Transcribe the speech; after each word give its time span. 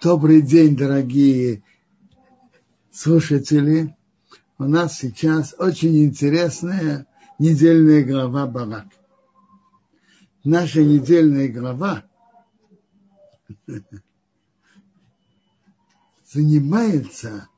Добрый 0.00 0.42
день, 0.42 0.76
дорогие 0.76 1.64
слушатели. 2.92 3.96
У 4.56 4.62
нас 4.62 4.96
сейчас 4.96 5.56
очень 5.58 6.04
интересная 6.04 7.08
недельная 7.40 8.04
глава 8.04 8.46
Барак. 8.46 8.86
Наша 10.44 10.84
недельная 10.84 11.48
глава 11.48 12.04
занимается 16.32 17.48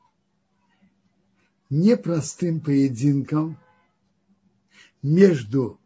непростым 1.68 2.60
поединком 2.60 3.58
между 5.02 5.78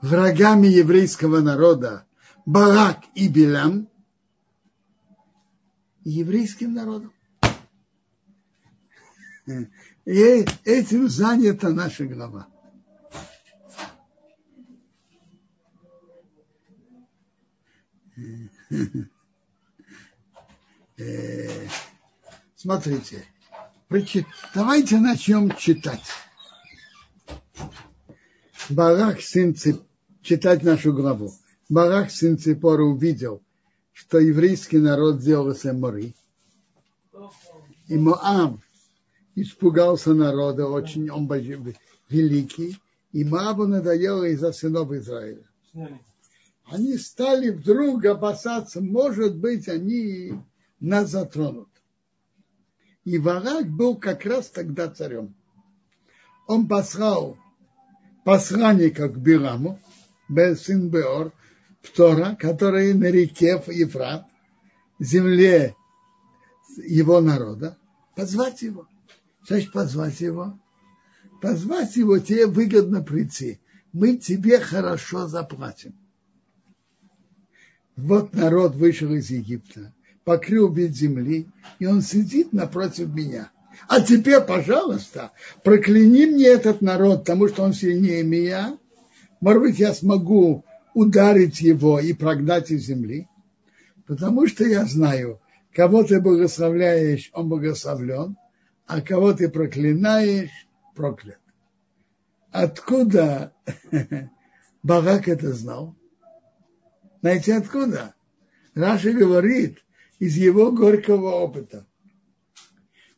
врагами 0.00 0.66
еврейского 0.66 1.40
народа 1.40 2.06
Барак 2.46 3.00
и 3.14 3.28
Билам 3.28 3.82
и 3.82 3.89
еврейским 6.04 6.74
народом. 6.74 7.12
И 10.04 10.44
этим 10.64 11.08
занята 11.08 11.70
наша 11.70 12.06
глава. 12.06 12.48
Смотрите, 22.54 23.24
давайте 24.54 24.98
начнем 24.98 25.54
читать. 25.56 26.04
Барак, 28.68 29.20
сын 29.20 29.54
Цип, 29.56 29.82
читать 30.22 30.62
нашу 30.62 30.92
главу. 30.92 31.32
Барак, 31.68 32.10
сын 32.10 32.38
Ципора, 32.38 32.84
увидел, 32.84 33.42
что 34.00 34.18
еврейский 34.18 34.78
народ 34.78 35.20
сделался 35.20 35.74
мори. 35.74 36.14
И 37.86 37.98
Моав 37.98 38.58
испугался 39.34 40.14
народа 40.14 40.66
очень, 40.66 41.10
он 41.10 41.28
великий, 42.08 42.78
и 43.12 43.24
Моаву 43.24 43.66
надоело 43.66 44.24
из-за 44.24 44.52
сынов 44.52 44.90
Израиля. 44.92 45.44
Они 46.64 46.96
стали 46.96 47.50
вдруг 47.50 48.06
опасаться, 48.06 48.80
может 48.80 49.36
быть, 49.36 49.68
они 49.68 50.32
нас 50.80 51.10
затронут. 51.10 51.68
И 53.04 53.18
Варак 53.18 53.68
был 53.68 53.96
как 53.96 54.24
раз 54.24 54.48
тогда 54.48 54.88
царем. 54.88 55.34
Он 56.46 56.66
послал 56.66 57.36
посланника 58.24 59.10
к 59.10 59.18
Бираму, 59.18 59.78
сын 60.56 60.88
Беор, 60.88 61.34
Птора, 61.82 62.36
который 62.38 62.92
на 62.94 63.10
реке 63.10 63.62
Ефрат, 63.68 64.26
земле 64.98 65.74
его 66.76 67.20
народа, 67.20 67.76
позвать 68.14 68.62
его. 68.62 68.86
Значит, 69.46 69.72
позвать 69.72 70.20
его. 70.20 70.58
Позвать 71.40 71.96
его, 71.96 72.18
тебе 72.18 72.46
выгодно 72.46 73.02
прийти. 73.02 73.60
Мы 73.92 74.16
тебе 74.16 74.60
хорошо 74.60 75.26
заплатим. 75.26 75.94
Вот 77.96 78.34
народ 78.34 78.76
вышел 78.76 79.12
из 79.12 79.30
Египта, 79.30 79.92
покрыл 80.24 80.72
вид 80.72 80.94
земли, 80.94 81.48
и 81.78 81.86
он 81.86 82.02
сидит 82.02 82.52
напротив 82.52 83.08
меня. 83.14 83.50
А 83.88 84.00
теперь, 84.00 84.40
пожалуйста, 84.40 85.32
прокляни 85.64 86.26
мне 86.26 86.46
этот 86.46 86.82
народ, 86.82 87.20
потому 87.20 87.48
что 87.48 87.62
он 87.62 87.72
сильнее 87.72 88.22
меня. 88.22 88.78
Может 89.40 89.62
быть, 89.62 89.78
я 89.78 89.94
смогу 89.94 90.64
ударить 90.94 91.60
его 91.60 92.00
и 92.00 92.12
прогнать 92.12 92.70
из 92.70 92.84
земли, 92.86 93.28
потому 94.06 94.46
что 94.46 94.64
я 94.64 94.84
знаю, 94.84 95.40
кого 95.72 96.02
ты 96.02 96.20
благословляешь, 96.20 97.30
он 97.32 97.48
благословлен, 97.48 98.36
а 98.86 99.00
кого 99.00 99.32
ты 99.32 99.48
проклинаешь, 99.48 100.50
проклят. 100.94 101.38
Откуда 102.50 103.52
Барак 104.82 105.28
это 105.28 105.52
знал? 105.52 105.94
Знаете, 107.20 107.54
откуда? 107.54 108.14
Раши 108.74 109.12
говорит, 109.12 109.78
из 110.18 110.36
его 110.36 110.72
горького 110.72 111.30
опыта. 111.30 111.86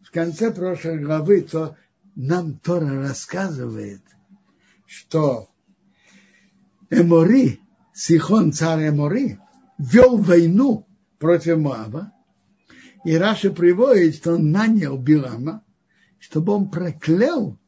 В 0.03 0.11
конце 0.11 0.51
прошлой 0.51 0.99
главы 0.99 1.43
то 1.43 1.77
нам 2.15 2.59
Тора 2.59 3.01
рассказывает, 3.01 4.03
что 4.87 5.52
Эмори, 6.93 7.61
Сихон, 7.95 8.53
царь 8.53 8.91
Эмори, 8.91 9.39
вел 9.79 10.19
войну 10.19 10.87
против 11.19 11.59
Моаба, 11.59 12.13
и 13.05 13.17
Раши 13.17 13.51
приводит, 13.51 14.17
что 14.17 14.35
он 14.35 14.51
нанял 14.51 14.99
Билама, 14.99 15.65
чтобы 16.19 16.53
он 16.53 16.71
проклял 16.71 17.59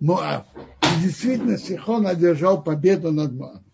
Моаб. 0.00 0.48
И 0.82 1.02
действительно, 1.02 1.58
Сихон 1.58 2.06
одержал 2.06 2.64
победу 2.64 3.12
над 3.12 3.34
Моабом. 3.34 3.64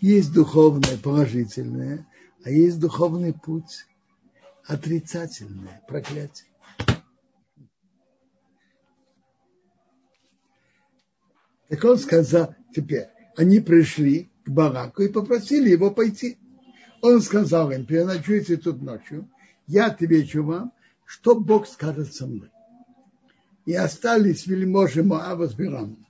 Есть 0.01 0.33
духовное 0.33 0.97
положительное, 0.97 2.07
а 2.43 2.49
есть 2.49 2.79
духовный 2.79 3.33
путь 3.33 3.87
отрицательное, 4.65 5.81
проклятие. 5.87 6.47
Так 11.67 11.83
он 11.83 11.97
сказал, 11.97 12.55
теперь, 12.73 13.07
они 13.35 13.59
пришли 13.59 14.29
к 14.47 14.49
Бараку 14.49 15.03
и 15.03 15.09
попросили 15.09 15.69
его 15.69 15.91
пойти. 15.91 16.37
Он 17.01 17.21
сказал 17.21 17.71
им, 17.71 17.85
переночуйте 17.85 18.57
тут 18.57 18.81
ночью, 18.81 19.29
я 19.67 19.87
отвечу 19.87 20.43
вам, 20.43 20.71
что 21.05 21.39
Бог 21.39 21.67
скажет 21.67 22.13
со 22.13 22.25
мной. 22.25 22.49
и 23.65 23.73
остались 23.73 24.47
вельможи 24.47 25.03
Моава 25.03 25.47
с 25.47 25.53
Бирамом. 25.53 26.05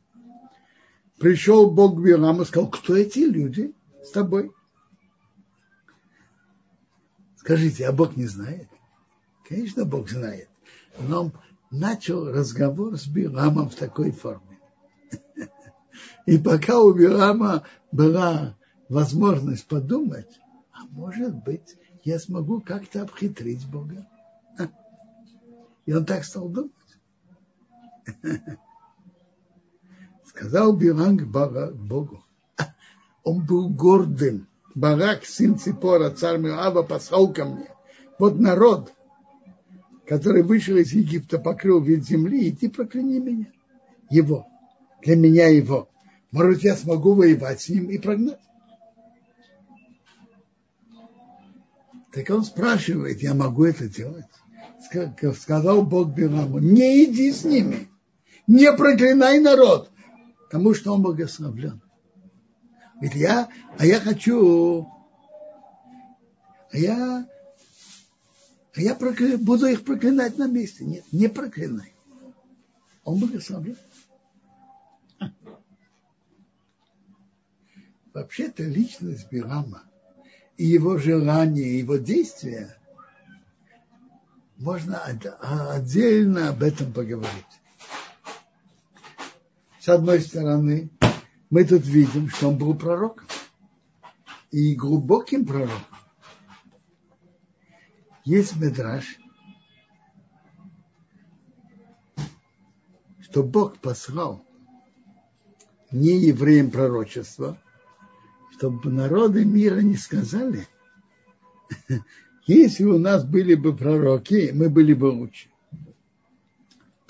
Пришел 1.17 1.71
Бог 1.71 1.97
к 1.97 2.03
Бираму 2.03 2.43
и 2.43 2.45
сказал, 2.45 2.69
кто 2.69 2.95
эти 2.95 3.19
люди 3.19 3.73
с 4.03 4.11
тобой? 4.11 4.51
Скажите, 7.37 7.87
а 7.87 7.91
Бог 7.91 8.15
не 8.15 8.27
знает? 8.27 8.67
Конечно, 9.49 9.85
Бог 9.85 10.07
знает. 10.07 10.49
Но 10.99 11.23
он 11.23 11.33
начал 11.71 12.29
разговор 12.31 12.95
с 12.95 13.07
Бирамом 13.07 13.69
в 13.69 13.75
такой 13.75 14.11
форме. 14.11 14.56
И 16.27 16.37
пока 16.37 16.79
у 16.81 16.93
Билама 16.93 17.63
была 17.93 18.57
возможность 18.89 19.65
подумать, 19.65 20.27
а 20.73 20.85
может 20.91 21.33
быть, 21.33 21.77
я 22.03 22.19
смогу 22.19 22.59
как-то 22.59 23.03
обхитрить 23.03 23.65
Бога. 23.65 24.05
И 25.85 25.93
он 25.93 26.05
так 26.05 26.25
стал 26.25 26.49
думать. 26.49 26.73
Сказал 30.25 30.75
Билам 30.75 31.17
к 31.17 31.23
Богу. 31.23 32.25
Он 33.23 33.45
был 33.45 33.69
гордым. 33.69 34.47
Барак, 34.75 35.23
сын 35.23 35.57
Ципора, 35.57 36.09
царь 36.09 36.39
Миава, 36.39 36.83
послал 36.83 37.31
ко 37.31 37.45
мне. 37.45 37.69
Вот 38.19 38.37
народ, 38.37 38.93
который 40.05 40.43
вышел 40.43 40.75
из 40.75 40.91
Египта, 40.91 41.39
покрыл 41.39 41.79
вид 41.79 42.05
земли, 42.05 42.49
иди 42.49 42.67
прокляни 42.67 43.19
меня. 43.19 43.47
Его. 44.09 44.45
Для 45.01 45.15
меня 45.15 45.47
его. 45.47 45.87
Может, 46.31 46.63
я 46.63 46.75
смогу 46.75 47.13
воевать 47.13 47.61
с 47.61 47.69
ним 47.69 47.89
и 47.89 47.97
прогнать. 47.97 48.39
Так 52.11 52.29
он 52.29 52.43
спрашивает, 52.43 53.21
я 53.21 53.33
могу 53.33 53.65
это 53.65 53.87
делать? 53.87 54.25
Сказал 55.35 55.83
Бог 55.83 56.09
Биламу, 56.09 56.59
не 56.59 57.05
иди 57.05 57.31
с 57.31 57.43
ними, 57.43 57.89
не 58.47 58.71
проклинай 58.73 59.39
народ, 59.39 59.91
потому 60.45 60.73
что 60.73 60.93
он 60.93 61.01
благословлен. 61.01 61.81
Ведь 63.01 63.13
я, 63.13 63.49
а 63.77 63.85
я 63.85 63.99
хочу, 63.99 64.87
а 66.71 66.77
я, 66.77 67.27
а 68.75 68.81
я 68.81 68.95
прокля, 68.95 69.37
буду 69.37 69.67
их 69.67 69.83
проклинать 69.83 70.37
на 70.37 70.47
месте. 70.47 70.85
Нет, 70.85 71.03
не 71.11 71.27
проклинай. 71.27 71.93
Он 73.03 73.19
благословлен. 73.19 73.77
Вообще-то 78.17 78.63
личность 78.63 79.27
Бирама 79.29 79.83
и 80.57 80.65
его 80.65 80.97
желания, 80.97 81.61
и 81.61 81.77
его 81.77 81.97
действия 81.97 82.75
можно 84.57 84.99
отдельно 85.03 86.49
об 86.49 86.63
этом 86.63 86.91
поговорить. 86.91 87.29
С 89.79 89.87
одной 89.87 90.21
стороны, 90.21 90.89
мы 91.51 91.63
тут 91.63 91.85
видим, 91.85 92.27
что 92.29 92.47
он 92.47 92.57
был 92.57 92.73
пророком. 92.73 93.27
И 94.49 94.73
глубоким 94.73 95.45
пророком. 95.45 95.85
Есть 98.25 98.55
медраж, 98.55 99.19
что 103.19 103.43
Бог 103.43 103.77
послал 103.77 104.43
не 105.91 106.17
евреям 106.17 106.71
пророчество, 106.71 107.61
чтобы 108.57 108.91
народы 108.91 109.45
мира 109.45 109.81
не 109.81 109.95
сказали, 109.95 110.67
если 112.47 112.85
у 112.85 112.97
нас 112.97 113.23
были 113.23 113.55
бы 113.55 113.75
пророки, 113.75 114.51
мы 114.53 114.69
были 114.69 114.93
бы 114.93 115.05
лучше. 115.05 115.49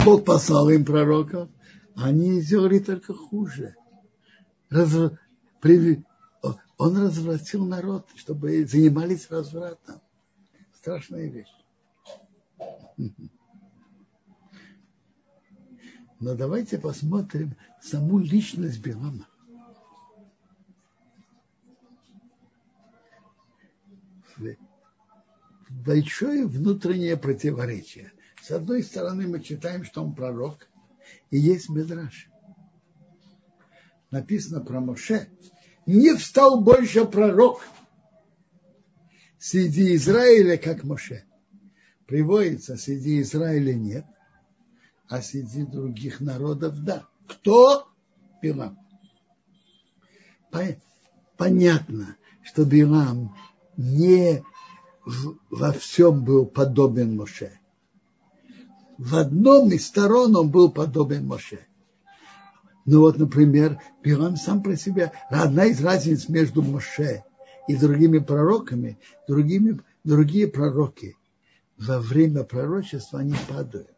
Бог 0.04 0.26
послал 0.26 0.70
им 0.70 0.84
пророков, 0.84 1.50
они 1.96 2.42
сделали 2.42 2.80
только 2.80 3.14
хуже. 3.14 3.76
Раз, 4.70 4.94
при, 5.62 6.04
он 6.78 6.98
развратил 6.98 7.66
народ, 7.66 8.08
чтобы 8.16 8.66
занимались 8.66 9.30
развратом. 9.30 10.02
Страшная 10.76 11.30
вещь. 11.30 11.54
Но 16.20 16.36
давайте 16.36 16.78
посмотрим 16.80 17.56
саму 17.82 18.20
личность 18.20 18.80
Билама. 18.80 19.28
Большое 25.86 26.46
внутреннее 26.46 27.18
противоречие. 27.18 28.12
С 28.42 28.52
одной 28.52 28.84
стороны, 28.84 29.28
мы 29.28 29.42
читаем, 29.42 29.84
что 29.84 30.04
он 30.04 30.16
пророк, 30.16 30.68
и 31.32 31.38
есть 31.38 31.70
Медраж. 31.70 32.30
Написано 34.12 34.62
про 34.62 34.80
Моше. 34.80 35.30
Не 35.86 36.16
встал 36.16 36.62
больше 36.62 37.06
пророк 37.06 37.62
среди 39.38 39.96
Израиля, 39.96 40.58
как 40.58 40.84
Моше. 40.84 41.26
Приводится, 42.06 42.78
среди 42.78 43.22
Израиля 43.22 43.74
нет, 43.74 44.06
а 45.10 45.22
среди 45.22 45.64
других 45.66 46.22
народов 46.22 46.84
да. 46.84 47.06
Кто? 47.28 47.90
Билам. 48.42 48.80
Понятно, 51.36 52.16
что 52.44 52.64
Билам 52.66 53.36
не 53.76 54.44
во 55.50 55.72
всем 55.72 56.24
был 56.24 56.46
подобен 56.46 57.16
Моше. 57.16 57.60
В 58.98 59.16
одном 59.16 59.72
из 59.72 59.88
сторон 59.88 60.36
он 60.36 60.50
был 60.50 60.72
подобен 60.72 61.26
Моше. 61.26 61.60
Ну 62.86 63.02
вот, 63.02 63.18
например, 63.18 63.80
Билам 64.04 64.38
сам 64.38 64.64
про 64.64 64.76
себя, 64.76 65.12
одна 65.30 65.66
из 65.66 65.82
разниц 65.82 66.30
между 66.30 66.62
Моше 66.62 67.24
и 67.68 67.76
другими 67.76 68.20
пророками, 68.20 68.98
другими, 69.28 69.80
другие 70.04 70.48
пророки 70.48 71.16
во 71.78 72.00
время 72.00 72.44
пророчества 72.44 73.20
они 73.20 73.36
падают, 73.48 73.90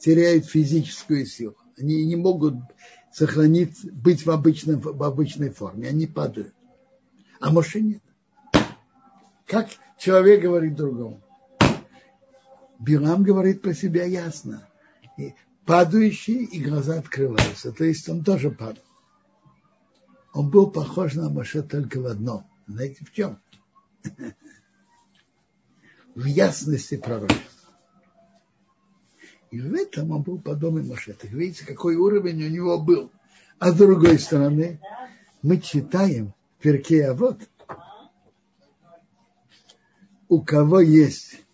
теряют 0.00 0.44
физическую 0.46 1.24
силу. 1.26 1.56
Они 1.78 2.04
не 2.04 2.16
могут 2.16 2.56
сохранить, 3.12 3.90
быть 3.92 4.26
в, 4.26 4.30
обычном, 4.30 4.80
в 4.80 5.02
обычной 5.02 5.50
форме, 5.50 5.88
они 5.88 6.06
падают. 6.06 6.52
А 7.40 7.50
Моше 7.50 7.80
нет. 7.80 8.02
Как 9.46 9.68
человек 10.02 10.42
говорит 10.42 10.74
другому? 10.74 11.22
Билам 12.80 13.22
говорит 13.22 13.62
про 13.62 13.72
себя 13.72 14.04
ясно. 14.04 14.68
И 15.16 15.34
падающий, 15.64 16.44
и 16.44 16.60
глаза 16.60 16.98
открываются. 16.98 17.70
То 17.70 17.84
есть 17.84 18.08
он 18.08 18.24
тоже 18.24 18.50
падал. 18.50 18.82
Он 20.32 20.50
был 20.50 20.70
похож 20.70 21.14
на 21.14 21.28
Моше 21.28 21.62
только 21.62 22.00
в 22.00 22.06
одном. 22.06 22.44
Знаете, 22.66 23.04
в 23.04 23.12
чем? 23.12 23.38
В 26.14 26.24
ясности 26.24 26.96
пророчества. 26.96 27.70
И 29.50 29.60
в 29.60 29.72
этом 29.74 30.10
он 30.10 30.22
был 30.22 30.40
подобен 30.40 30.88
Моше. 30.88 31.12
Так 31.12 31.30
видите, 31.30 31.64
какой 31.64 31.94
уровень 31.94 32.44
у 32.44 32.48
него 32.48 32.78
был. 32.78 33.12
А 33.58 33.70
с 33.70 33.76
другой 33.76 34.18
стороны, 34.18 34.80
мы 35.42 35.58
читаем 35.58 36.34
в 36.58 36.62
Перке 36.62 37.06
а 37.06 37.14
вот 37.14 37.38
у 40.32 40.40
кого 40.40 40.80
есть 40.80 41.44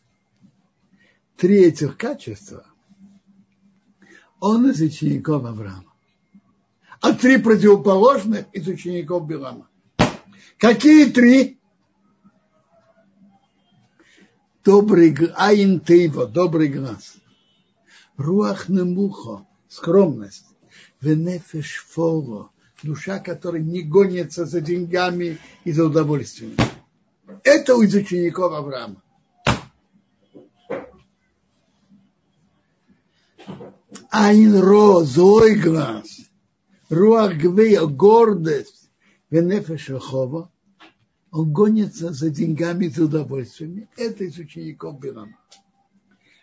три 1.37 1.65
этих 1.65 1.97
качества, 1.97 2.65
он 4.39 4.71
из 4.71 4.81
учеников 4.81 5.45
Авраама. 5.45 5.93
А 7.01 7.13
три 7.13 7.39
противоположных 7.39 8.47
из 8.53 8.69
учеников 8.69 9.27
Билама. 9.27 9.69
Какие 10.59 11.11
три? 11.11 11.59
Добрый 14.65 15.13
айн 15.35 15.81
тейво, 15.81 16.29
добрый 16.29 16.69
глаз. 16.69 17.17
Руах 18.17 18.69
немухо, 18.69 19.45
скромность. 19.69 20.47
Венефеш 21.01 21.85
фоло, 21.85 22.53
душа, 22.85 23.19
которая 23.19 23.61
не 23.61 23.83
гонится 23.83 24.45
за 24.45 24.61
деньгами 24.61 25.39
и 25.65 25.73
за 25.73 25.87
удовольствием. 25.87 26.55
Это 27.45 27.81
из 27.83 27.95
учеников 27.95 28.53
Авраама. 28.53 29.03
Айн 34.11 34.59
ро, 34.59 35.03
злой 35.05 35.55
глаз, 35.57 36.09
руах 36.89 37.35
гвея, 37.35 37.85
гордость, 37.87 38.91
венефеш 39.31 39.91
хова, 40.01 40.51
он 41.31 41.53
гонится 41.53 42.13
за 42.13 42.31
деньгами 42.31 42.87
и 42.87 43.01
удовольствиями. 43.01 43.89
Это 43.97 44.25
из 44.25 44.39
учеников 44.39 44.99
Билама. 44.99 45.37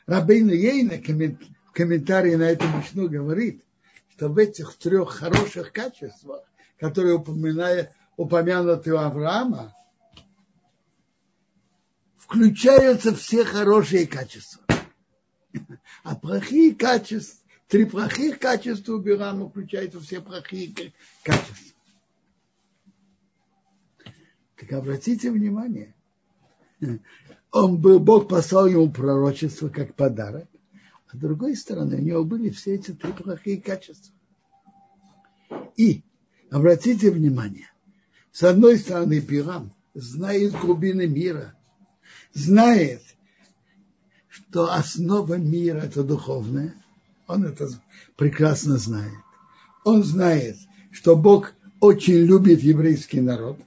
Рабейна 0.05 0.51
Ейна 0.51 0.97
в 0.97 1.71
комментарии 1.71 2.35
на 2.35 2.43
эту 2.43 2.65
мечту 2.67 3.09
говорит, 3.09 3.63
что 4.11 4.29
в 4.29 4.37
этих 4.37 4.75
трех 4.77 5.09
хороших 5.09 5.71
качествах, 5.71 6.41
которые 6.79 7.15
упоминают, 7.15 7.89
упомянуты 8.15 8.93
у 8.93 8.97
Авраама, 8.97 9.74
включаются 12.25 13.15
все 13.15 13.45
хорошие 13.45 14.07
качества. 14.07 14.63
А 16.03 16.15
плохие 16.15 16.75
качества, 16.75 17.39
три 17.67 17.85
плохих 17.85 18.39
качества 18.39 18.93
у 18.93 18.99
Бирама 18.99 19.49
включаются 19.49 19.99
все 19.99 20.21
плохие 20.21 20.93
качества. 21.23 21.75
Так 24.57 24.71
обратите 24.71 25.31
внимание, 25.31 25.93
он 27.51 27.77
был, 27.77 27.99
Бог 27.99 28.27
послал 28.27 28.67
ему 28.67 28.91
пророчество 28.91 29.69
как 29.69 29.95
подарок, 29.95 30.47
а 31.07 31.15
с 31.15 31.19
другой 31.19 31.55
стороны 31.55 31.97
у 31.97 32.01
него 32.01 32.23
были 32.23 32.49
все 32.49 32.75
эти 32.75 32.91
три 32.91 33.13
плохие 33.13 33.61
качества. 33.61 34.13
И 35.77 36.03
обратите 36.49 37.11
внимание, 37.11 37.69
с 38.31 38.43
одной 38.43 38.77
стороны 38.77 39.21
Пирам 39.21 39.73
знает 39.93 40.53
глубины 40.53 41.07
мира, 41.07 41.55
знает, 42.33 43.01
что 44.27 44.71
основа 44.73 45.35
мира 45.35 45.79
это 45.79 46.03
духовное, 46.03 46.75
он 47.27 47.45
это 47.45 47.69
прекрасно 48.15 48.77
знает. 48.77 49.13
Он 49.83 50.03
знает, 50.03 50.57
что 50.91 51.15
Бог 51.15 51.53
очень 51.79 52.15
любит 52.15 52.61
еврейский 52.61 53.21
народ. 53.21 53.59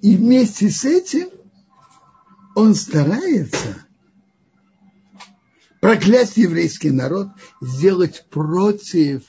И 0.00 0.16
вместе 0.16 0.68
с 0.68 0.84
этим 0.84 1.28
он 2.54 2.74
старается 2.74 3.86
проклясть 5.80 6.36
еврейский 6.36 6.90
народ, 6.90 7.28
сделать 7.60 8.26
против 8.30 9.24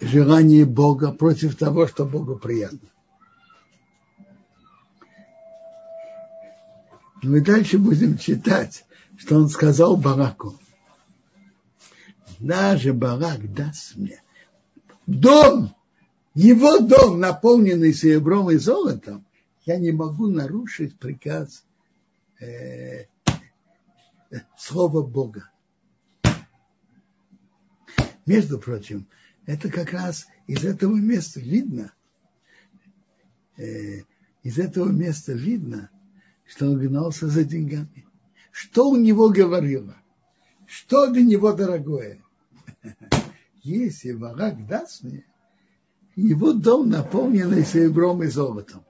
желания 0.00 0.64
Бога, 0.64 1.12
против 1.12 1.56
того, 1.56 1.86
что 1.86 2.04
Богу 2.04 2.36
приятно. 2.36 2.88
Мы 7.22 7.40
дальше 7.40 7.78
будем 7.78 8.16
читать, 8.18 8.84
что 9.16 9.36
он 9.36 9.48
сказал 9.48 9.96
Бараку. 9.96 10.58
Даже 12.38 12.92
Барак 12.92 13.52
даст 13.52 13.96
мне 13.96 14.22
дом, 15.10 15.74
его 16.34 16.78
дом, 16.78 17.18
наполненный 17.18 17.92
серебром 17.92 18.50
и 18.50 18.56
золотом, 18.56 19.26
я 19.66 19.76
не 19.76 19.92
могу 19.92 20.28
нарушить 20.28 20.98
приказ 20.98 21.64
э, 22.40 23.06
слова 24.56 25.02
Бога. 25.02 25.50
Между 28.26 28.58
прочим, 28.58 29.08
это 29.46 29.70
как 29.70 29.92
раз 29.92 30.26
из 30.46 30.64
этого 30.64 30.94
места 30.94 31.40
видно, 31.40 31.92
э, 33.56 34.02
из 34.42 34.58
этого 34.58 34.88
места 34.90 35.32
видно, 35.32 35.90
что 36.50 36.66
он 36.66 36.78
гнался 36.78 37.28
за 37.28 37.44
деньгами. 37.44 38.04
Что 38.50 38.90
у 38.90 38.96
него 38.96 39.28
говорило? 39.28 39.94
Что 40.66 41.06
для 41.06 41.22
него 41.22 41.52
дорогое? 41.52 42.20
Если 43.62 44.12
Барак 44.12 44.66
даст 44.66 45.04
мне, 45.04 45.24
его 46.16 46.52
дом 46.52 46.90
наполненный 46.90 47.64
серебром 47.64 48.24
и 48.24 48.26
золотом. 48.26 48.84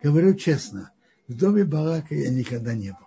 Говорю 0.00 0.34
честно, 0.34 0.92
в 1.26 1.36
доме 1.36 1.64
Барака 1.64 2.14
я 2.14 2.30
никогда 2.30 2.74
не 2.74 2.90
был. 2.90 3.06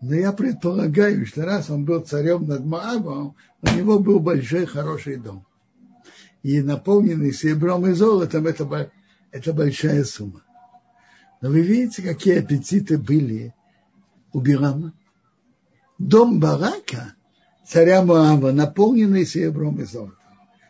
Но 0.00 0.14
я 0.14 0.32
предполагаю, 0.32 1.26
что 1.26 1.44
раз 1.44 1.70
он 1.70 1.84
был 1.84 2.02
царем 2.02 2.46
над 2.46 2.64
Моабом, 2.64 3.34
у 3.62 3.76
него 3.76 3.98
был 3.98 4.20
большой 4.20 4.66
хороший 4.66 5.16
дом. 5.16 5.44
И 6.44 6.60
наполненный 6.60 7.32
серебром 7.32 7.84
и 7.86 7.92
золотом 7.94 8.46
это, 8.46 8.92
это 9.32 9.52
большая 9.52 10.04
сумма. 10.04 10.42
Но 11.42 11.50
вы 11.50 11.60
видите, 11.60 12.02
какие 12.02 12.38
аппетиты 12.38 12.96
были 12.96 13.52
у 14.32 14.40
Бирама? 14.40 14.92
Дом 15.98 16.38
Барака, 16.38 17.14
царя 17.66 18.02
Моаба, 18.02 18.52
наполненный 18.52 19.26
серебром 19.26 19.80
и 19.80 19.84
золотом. 19.84 20.16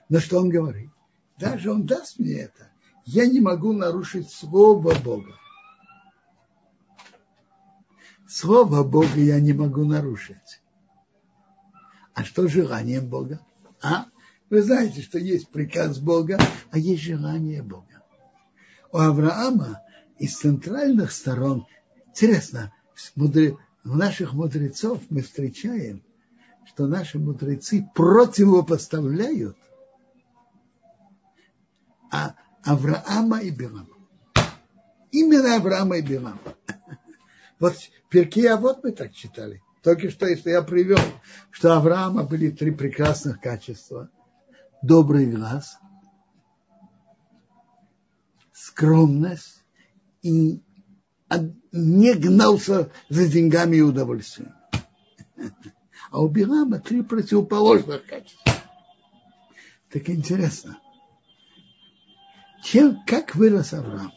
Но 0.09 0.19
что 0.19 0.39
он 0.39 0.49
говорит? 0.49 0.91
Даже 1.39 1.71
он 1.71 1.85
даст 1.85 2.19
мне 2.19 2.37
это. 2.37 2.71
Я 3.05 3.27
не 3.27 3.41
могу 3.41 3.75
нарушить 3.75 4.31
слово 4.31 4.95
Бога. 4.95 5.35
Слово 8.27 8.83
Бога 8.83 9.19
я 9.19 9.41
не 9.41 9.53
могу 9.53 9.85
нарушить. 9.85 10.63
А 12.15 12.25
что 12.25 12.49
желанием 12.49 13.07
Бога? 13.09 13.41
А? 13.83 14.07
Вы 14.49 14.63
знаете, 14.63 15.03
что 15.03 15.19
есть 15.19 15.49
приказ 15.49 15.99
Бога, 15.99 16.39
а 16.71 16.79
есть 16.79 17.03
желание 17.03 17.63
Бога. 17.63 18.03
У 18.91 18.99
Авраама 18.99 19.83
из 20.23 20.37
центральных 20.37 21.11
сторон, 21.11 21.67
интересно, 22.07 22.73
в 23.17 23.97
наших 23.97 24.35
мудрецов 24.35 25.03
мы 25.11 25.21
встречаем, 25.21 26.05
что 26.65 26.87
наши 26.87 27.19
мудрецы 27.19 27.91
противопоставляют 27.93 29.57
а 32.13 32.37
Авраама 32.63 33.41
и 33.41 33.51
Билама. 33.51 33.97
Именно 35.11 35.57
Авраама 35.57 35.97
и 35.97 36.03
Билама. 36.03 36.39
Вот 37.59 37.75
перки, 38.09 38.47
а 38.47 38.57
вот 38.57 38.85
мы 38.85 38.93
так 38.93 39.13
читали. 39.13 39.61
Только 39.83 40.11
что, 40.11 40.27
если 40.27 40.51
я 40.51 40.63
привел, 40.63 41.01
что 41.51 41.77
Авраама 41.77 42.23
были 42.23 42.51
три 42.51 42.71
прекрасных 42.71 43.41
качества. 43.41 44.09
Добрый 44.83 45.27
глаз, 45.27 45.79
скромность 48.53 49.62
не 50.23 52.15
гнался 52.15 52.91
за 53.09 53.29
деньгами 53.29 53.77
и 53.77 53.81
удовольствием. 53.81 54.53
А 56.11 56.21
у 56.21 56.29
Билама 56.29 56.79
три 56.79 57.03
противоположных 57.03 58.05
качества. 58.07 58.53
Так 59.91 60.09
интересно. 60.09 60.79
Чем, 62.63 63.03
как 63.07 63.35
вырос 63.35 63.73
Авраам? 63.73 64.13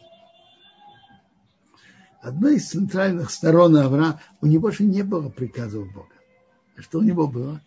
Одной 2.20 2.56
из 2.56 2.68
центральных 2.68 3.30
сторон 3.30 3.76
Авраама, 3.76 4.20
у 4.40 4.46
него 4.46 4.70
же 4.70 4.84
не 4.84 5.02
было 5.02 5.28
приказов 5.28 5.92
Бога. 5.92 6.14
А 6.76 6.82
что 6.82 6.98
у 6.98 7.02
него 7.02 7.26
было? 7.26 7.60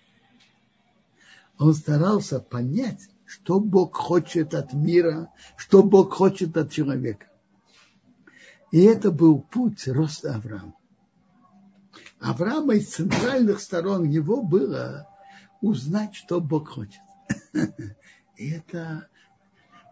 Он 1.57 1.73
старался 1.73 2.39
понять, 2.39 3.09
что 3.25 3.59
Бог 3.59 3.95
хочет 3.95 4.53
от 4.53 4.73
мира, 4.73 5.31
что 5.57 5.83
Бог 5.83 6.13
хочет 6.13 6.55
от 6.55 6.71
человека. 6.71 7.28
И 8.71 8.81
это 8.81 9.11
был 9.11 9.41
путь 9.41 9.87
роста 9.87 10.35
Авраама. 10.35 10.75
Авраама 12.19 12.75
из 12.75 12.89
центральных 12.89 13.61
сторон 13.61 14.03
его 14.03 14.43
было 14.43 15.07
узнать, 15.61 16.15
что 16.15 16.39
Бог 16.39 16.69
хочет. 16.69 17.01
И 18.37 18.51
это 18.51 19.07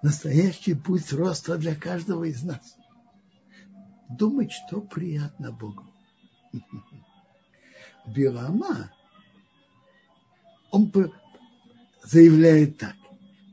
настоящий 0.03 0.73
путь 0.73 1.11
роста 1.11 1.57
для 1.57 1.75
каждого 1.75 2.25
из 2.25 2.43
нас. 2.43 2.77
Думать, 4.09 4.51
что 4.51 4.81
приятно 4.81 5.51
Богу. 5.51 5.85
Билама, 8.05 8.91
он 10.71 10.91
заявляет 12.03 12.77
так. 12.77 12.95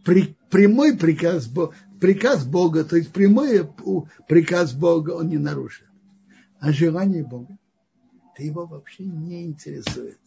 Прямой 0.04 0.96
приказ, 0.96 1.48
приказ 2.04 2.44
Бога, 2.44 2.84
то 2.84 2.96
есть 2.96 3.12
прямой 3.12 3.66
приказ 4.28 4.74
Бога 4.74 5.12
он 5.12 5.28
не 5.28 5.38
нарушит. 5.38 5.86
А 6.60 6.70
желание 6.70 7.24
Бога, 7.24 7.56
это 8.30 8.42
его 8.42 8.66
вообще 8.66 9.04
не 9.04 9.46
интересует. 9.46 10.18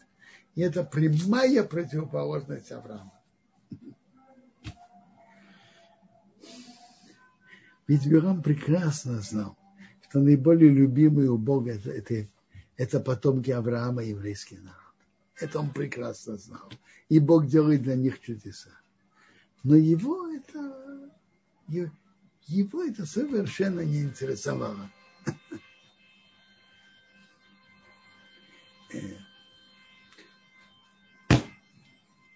И 0.56 0.62
это 0.62 0.84
прямая 0.84 1.64
противоположность 1.64 2.72
Авраама. 2.72 3.14
Ведь 7.88 8.08
Бирам 8.08 8.42
прекрасно 8.42 9.22
знал, 9.22 9.56
что 10.10 10.20
наиболее 10.20 10.72
любимый 10.72 11.28
у 11.28 11.38
Бога 11.38 11.74
это, 11.74 11.92
это, 11.92 12.28
это 12.76 13.00
потомки 13.00 13.52
Авраама, 13.52 14.04
еврейский 14.04 14.58
народ. 14.58 14.96
Это 15.40 15.60
он 15.60 15.70
прекрасно 15.70 16.38
знал. 16.38 16.72
И 17.08 17.20
Бог 17.20 17.46
делает 17.46 17.84
для 17.84 17.96
них 17.96 18.20
чудеса. 18.20 18.72
Но 19.62 19.76
его 19.76 20.28
это, 20.28 20.87
его 21.68 22.84
это 22.84 23.06
совершенно 23.06 23.82
не 23.82 24.02
интересовало. 24.02 24.90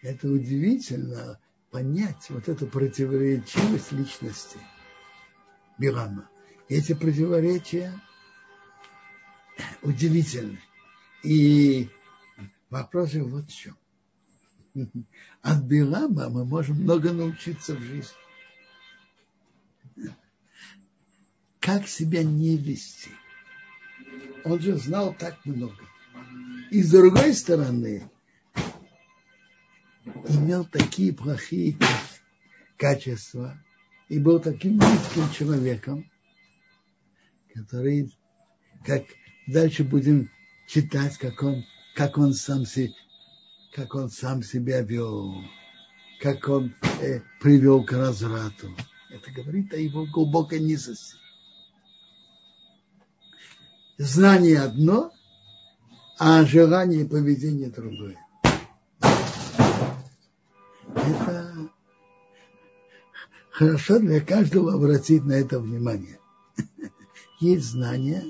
Это 0.01 0.27
удивительно 0.27 1.39
понять 1.69 2.29
вот 2.29 2.49
эту 2.49 2.67
противоречивость 2.67 3.91
личности. 3.91 4.57
Билама. 5.77 6.29
Эти 6.67 6.93
противоречия 6.93 7.93
удивительны. 9.81 10.59
И 11.23 11.89
вопрос 12.69 13.11
же 13.11 13.23
вот 13.23 13.49
в 13.49 13.55
чем. 13.55 13.77
От 15.41 15.63
Билама 15.63 16.29
мы 16.29 16.45
можем 16.45 16.77
много 16.77 17.11
научиться 17.11 17.75
в 17.75 17.81
жизни. 17.81 18.20
Как 21.61 21.87
себя 21.87 22.23
не 22.23 22.57
вести. 22.57 23.11
Он 24.43 24.59
же 24.59 24.75
знал 24.77 25.15
так 25.17 25.45
много. 25.45 25.77
И 26.71 26.81
с 26.81 26.91
другой 26.91 27.33
стороны, 27.33 28.09
имел 30.27 30.65
такие 30.65 31.13
плохие 31.13 31.77
качества 32.77 33.57
и 34.09 34.17
был 34.19 34.39
таким 34.39 34.79
низким 34.79 35.31
человеком, 35.31 36.09
который, 37.53 38.11
как 38.85 39.03
дальше 39.47 39.83
будем 39.83 40.31
читать, 40.67 41.17
как 41.17 41.43
он, 41.43 41.63
как 41.95 42.17
он 42.17 42.33
сам 42.33 42.65
себе, 42.65 42.93
как 43.73 43.93
он 43.93 44.09
сам 44.09 44.41
себя 44.41 44.81
вел, 44.81 45.43
как 46.19 46.49
он 46.49 46.73
э, 47.01 47.21
привел 47.39 47.83
к 47.83 47.91
разврату. 47.91 48.75
Это 49.11 49.31
говорит 49.31 49.73
о 49.73 49.77
его 49.77 50.05
глубокой 50.05 50.59
низости. 50.59 51.20
Знание 54.03 54.61
одно, 54.61 55.13
а 56.17 56.43
желание 56.43 57.01
и 57.01 57.07
поведение 57.07 57.69
другое. 57.69 58.17
Это 60.95 61.69
хорошо 63.51 63.99
для 63.99 64.19
каждого 64.19 64.73
обратить 64.73 65.23
на 65.23 65.33
это 65.33 65.59
внимание. 65.59 66.17
Есть 67.39 67.65
знание, 67.65 68.23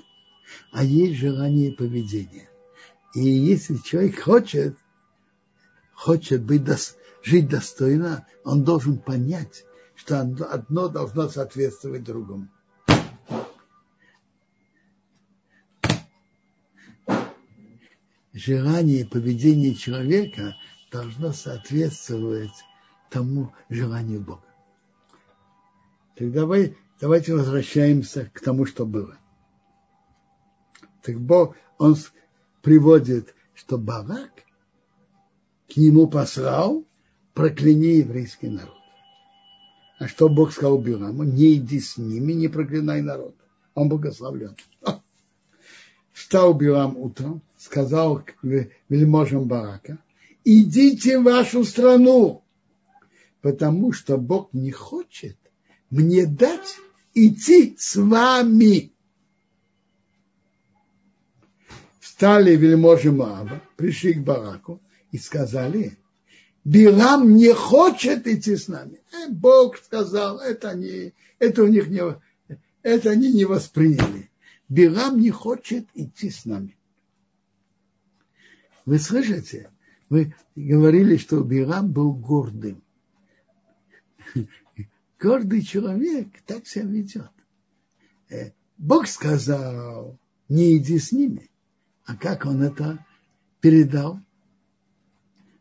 а 0.73 0.83
есть 0.83 1.17
желание 1.17 1.69
и 1.69 1.75
поведение. 1.75 2.49
И 3.15 3.21
если 3.21 3.77
человек 3.77 4.21
хочет, 4.21 4.75
хочет 5.93 6.43
быть, 6.43 6.63
жить 7.23 7.47
достойно, 7.47 8.27
он 8.43 8.65
должен 8.65 8.97
понять, 8.97 9.63
что 9.95 10.19
одно 10.19 10.89
должно 10.89 11.29
соответствовать 11.29 12.03
другому. 12.03 12.49
Желание 18.43 19.01
и 19.01 19.03
поведение 19.03 19.75
человека 19.75 20.55
должно 20.91 21.31
соответствовать 21.31 22.65
тому 23.11 23.53
желанию 23.69 24.19
Бога. 24.19 24.41
Так 26.15 26.31
давай, 26.31 26.75
давайте 26.99 27.35
возвращаемся 27.35 28.31
к 28.33 28.39
тому, 28.41 28.65
что 28.65 28.87
было. 28.87 29.15
Так 31.03 31.19
Бог, 31.19 31.55
он 31.77 31.95
приводит, 32.63 33.35
что 33.53 33.77
Барак 33.77 34.31
к 35.71 35.77
нему 35.77 36.07
послал, 36.07 36.83
прокляни 37.35 37.97
еврейский 37.97 38.49
народ. 38.49 38.81
А 39.99 40.07
что 40.07 40.29
Бог 40.29 40.51
сказал 40.51 40.79
Биламу? 40.79 41.25
Не 41.25 41.57
иди 41.57 41.79
с 41.79 41.95
ними, 41.95 42.33
не 42.33 42.47
проклинай 42.47 43.03
народ. 43.03 43.35
Он 43.75 43.87
благословлен. 43.87 44.57
Встал 46.13 46.53
Билам 46.53 46.97
утром, 46.97 47.41
сказал 47.57 48.23
вельможам 48.89 49.47
Барака, 49.47 49.97
идите 50.43 51.19
в 51.19 51.23
вашу 51.23 51.63
страну, 51.63 52.43
потому 53.41 53.91
что 53.91 54.17
Бог 54.17 54.49
не 54.53 54.71
хочет 54.71 55.37
мне 55.91 56.25
дать 56.25 56.77
идти 57.13 57.75
с 57.77 57.95
вами. 57.97 58.93
Встали 61.99 62.55
вельможи 62.55 63.11
Маава, 63.11 63.61
пришли 63.75 64.13
к 64.13 64.23
Бараку 64.23 64.81
и 65.11 65.17
сказали, 65.17 65.97
Билам 66.63 67.35
не 67.35 67.53
хочет 67.53 68.27
идти 68.27 68.55
с 68.55 68.67
нами. 68.67 69.01
Э, 69.11 69.29
Бог 69.29 69.77
сказал, 69.77 70.39
это, 70.39 70.69
они, 70.69 71.13
это 71.39 71.63
у 71.63 71.67
них 71.67 71.87
не, 71.87 72.01
это 72.83 73.09
они 73.09 73.33
не 73.33 73.45
восприняли. 73.45 74.30
Билам 74.71 75.19
не 75.19 75.31
хочет 75.31 75.85
идти 75.95 76.29
с 76.29 76.45
нами. 76.45 76.77
Вы 78.85 78.99
слышите? 78.99 79.69
Вы 80.07 80.33
говорили, 80.55 81.17
что 81.17 81.43
Билам 81.43 81.91
был 81.91 82.13
гордым. 82.13 82.81
Гордый 85.19 85.61
человек 85.61 86.29
так 86.45 86.65
себя 86.67 86.85
ведет. 86.85 87.31
Э, 88.29 88.51
Бог 88.77 89.07
сказал, 89.07 90.17
не 90.47 90.77
иди 90.77 90.99
с 90.99 91.11
ними. 91.11 91.51
А 92.05 92.15
как 92.15 92.45
он 92.45 92.61
это 92.61 93.05
передал? 93.59 94.21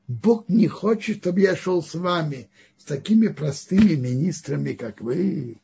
Бог 0.06 0.48
не 0.48 0.68
хочет, 0.68 1.16
чтобы 1.16 1.40
я 1.40 1.56
шел 1.56 1.82
с 1.82 1.96
вами, 1.96 2.48
с 2.78 2.84
такими 2.84 3.26
простыми 3.26 3.96
министрами, 3.96 4.74
как 4.74 5.00
вы. 5.00 5.60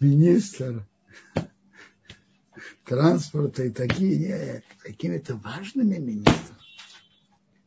Министр 0.00 0.86
транспорта 2.84 3.64
и 3.64 3.70
такие, 3.70 4.16
нет, 4.18 4.64
какими-то 4.82 5.36
важными 5.36 5.96
министрами. 5.96 6.60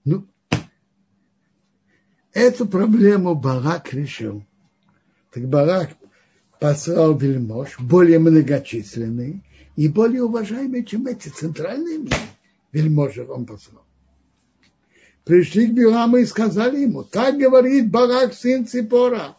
Ну, 0.06 0.28
эту 2.34 2.68
проблему 2.68 3.36
Барак 3.36 3.94
решил. 3.94 4.44
Так 5.32 5.48
Барак 5.48 5.92
послал 6.60 7.18
вельмож, 7.18 7.78
более 7.80 8.20
многочисленный 8.20 9.44
и 9.76 9.88
более 9.88 10.24
уважаемый, 10.24 10.86
чем 10.86 11.08
эти 11.08 11.30
центральные 11.30 12.08
вельможи 12.72 13.26
он 13.26 13.46
послал. 13.46 13.84
Пришли 15.26 15.68
к 15.68 15.74
Биламу 15.74 16.18
и 16.18 16.26
сказали 16.26 16.82
ему, 16.82 17.04
так 17.04 17.38
говорит 17.38 17.92
Барак, 17.92 18.34
сын 18.34 18.66
Ципора, 18.66 19.38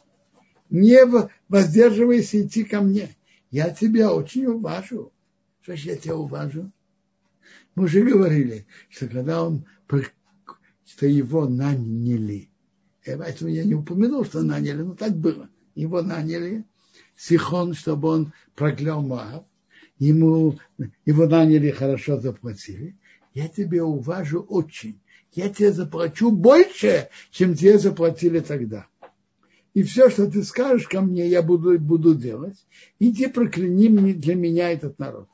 не 0.70 1.00
воздерживайся 1.48 2.42
идти 2.42 2.64
ко 2.64 2.80
мне. 2.80 3.11
Я 3.50 3.70
тебя 3.70 4.12
очень 4.12 4.46
уважу. 4.46 5.12
Что 5.62 5.76
ж 5.76 5.80
я 5.80 5.96
тебя 5.96 6.16
уважу? 6.16 6.70
Мы 7.74 7.85
уже 7.85 8.02
говорили, 8.02 8.66
что 8.88 9.09
когда 9.09 9.44
он, 9.44 9.64
что 10.87 11.06
его 11.06 11.48
наняли, 11.48 12.48
поэтому 13.04 13.50
я 13.50 13.64
не 13.64 13.74
упомянул, 13.74 14.24
что 14.24 14.42
наняли, 14.42 14.83
но 14.83 14.94
так 14.94 15.16
было. 15.16 15.48
Его 15.74 16.02
наняли, 16.02 16.64
Сихон, 17.16 17.74
чтобы 17.74 18.09
он 18.09 18.33
проклял 18.54 19.02
Моав, 19.02 19.44
ему, 19.98 20.59
его 21.04 21.26
наняли, 21.26 21.70
хорошо 21.70 22.18
заплатили, 22.20 22.96
я 23.35 23.48
тебя 23.48 23.85
уважу 23.85 24.40
очень. 24.40 25.00
Я 25.33 25.48
тебе 25.48 25.72
заплачу 25.72 26.33
больше, 26.33 27.09
чем 27.30 27.54
тебе 27.54 27.78
заплатили 27.78 28.40
тогда. 28.40 28.88
И 29.72 29.83
все, 29.83 30.11
что 30.11 30.28
ты 30.28 30.42
скажешь 30.42 30.88
ко 30.88 31.00
мне, 31.00 31.28
я 31.28 31.42
буду, 31.42 31.78
буду 31.78 32.14
делать. 32.14 32.56
Иди 32.98 33.28
прокляни 33.28 33.88
мне 33.88 34.14
для 34.14 34.35
меня 34.35 34.70
этот 34.70 34.98
народ. 34.98 35.28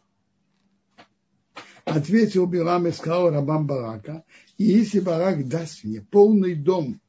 Ответил 1.85 2.47
Билам 2.47 2.87
и 2.87 2.93
сказал 2.93 3.31
рабам 3.31 3.67
Барака, 3.67 4.25
и 4.59 4.65
если 4.65 4.99
Барак 4.99 5.47
даст 5.49 5.85
мне 5.85 6.01
полный 6.01 6.55
дом, 6.57 7.01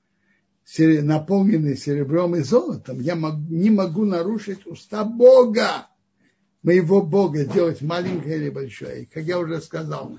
наполненный 0.77 1.75
серебром 1.75 2.35
и 2.35 2.41
золотом, 2.41 2.99
я 2.99 3.15
не 3.15 3.71
могу 3.71 4.05
нарушить 4.05 4.67
уста 4.67 5.03
Бога, 5.03 5.87
моего 6.61 7.01
Бога, 7.01 7.43
сделать 7.43 7.81
маленькое 7.81 8.37
или 8.37 8.49
большое. 8.49 9.03
И, 9.03 9.05
как 9.05 9.23
я 9.23 9.39
уже 9.39 9.61
сказал, 9.61 10.17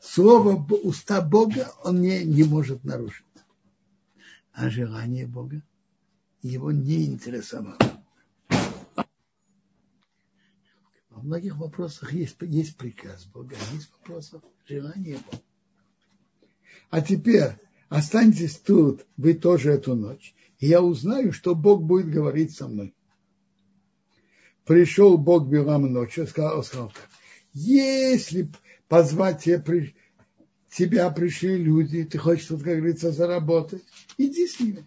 слово 0.00 0.64
уста 0.84 1.20
Бога 1.20 1.72
он 1.82 2.00
не, 2.00 2.22
не 2.24 2.44
может 2.44 2.84
нарушить. 2.84 3.24
А 4.52 4.70
желание 4.70 5.26
Бога 5.26 5.62
его 6.42 6.72
не 6.72 7.06
интересовало. 7.06 7.78
Во 11.10 11.22
многих 11.22 11.56
вопросах 11.56 12.12
есть, 12.12 12.36
есть 12.42 12.76
приказ 12.76 13.24
Бога, 13.24 13.56
есть 13.72 13.90
вопросов 13.92 14.42
желания 14.66 15.18
Бога. 15.30 15.42
А 16.90 17.00
теперь 17.00 17.52
останьтесь 17.88 18.58
тут, 18.58 19.06
вы 19.16 19.34
тоже 19.34 19.72
эту 19.72 19.94
ночь, 19.94 20.34
и 20.58 20.66
я 20.66 20.82
узнаю, 20.82 21.32
что 21.32 21.54
Бог 21.54 21.82
будет 21.82 22.10
говорить 22.10 22.54
со 22.54 22.68
мной. 22.68 22.94
Пришел 24.64 25.16
Бог 25.16 25.46
Билам 25.46 25.90
ночью, 25.92 26.26
сказал, 26.26 26.62
сказал 26.62 26.90
так, 26.90 27.08
если 27.54 28.50
позвать 28.88 29.44
тебя, 29.44 29.60
при, 29.60 29.94
тебя 30.70 31.10
пришли 31.10 31.56
люди, 31.56 32.04
ты 32.04 32.18
хочешь, 32.18 32.46
тут, 32.46 32.62
как 32.62 32.76
говорится, 32.76 33.12
заработать, 33.12 33.82
иди 34.18 34.46
с 34.46 34.60
ними. 34.60 34.84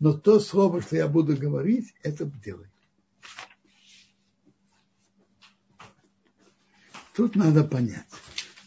Но 0.00 0.12
то 0.12 0.38
слово, 0.38 0.80
что 0.80 0.96
я 0.96 1.08
буду 1.08 1.36
говорить, 1.36 1.94
это 2.02 2.24
делай. 2.24 2.68
Тут 7.14 7.34
надо 7.34 7.64
понять. 7.64 8.06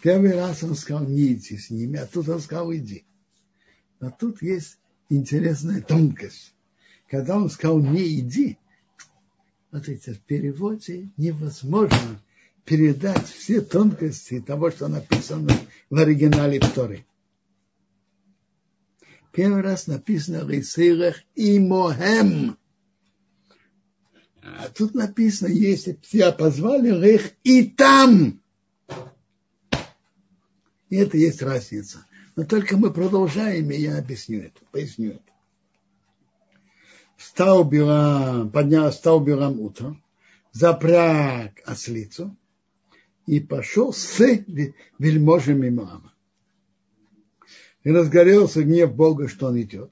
Первый 0.02 0.34
раз 0.34 0.64
он 0.64 0.76
сказал, 0.76 1.08
не 1.08 1.34
иди 1.34 1.58
с 1.58 1.70
ними, 1.70 1.98
а 1.98 2.06
тут 2.06 2.28
он 2.28 2.42
сказал, 2.42 2.74
иди. 2.74 3.06
Но 4.00 4.12
тут 4.12 4.42
есть 4.42 4.78
интересная 5.10 5.82
тонкость. 5.82 6.54
Когда 7.08 7.38
он 7.38 7.50
сказал, 7.50 7.80
не 7.80 8.20
иди, 8.20 8.58
смотрите, 9.70 10.14
в 10.14 10.20
переводе 10.22 11.10
невозможно 11.16 12.22
передать 12.66 13.28
все 13.28 13.62
тонкости 13.62 14.42
того, 14.42 14.72
что 14.72 14.88
написано 14.88 15.54
в 15.90 15.98
оригинале 15.98 16.60
Торы. 16.60 17.06
Первый 19.32 19.62
раз 19.62 19.88
написано 19.88 20.48
«Рейсейрах 20.48 21.22
и 21.36 21.60
Мохем». 21.60 22.58
А 24.44 24.70
тут 24.70 24.94
написано, 24.96 25.50
если 25.50 25.94
тебя 25.94 26.32
позвали, 26.32 26.90
рейх 26.90 27.32
и 27.44 27.64
там. 27.64 28.42
И 30.90 30.96
это 30.98 31.18
есть 31.18 31.42
разница. 31.42 32.06
Но 32.36 32.44
только 32.44 32.76
мы 32.76 32.92
продолжаем, 32.92 33.72
и 33.72 33.78
я 33.78 33.98
объясню 33.98 34.42
это, 34.42 34.60
поясню 34.72 35.12
это. 35.12 35.22
Встал 37.18 37.64
Билам, 37.64 38.50
поднял, 38.52 38.90
встал 38.90 39.20
Билам 39.20 39.60
утром, 39.60 40.04
запряг 40.52 41.62
ослицу 41.66 42.36
и 43.28 43.40
пошел 43.40 43.94
с 43.94 44.20
вельможами 44.98 45.70
Мама. 45.70 46.14
И 47.84 47.92
разгорелся 47.92 48.64
гнев 48.64 48.94
Бога, 48.94 49.28
что 49.28 49.48
он 49.48 49.62
идет. 49.62 49.92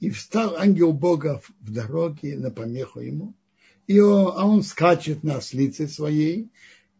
И 0.00 0.10
встал 0.10 0.56
ангел 0.56 0.92
Бога 0.92 1.40
в 1.60 1.72
дороге 1.72 2.36
на 2.36 2.50
помеху 2.50 3.00
ему. 3.00 3.34
И 3.86 3.98
он, 4.00 4.32
а 4.36 4.46
он 4.46 4.62
скачет 4.62 5.22
на 5.22 5.36
ослице 5.36 5.88
своей, 5.88 6.50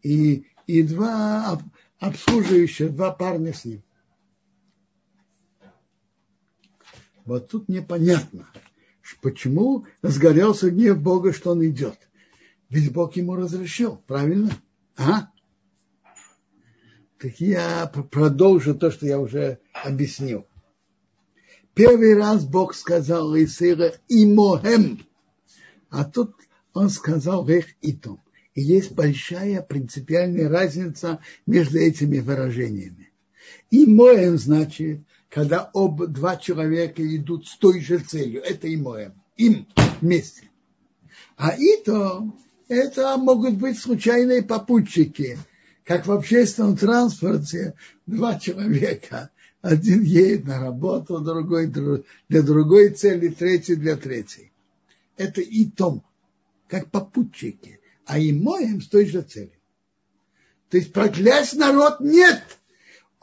и, 0.01 0.45
и 0.67 0.83
два 0.83 1.61
обслуживающих, 1.99 2.95
два 2.95 3.11
парня 3.11 3.53
с 3.53 3.65
ним. 3.65 3.83
Вот 7.25 7.49
тут 7.49 7.69
непонятно, 7.69 8.49
почему 9.21 9.85
разгорелся 10.01 10.69
гнев 10.69 10.99
Бога, 10.99 11.31
что 11.31 11.51
он 11.51 11.65
идет. 11.65 11.97
Ведь 12.69 12.91
Бог 12.91 13.15
ему 13.15 13.35
разрешил, 13.35 13.97
правильно? 14.07 14.51
А? 14.97 15.29
Так 17.23 17.39
я 17.39 17.87
продолжу 17.87 18.75
то, 18.75 18.91
что 18.91 19.05
я 19.05 19.17
уже 19.17 19.59
объяснил. 19.71 20.45
Первый 21.73 22.17
раз 22.17 22.43
Бог 22.43 22.75
сказал 22.75 23.33
Исаия 23.37 23.93
«имохем», 24.09 25.07
а 25.89 26.03
тут 26.03 26.35
он 26.73 26.89
сказал 26.89 27.47
«рех 27.47 27.67
итом». 27.81 28.19
И 28.55 28.61
есть 28.61 28.91
большая 28.91 29.61
принципиальная 29.61 30.49
разница 30.49 31.19
между 31.45 31.77
этими 31.77 32.19
выражениями. 32.19 33.13
«Имоем» 33.71 34.37
значит 34.37 34.99
когда 35.29 35.71
об 35.73 36.05
два 36.07 36.35
человека 36.35 37.01
идут 37.15 37.47
с 37.47 37.55
той 37.55 37.79
же 37.79 37.99
целью. 37.99 38.43
Это 38.43 38.67
и 38.67 38.75
моем. 38.75 39.13
Им 39.37 39.65
вместе. 40.01 40.49
А 41.37 41.55
ито 41.57 42.33
это 42.67 43.15
могут 43.15 43.55
быть 43.55 43.79
случайные 43.79 44.43
попутчики, 44.43 45.39
как 45.83 46.05
в 46.05 46.11
общественном 46.11 46.77
транспорте 46.77 47.75
два 48.05 48.39
человека. 48.39 49.29
Один 49.61 50.01
едет 50.03 50.45
на 50.45 50.59
работу, 50.59 51.19
другой 51.19 51.67
для 51.67 52.41
другой 52.41 52.89
цели, 52.89 53.29
третий 53.29 53.75
для 53.75 53.95
третьей. 53.95 54.51
Это 55.15 55.41
и 55.41 55.65
том, 55.65 56.03
как 56.67 56.91
попутчики. 56.91 57.79
А 58.05 58.19
и 58.19 58.33
моем 58.33 58.81
с 58.81 58.87
той 58.87 59.05
же 59.05 59.21
целью. 59.21 59.53
То 60.69 60.77
есть 60.77 60.91
проклясть 60.91 61.55
народ 61.55 62.01
нет– 62.01 62.41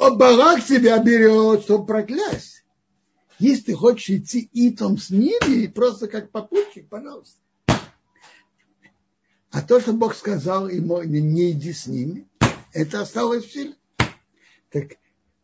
о, 0.00 0.12
Барак 0.12 0.64
тебя 0.64 0.98
берет, 0.98 1.64
чтобы 1.64 1.84
проклясть. 1.84 2.64
Если 3.38 3.64
ты 3.64 3.74
хочешь 3.74 4.08
идти 4.08 4.48
итом 4.54 4.96
с 4.96 5.10
ними, 5.10 5.66
просто 5.66 6.08
как 6.08 6.30
попутчик, 6.30 6.88
пожалуйста. 6.88 7.38
А 9.50 9.60
то, 9.60 9.78
что 9.78 9.92
Бог 9.92 10.14
сказал 10.14 10.70
ему, 10.70 11.02
не 11.02 11.50
иди 11.50 11.74
с 11.74 11.86
ними, 11.86 12.26
это 12.72 13.00
осталось 13.02 13.44
в 13.44 13.52
силе. 13.52 13.74
Так 14.70 14.96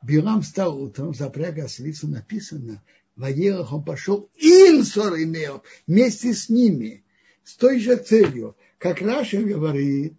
Билам 0.02 0.42
стал 0.42 0.80
утром, 0.80 1.14
запряг 1.14 1.58
ослицу, 1.58 2.08
написано, 2.08 2.82
в 3.16 3.24
Аерах 3.24 3.72
он 3.72 3.84
пошел 3.84 4.30
им 4.36 4.82
имел, 4.82 5.62
вместе 5.86 6.34
с 6.34 6.48
ними, 6.48 7.04
с 7.44 7.56
той 7.56 7.80
же 7.80 7.96
целью, 7.96 8.56
как 8.78 9.00
Раша 9.00 9.42
говорит, 9.42 10.14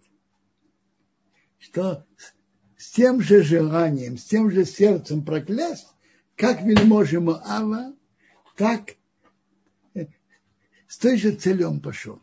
что 1.58 2.04
с 2.76 2.90
тем 2.90 3.20
же 3.20 3.42
желанием, 3.42 4.18
с 4.18 4.24
тем 4.24 4.50
же 4.50 4.64
сердцем 4.64 5.24
проклясть, 5.24 5.86
как 6.36 6.62
вельможа 6.62 7.20
Моава, 7.20 7.94
так 8.56 8.96
э, 9.94 10.06
с 10.86 10.98
той 10.98 11.16
же 11.16 11.32
целью 11.32 11.70
он 11.70 11.80
пошел. 11.80 12.20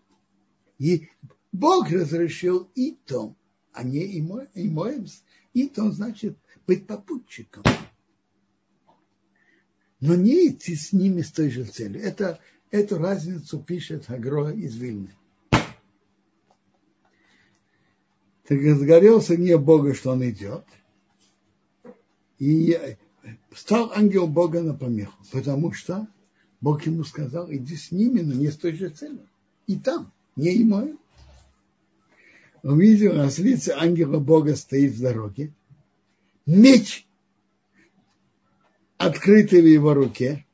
И 0.78 1.10
Бог 1.52 1.89
разрешил 1.89 2.69
и 2.76 2.91
том, 3.06 3.38
а 3.76 3.84
не 3.84 4.00
и, 4.00 4.22
мой, 4.22 4.48
и 4.54 4.70
моим. 4.70 5.06
Том 5.74 5.92
значит 5.92 6.38
быть 6.66 6.88
попутчиком. 6.88 7.64
Но 10.00 10.16
не 10.16 10.50
идти 10.50 10.76
с 10.76 10.94
ними 10.94 11.22
с 11.22 11.32
той 11.32 11.50
же 11.50 11.66
целью. 11.66 12.02
Это, 12.02 12.40
эту 12.72 12.98
разницу 12.98 13.60
пишет 13.60 14.10
Агро 14.10 14.52
из 14.52 14.76
Вильны. 14.76 15.14
Так 18.48 18.60
разгорелся 18.60 19.36
гнев 19.36 19.64
Бога, 19.64 19.94
что 19.94 20.12
он 20.12 20.30
идет. 20.30 20.66
И 22.38 22.98
стал 23.54 23.92
ангел 23.94 24.28
Бога 24.28 24.62
на 24.62 24.74
помеху, 24.74 25.18
потому 25.32 25.72
что 25.72 26.08
Бог 26.62 26.86
ему 26.86 27.04
сказал, 27.04 27.52
иди 27.52 27.76
с 27.76 27.92
ними, 27.92 28.22
но 28.22 28.34
не 28.34 28.50
с 28.50 28.58
той 28.58 28.74
же 28.74 28.90
целью. 28.90 29.28
И 29.68 29.78
там, 29.78 30.12
не 30.36 30.54
и 30.54 30.64
мой. 30.64 30.98
Увидел 32.65 33.21
ослица 33.21 33.80
ангела 33.80 34.17
Бога 34.17 34.56
стоит 34.56 34.93
в 34.93 34.99
дороге. 34.99 35.54
Меч 36.47 37.06
открытый 38.97 39.62
в 39.62 39.67
его 39.67 39.93
руке. 39.93 40.47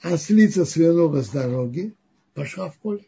Ослица 0.00 0.64
свернула 0.64 1.20
с 1.20 1.28
дороги, 1.28 1.94
пошла 2.32 2.70
в 2.70 2.78
поле. 2.78 3.04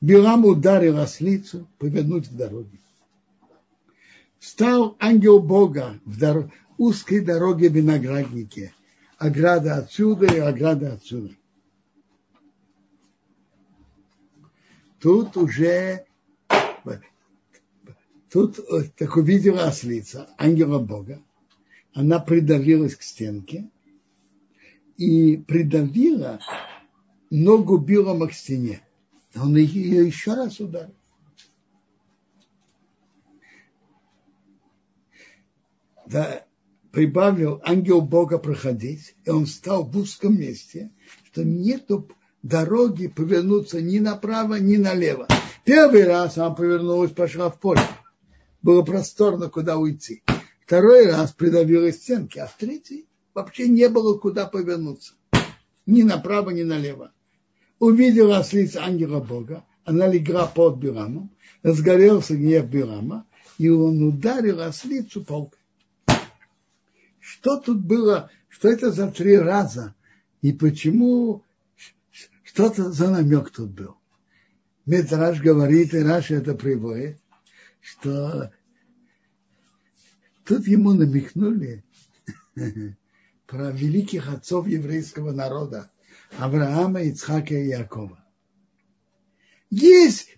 Билам 0.00 0.44
ударил 0.44 0.98
ослицу 0.98 1.68
повернуть 1.78 2.26
в 2.26 2.36
дороге. 2.36 2.80
Встал 4.40 4.96
ангел 4.98 5.38
Бога 5.38 6.00
в 6.04 6.18
дор... 6.18 6.52
узкой 6.78 7.20
дороге 7.20 7.68
винограднике. 7.68 8.74
Ограда 9.18 9.76
отсюда 9.76 10.26
и 10.34 10.38
ограда 10.40 10.94
отсюда. 10.94 11.32
Тут 14.98 15.36
уже 15.36 16.05
тут 18.30 18.58
так 18.96 19.16
увидела 19.16 19.64
ослица, 19.64 20.28
ангела 20.38 20.78
Бога. 20.78 21.22
Она 21.92 22.18
придавилась 22.18 22.94
к 22.94 23.02
стенке 23.02 23.70
и 24.96 25.36
придавила 25.36 26.40
ногу 27.30 27.78
Билома 27.78 28.28
к 28.28 28.34
стене. 28.34 28.82
Он 29.34 29.56
ее 29.56 30.06
еще 30.06 30.34
раз 30.34 30.60
ударил. 30.60 30.94
Да, 36.06 36.46
прибавил 36.92 37.60
ангел 37.64 38.00
Бога 38.00 38.38
проходить, 38.38 39.16
и 39.24 39.30
он 39.30 39.46
стал 39.46 39.84
в 39.84 39.96
узком 39.96 40.38
месте, 40.38 40.90
что 41.24 41.44
нету 41.44 42.08
дороги 42.42 43.08
повернуться 43.08 43.82
ни 43.82 43.98
направо, 43.98 44.54
ни 44.54 44.76
налево. 44.76 45.26
Первый 45.66 46.04
раз 46.04 46.38
она 46.38 46.50
повернулась, 46.50 47.10
пошла 47.10 47.50
в 47.50 47.60
поле. 47.60 47.82
Было 48.62 48.80
просторно, 48.82 49.50
куда 49.50 49.76
уйти. 49.76 50.22
Второй 50.64 51.10
раз 51.10 51.32
придавила 51.32 51.92
стенки, 51.92 52.38
а 52.38 52.46
в 52.46 52.56
третий 52.56 53.06
вообще 53.34 53.68
не 53.68 53.90
было 53.90 54.16
куда 54.16 54.46
повернуться. 54.46 55.12
Ни 55.84 56.00
направо, 56.00 56.48
ни 56.50 56.62
налево 56.62 57.12
увидела 57.78 58.38
ослица 58.38 58.84
ангела 58.84 59.20
Бога, 59.20 59.64
она 59.84 60.06
легла 60.06 60.46
под 60.46 60.78
Бирамом, 60.78 61.30
разгорелся 61.62 62.36
гнев 62.36 62.66
Бирама, 62.66 63.26
и 63.58 63.68
он 63.68 64.02
ударил 64.02 64.60
ослицу 64.60 65.24
палкой. 65.24 65.60
Что 67.20 67.58
тут 67.58 67.80
было, 67.80 68.30
что 68.48 68.68
это 68.68 68.90
за 68.90 69.10
три 69.10 69.36
раза, 69.36 69.94
и 70.42 70.52
почему, 70.52 71.42
что 72.42 72.66
это 72.66 72.90
за 72.90 73.10
намек 73.10 73.50
тут 73.50 73.70
был? 73.70 73.96
Медраж 74.86 75.40
говорит, 75.40 75.92
и 75.94 75.98
Раш 75.98 76.30
это 76.30 76.54
приводит, 76.54 77.18
что 77.80 78.52
тут 80.44 80.66
ему 80.68 80.92
намекнули 80.92 81.84
про 83.46 83.72
великих 83.72 84.28
отцов 84.28 84.68
еврейского 84.68 85.32
народа, 85.32 85.90
Авраама, 86.38 87.02
Ицхака 87.02 87.54
и 87.54 87.66
Якова. 87.66 88.24
Есть, 89.70 90.28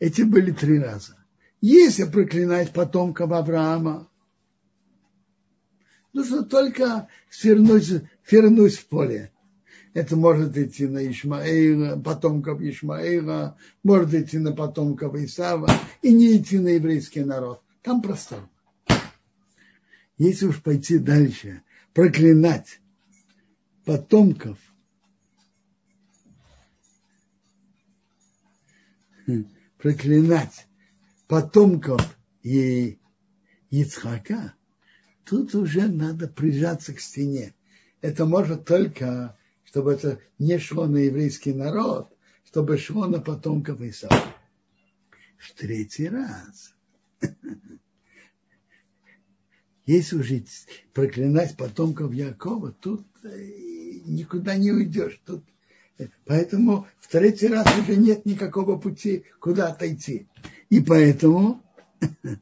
эти 0.00 0.22
были 0.22 0.50
три 0.50 0.80
раза. 0.80 1.16
Если 1.60 2.04
проклинать 2.04 2.72
потомков 2.72 3.30
Авраама, 3.30 4.08
нужно 6.12 6.44
только 6.44 7.08
свернуть, 7.30 8.02
свернуть 8.26 8.76
в 8.76 8.86
поле. 8.86 9.32
Это 9.94 10.16
может 10.16 10.56
идти 10.56 10.86
на 10.86 11.08
Ишмаэла, 11.10 12.00
потомков 12.00 12.60
Ишмаэла, 12.60 13.56
может 13.82 14.14
идти 14.14 14.38
на 14.38 14.52
потомков 14.52 15.14
Исава 15.16 15.68
и 16.02 16.12
не 16.12 16.36
идти 16.36 16.58
на 16.58 16.68
еврейский 16.68 17.24
народ. 17.24 17.62
Там 17.82 18.02
простор. 18.02 18.48
Если 20.18 20.46
уж 20.46 20.62
пойти 20.62 20.98
дальше, 20.98 21.62
проклинать 21.94 22.80
потомков 23.84 24.58
проклинать 29.78 30.66
потомков 31.26 32.16
и 32.42 32.98
Ицхака, 33.70 34.54
тут 35.24 35.54
уже 35.54 35.88
надо 35.88 36.28
прижаться 36.28 36.94
к 36.94 37.00
стене. 37.00 37.54
Это 38.00 38.24
может 38.26 38.64
только, 38.64 39.37
чтобы 39.68 39.92
это 39.92 40.18
не 40.38 40.58
шло 40.58 40.86
на 40.86 40.96
еврейский 40.96 41.52
народ, 41.52 42.08
чтобы 42.46 42.78
шло 42.78 43.06
на 43.06 43.20
потомков 43.20 43.82
Исава. 43.82 44.24
В 45.36 45.52
третий 45.52 46.08
раз. 46.08 46.74
Если 49.84 50.16
уже 50.16 50.42
проклинать 50.94 51.54
потомков 51.56 52.14
Якова, 52.14 52.72
тут 52.72 53.06
э, 53.24 53.28
никуда 54.06 54.56
не 54.56 54.72
уйдешь. 54.72 55.20
Тут, 55.26 55.44
поэтому 56.24 56.86
в 56.98 57.08
третий 57.08 57.48
раз 57.48 57.66
уже 57.78 57.96
нет 57.96 58.24
никакого 58.24 58.78
пути, 58.78 59.24
куда 59.38 59.68
отойти. 59.68 60.28
И 60.70 60.80
поэтому 60.80 61.62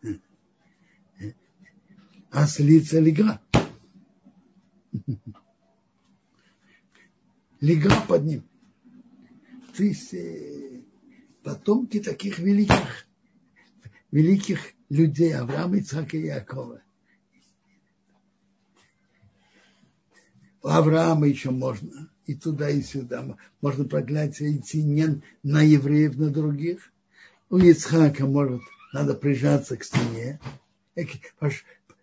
ослица 2.31 3.01
легла. 3.01 3.41
Легла 7.61 8.01
под 8.03 8.25
ним. 8.25 8.43
Э, 9.79 10.81
потомки 11.43 12.01
таких 12.01 12.39
великих, 12.39 13.07
великих 14.11 14.73
людей, 14.89 15.35
Авраама, 15.35 15.79
Ицхака 15.79 16.17
и 16.17 16.27
Якова. 16.27 16.83
У 20.63 20.69
Авраама 20.69 21.29
еще 21.29 21.51
можно 21.51 22.11
и 22.27 22.35
туда, 22.35 22.71
и 22.71 22.83
сюда. 22.83 23.37
Можно 23.61 23.85
проклятие 23.85 24.57
идти 24.57 24.83
не 24.83 25.23
на 25.43 25.63
евреев, 25.63 26.17
на 26.17 26.31
других. 26.31 26.93
У 27.51 27.59
Ицхака 27.59 28.27
может, 28.27 28.63
надо 28.93 29.15
прижаться 29.15 29.77
к 29.77 29.85
стене, 29.85 30.41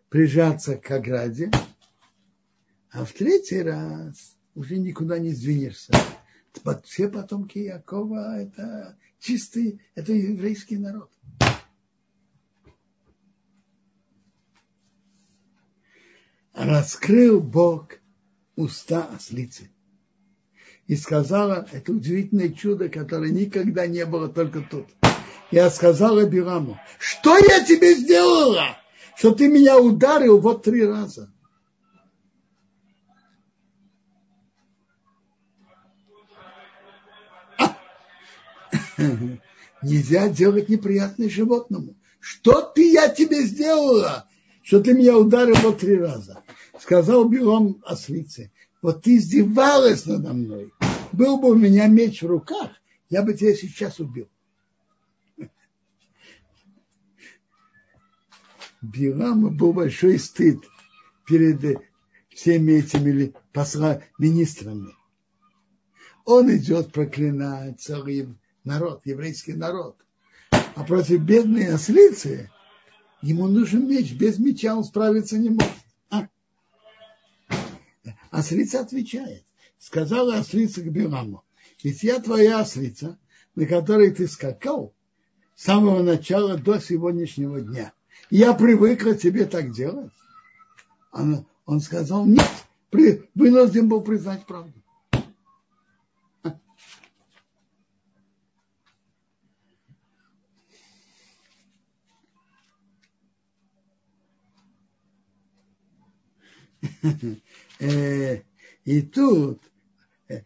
прижаться 0.09 0.77
к 0.77 0.91
ограде, 0.91 1.51
а 2.91 3.03
в 3.03 3.11
третий 3.11 3.61
раз 3.61 4.32
уже 4.55 4.77
никуда 4.77 5.19
не 5.19 5.31
сдвинешься. 5.31 5.93
Все 6.83 7.09
потомки 7.09 7.57
Якова– 7.59 8.37
это 8.39 8.97
чистый, 9.19 9.81
это 9.95 10.13
еврейский 10.13 10.77
народ. 10.77 11.11
Раскрыл 16.53 17.41
Бог 17.41 17.95
уста 18.55 19.09
ослицы. 19.15 19.71
И 20.85 20.95
сказала, 20.95 21.67
это 21.71 21.91
удивительное 21.93 22.49
чудо, 22.49 22.89
которое 22.89 23.31
никогда 23.31 23.87
не 23.87 24.05
было 24.05 24.27
только 24.29 24.61
тут. 24.61 24.87
Я 25.49 25.69
сказала 25.69 26.25
Бираму, 26.25 26.79
что 26.99 27.37
я 27.37 27.63
тебе 27.65 27.95
сделала, 27.95 28.77
что 29.15 29.33
ты 29.33 29.47
меня 29.47 29.79
ударил 29.79 30.39
вот 30.39 30.63
три 30.63 30.85
раза. 30.85 31.32
Нельзя 39.81 40.29
делать 40.29 40.69
неприятное 40.69 41.29
животному. 41.29 41.95
Что 42.19 42.61
ты 42.61 42.91
я 42.91 43.09
тебе 43.09 43.43
сделала, 43.43 44.29
что 44.61 44.81
ты 44.81 44.93
меня 44.93 45.17
ударил 45.17 45.55
вот 45.55 45.79
три 45.79 45.97
раза? 45.97 46.41
Сказал 46.79 47.27
Билом 47.27 47.81
ослице, 47.85 48.51
вот 48.81 49.03
ты 49.03 49.17
издевалась 49.17 50.05
надо 50.05 50.33
мной. 50.33 50.71
Был 51.11 51.37
бы 51.37 51.51
у 51.51 51.55
меня 51.55 51.87
меч 51.87 52.21
в 52.21 52.27
руках, 52.27 52.71
я 53.09 53.23
бы 53.23 53.33
тебя 53.33 53.53
сейчас 53.55 53.99
убил. 53.99 54.29
Билама 58.81 59.49
был 59.49 59.71
большой 59.71 60.19
стыд 60.19 60.59
перед 61.25 61.81
всеми 62.29 62.73
этими 62.73 63.33
посла, 63.53 64.01
министрами. 64.17 64.93
Он 66.25 66.53
идет 66.55 66.91
проклинать 66.91 67.79
целый 67.81 68.35
народ, 68.63 69.01
еврейский 69.05 69.53
народ. 69.53 69.97
А 70.51 70.83
против 70.83 71.21
бедной 71.21 71.73
ослицы 71.73 72.49
ему 73.21 73.47
нужен 73.47 73.87
меч. 73.87 74.13
Без 74.13 74.39
меча 74.39 74.75
он 74.75 74.83
справиться 74.83 75.37
не 75.37 75.49
может. 75.49 75.71
А? 76.09 76.27
Ослица 78.31 78.81
отвечает. 78.81 79.43
Сказала 79.77 80.37
ослица 80.37 80.81
к 80.81 80.91
Биламу. 80.91 81.43
Ведь 81.83 82.03
я 82.03 82.19
твоя 82.19 82.59
ослица, 82.59 83.19
на 83.55 83.65
которой 83.65 84.11
ты 84.11 84.27
скакал 84.27 84.93
с 85.55 85.63
самого 85.63 86.01
начала 86.01 86.57
до 86.57 86.79
сегодняшнего 86.79 87.61
дня. 87.61 87.93
Я 88.29 88.53
привыкла 88.53 89.15
тебе 89.15 89.45
так 89.45 89.71
делать. 89.73 90.11
Он, 91.11 91.45
он 91.65 91.81
сказал, 91.81 92.25
нет, 92.25 92.49
при, 92.89 93.29
вынужден 93.35 93.87
был 93.87 94.01
признать 94.01 94.45
правду. 94.45 94.82
и 108.85 109.01
тут 109.01 109.61
э, 110.29 110.41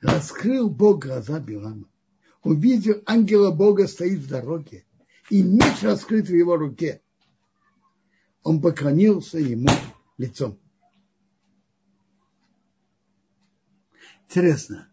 раскрыл 0.00 0.70
Бог 0.70 1.04
глаза 1.04 1.40
Билама. 1.40 1.88
Увидел 2.42 3.02
ангела 3.04 3.50
Бога 3.50 3.86
стоит 3.86 4.20
в 4.20 4.28
дороге, 4.28 4.86
и 5.28 5.42
меч 5.42 5.82
раскрыт 5.82 6.28
в 6.28 6.34
его 6.34 6.56
руке. 6.56 7.02
Он 8.42 8.60
поклонился 8.62 9.38
ему 9.38 9.68
лицом. 10.16 10.58
Интересно. 14.28 14.90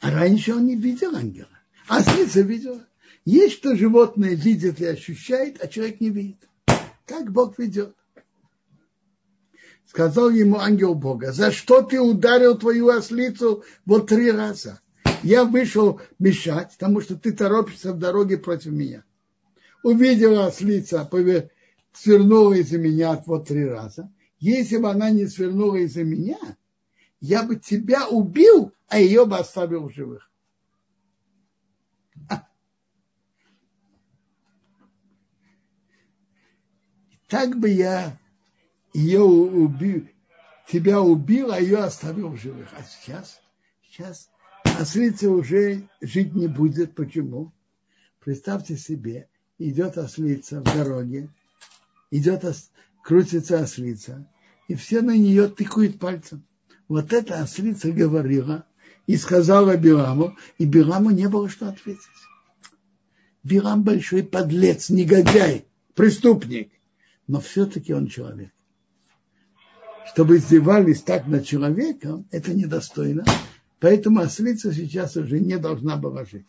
А 0.00 0.10
раньше 0.10 0.54
он 0.54 0.66
не 0.66 0.76
видел 0.76 1.14
ангела. 1.14 1.48
А 1.86 2.02
снится 2.02 2.40
видел. 2.40 2.82
Есть, 3.24 3.56
что 3.56 3.76
животное 3.76 4.34
видит 4.34 4.80
и 4.80 4.86
ощущает, 4.86 5.62
а 5.62 5.68
человек 5.68 6.00
не 6.00 6.10
видит. 6.10 6.48
Как 7.04 7.30
Бог 7.30 7.58
ведет 7.58 7.94
сказал 9.90 10.30
ему 10.30 10.60
ангел 10.60 10.94
Бога, 10.94 11.32
за 11.32 11.50
что 11.50 11.82
ты 11.82 12.00
ударил 12.00 12.56
твою 12.56 12.90
ослицу 12.90 13.64
вот 13.84 14.08
три 14.08 14.30
раза? 14.30 14.80
Я 15.24 15.44
вышел 15.44 16.00
мешать, 16.20 16.70
потому 16.78 17.00
что 17.00 17.16
ты 17.16 17.32
торопишься 17.32 17.92
в 17.92 17.98
дороге 17.98 18.38
против 18.38 18.70
меня. 18.70 19.02
Увидела 19.82 20.46
ослица, 20.46 21.10
свернула 21.92 22.52
из-за 22.52 22.78
меня 22.78 23.20
вот 23.26 23.48
три 23.48 23.64
раза. 23.64 24.08
Если 24.38 24.76
бы 24.76 24.88
она 24.88 25.10
не 25.10 25.26
свернула 25.26 25.74
из-за 25.78 26.04
меня, 26.04 26.38
я 27.20 27.42
бы 27.42 27.56
тебя 27.56 28.06
убил, 28.06 28.72
а 28.86 29.00
ее 29.00 29.26
бы 29.26 29.38
оставил 29.38 29.88
в 29.88 29.92
живых. 29.92 30.30
Так 37.26 37.58
бы 37.58 37.68
я 37.68 38.19
ее 38.92 39.20
убил, 39.22 40.08
тебя 40.68 41.00
убил, 41.00 41.52
а 41.52 41.60
ее 41.60 41.78
оставил 41.78 42.30
в 42.30 42.36
живых. 42.36 42.68
А 42.76 42.82
сейчас, 42.82 43.40
сейчас 43.88 44.30
ослица 44.64 45.30
уже 45.30 45.88
жить 46.00 46.34
не 46.34 46.48
будет. 46.48 46.94
Почему? 46.94 47.52
Представьте 48.20 48.76
себе, 48.76 49.28
идет 49.58 49.96
ослица 49.96 50.60
в 50.60 50.64
дороге, 50.64 51.30
идет, 52.10 52.44
ос, 52.44 52.70
крутится 53.02 53.60
ослица, 53.60 54.28
и 54.68 54.74
все 54.74 55.00
на 55.00 55.16
нее 55.16 55.48
тыкают 55.48 55.98
пальцем. 55.98 56.44
Вот 56.88 57.12
эта 57.12 57.40
ослица 57.40 57.92
говорила 57.92 58.66
и 59.06 59.16
сказала 59.16 59.76
Бираму, 59.76 60.36
и 60.58 60.66
Бираму 60.66 61.10
не 61.10 61.28
было 61.28 61.48
что 61.48 61.68
ответить. 61.68 62.02
Бирам 63.42 63.84
большой 63.84 64.22
подлец, 64.22 64.90
негодяй, 64.90 65.64
преступник, 65.94 66.70
но 67.26 67.40
все-таки 67.40 67.94
он 67.94 68.06
человек 68.06 68.52
чтобы 70.12 70.38
издевались 70.38 71.02
так 71.02 71.26
над 71.26 71.44
человеком, 71.46 72.26
это 72.30 72.52
недостойно. 72.52 73.24
Поэтому 73.78 74.20
ослица 74.20 74.72
сейчас 74.72 75.16
уже 75.16 75.38
не 75.38 75.56
должна 75.56 75.96
была 75.96 76.24
жить. 76.24 76.48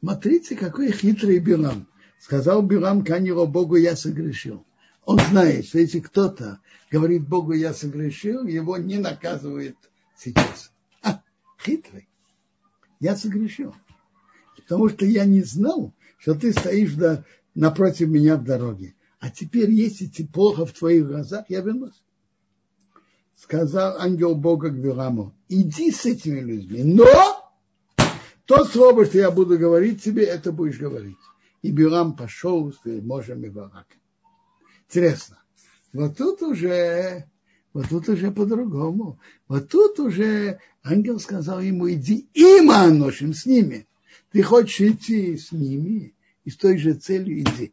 Смотрите, 0.00 0.56
какой 0.56 0.92
хитрый 0.92 1.38
Билам. 1.38 1.88
Сказал 2.20 2.62
Билам 2.62 3.04
Канилу 3.04 3.46
Богу, 3.46 3.76
я 3.76 3.96
согрешил. 3.96 4.64
Он 5.04 5.18
знает, 5.18 5.66
что 5.66 5.78
если 5.78 6.00
кто-то 6.00 6.60
говорит 6.90 7.26
Богу, 7.26 7.52
я 7.52 7.72
согрешил, 7.72 8.46
его 8.46 8.76
не 8.76 8.98
наказывают 8.98 9.76
сейчас. 10.16 10.72
А, 11.02 11.22
хитрый. 11.60 12.08
Я 13.00 13.16
согрешил. 13.16 13.74
Потому 14.56 14.88
что 14.88 15.06
я 15.06 15.24
не 15.24 15.42
знал, 15.42 15.92
что 16.18 16.34
ты 16.34 16.52
стоишь 16.52 16.94
напротив 17.54 18.08
меня 18.08 18.36
в 18.36 18.44
дороге 18.44 18.94
а 19.18 19.30
теперь, 19.30 19.70
если 19.70 20.06
плохо 20.24 20.66
в 20.66 20.72
твоих 20.72 21.06
глазах, 21.06 21.46
я 21.48 21.60
вернусь. 21.60 22.02
Сказал 23.34 23.98
ангел 23.98 24.34
Бога 24.34 24.70
к 24.70 24.78
Бираму, 24.78 25.34
иди 25.48 25.90
с 25.90 26.06
этими 26.06 26.40
людьми, 26.40 26.82
но 26.82 27.52
то 28.46 28.64
слово, 28.64 29.04
что 29.04 29.18
я 29.18 29.30
буду 29.30 29.58
говорить 29.58 30.02
тебе, 30.02 30.24
это 30.24 30.52
будешь 30.52 30.78
говорить. 30.78 31.16
и 31.62 31.70
Билам 31.70 32.16
пошел 32.16 32.72
с 32.72 32.78
можем 32.84 33.44
и 33.44 33.50
Бараком. 33.50 33.84
Интересно. 34.88 35.42
Вот 35.92 36.16
тут 36.16 36.42
уже, 36.42 37.28
вот 37.72 37.88
тут 37.88 38.08
уже 38.08 38.30
по-другому. 38.30 39.18
Вот 39.48 39.68
тут 39.68 39.98
уже 39.98 40.60
ангел 40.84 41.18
сказал 41.18 41.60
ему, 41.60 41.90
иди 41.90 42.28
има 42.34 42.86
ношим 42.88 43.34
с 43.34 43.46
ними. 43.46 43.88
Ты 44.30 44.42
хочешь 44.42 44.80
идти 44.80 45.36
с 45.36 45.52
ними, 45.52 46.14
и 46.44 46.50
с 46.50 46.56
той 46.56 46.78
же 46.78 46.94
целью 46.94 47.40
иди. 47.40 47.72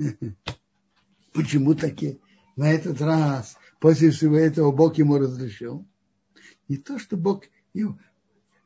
Почему 1.32 1.74
таки 1.74 2.20
на 2.56 2.70
этот 2.70 3.00
раз, 3.00 3.56
после 3.78 4.10
всего 4.10 4.36
этого, 4.36 4.72
Бог 4.72 4.98
ему 4.98 5.18
разрешил? 5.18 5.86
Не 6.68 6.76
то, 6.76 6.98
что 6.98 7.16
Бог, 7.16 7.44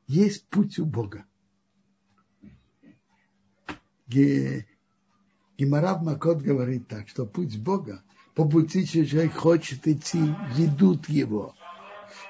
есть 0.07 0.47
путь 0.49 0.79
у 0.79 0.85
Бога. 0.85 1.25
Гимарав 4.07 6.03
Макот 6.03 6.42
говорит 6.42 6.88
так, 6.88 7.09
что 7.09 7.27
путь 7.27 7.59
Бога, 7.59 8.03
по 8.35 8.49
пути 8.49 8.87
человек 8.87 9.35
хочет 9.35 9.87
идти, 9.87 10.20
ведут 10.57 11.09
его. 11.09 11.55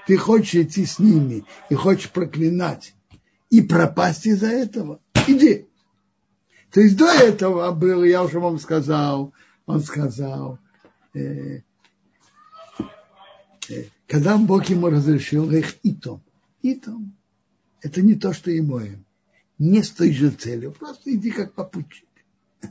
Ты 0.06 0.16
хочешь 0.16 0.54
идти 0.54 0.86
с 0.86 0.98
ними 0.98 1.44
и 1.70 1.74
хочешь 1.74 2.10
проклинать 2.10 2.94
и 3.50 3.62
пропасть 3.62 4.26
из-за 4.26 4.48
этого. 4.48 5.00
Иди. 5.26 5.66
То 6.74 6.80
есть 6.80 6.96
до 6.96 7.06
этого 7.06 7.70
был, 7.70 8.02
я 8.02 8.24
уже 8.24 8.40
вам 8.40 8.58
сказал, 8.58 9.32
он 9.64 9.80
сказал, 9.80 10.58
э, 11.14 11.60
э, 13.68 13.84
когда 14.08 14.36
Бог 14.38 14.64
ему 14.64 14.88
разрешил 14.88 15.48
их 15.52 15.76
итом. 15.84 16.20
Итом. 16.62 17.14
Это 17.80 18.02
не 18.02 18.16
то, 18.16 18.32
что 18.32 18.50
и 18.50 18.60
моем. 18.60 19.04
Не 19.56 19.84
с 19.84 19.90
той 19.90 20.12
же 20.12 20.30
целью. 20.30 20.72
Просто 20.72 21.14
иди 21.14 21.30
как 21.30 21.54
попутчик. 21.54 22.08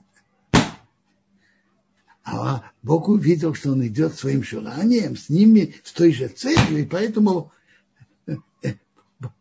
А 2.26 2.72
Бог 2.82 3.08
увидел, 3.08 3.54
что 3.54 3.72
он 3.72 3.88
идет 3.88 4.16
своим 4.16 4.44
желанием, 4.44 5.16
с 5.16 5.30
ними, 5.30 5.76
с 5.82 5.94
той 5.94 6.12
же 6.12 6.28
целью, 6.28 6.80
и 6.80 6.86
поэтому 6.86 7.54
э, 8.28 8.36
э, 8.64 8.74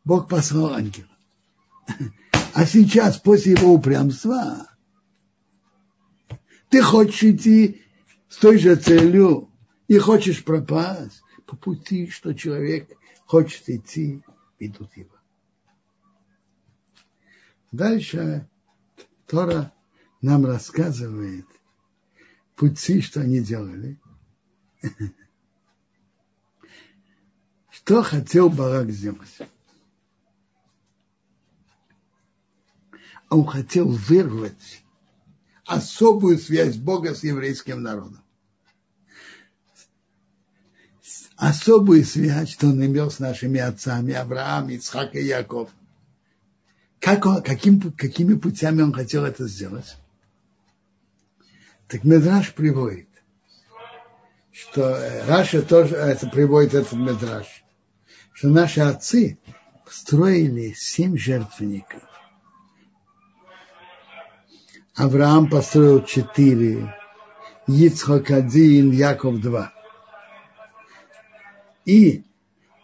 Бог 0.05 0.29
послал 0.29 0.75
ангела. 0.75 1.09
А 2.54 2.66
сейчас, 2.66 3.18
после 3.18 3.52
его 3.52 3.72
упрямства, 3.72 4.68
ты 6.68 6.82
хочешь 6.82 7.22
идти 7.22 7.82
с 8.28 8.36
той 8.36 8.58
же 8.58 8.76
целью 8.76 9.50
и 9.88 9.98
хочешь 9.98 10.44
пропасть 10.44 11.22
по 11.46 11.56
пути, 11.56 12.08
что 12.08 12.34
человек 12.34 12.90
хочет 13.24 13.68
идти, 13.70 14.22
ведут 14.58 14.94
его. 14.96 15.16
Дальше 17.70 18.48
Тора 19.26 19.72
нам 20.20 20.44
рассказывает 20.44 21.46
пути, 22.54 23.00
что 23.00 23.22
они 23.22 23.40
делали. 23.40 23.98
Что 27.70 28.02
хотел 28.02 28.50
Барак 28.50 28.90
сделать? 28.90 29.38
Он 33.33 33.47
хотел 33.47 33.88
вырвать 33.88 34.83
особую 35.64 36.37
связь 36.37 36.77
Бога 36.77 37.14
с 37.14 37.25
еврейским 37.25 37.83
народом. 37.83 38.23
Особую 41.37 42.05
связь, 42.05 42.51
что 42.51 42.66
он 42.66 42.85
имел 42.85 43.11
с 43.11 43.21
нашими 43.21 43.59
отцами 43.59 44.12
Авраам, 44.12 44.68
Ицхак 44.68 45.14
и 45.14 45.23
Яков. 45.23 45.71
Как 47.01 47.25
он, 47.25 47.42
каким, 47.42 47.81
какими 47.92 48.35
путями 48.35 48.83
он 48.83 48.92
хотел 48.92 49.25
это 49.25 49.49
сделать? 49.49 49.97
Так 51.88 52.05
Медраж 52.05 52.53
приводит, 52.53 53.09
что 54.53 54.83
э, 54.83 55.25
Раша 55.25 55.62
тоже 55.62 55.97
это 55.97 56.29
приводит 56.29 56.75
этот 56.75 56.92
Медраж, 56.92 57.64
что 58.35 58.49
наши 58.51 58.81
отцы 58.81 59.38
строили 59.88 60.75
семь 60.77 61.16
жертвенников 61.16 62.03
Авраам 64.94 65.48
построил 65.48 66.05
четыре, 66.05 66.94
Ицхак 67.66 68.31
один, 68.31 68.90
Яков 68.90 69.40
два. 69.40 69.72
И 71.87 72.24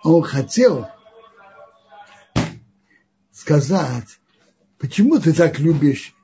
он 0.03 0.23
хотел 0.23 0.89
сказать, 3.31 4.21
почему 4.79 5.19
ты 5.19 5.35
так 5.35 5.59
любишь 5.59 6.15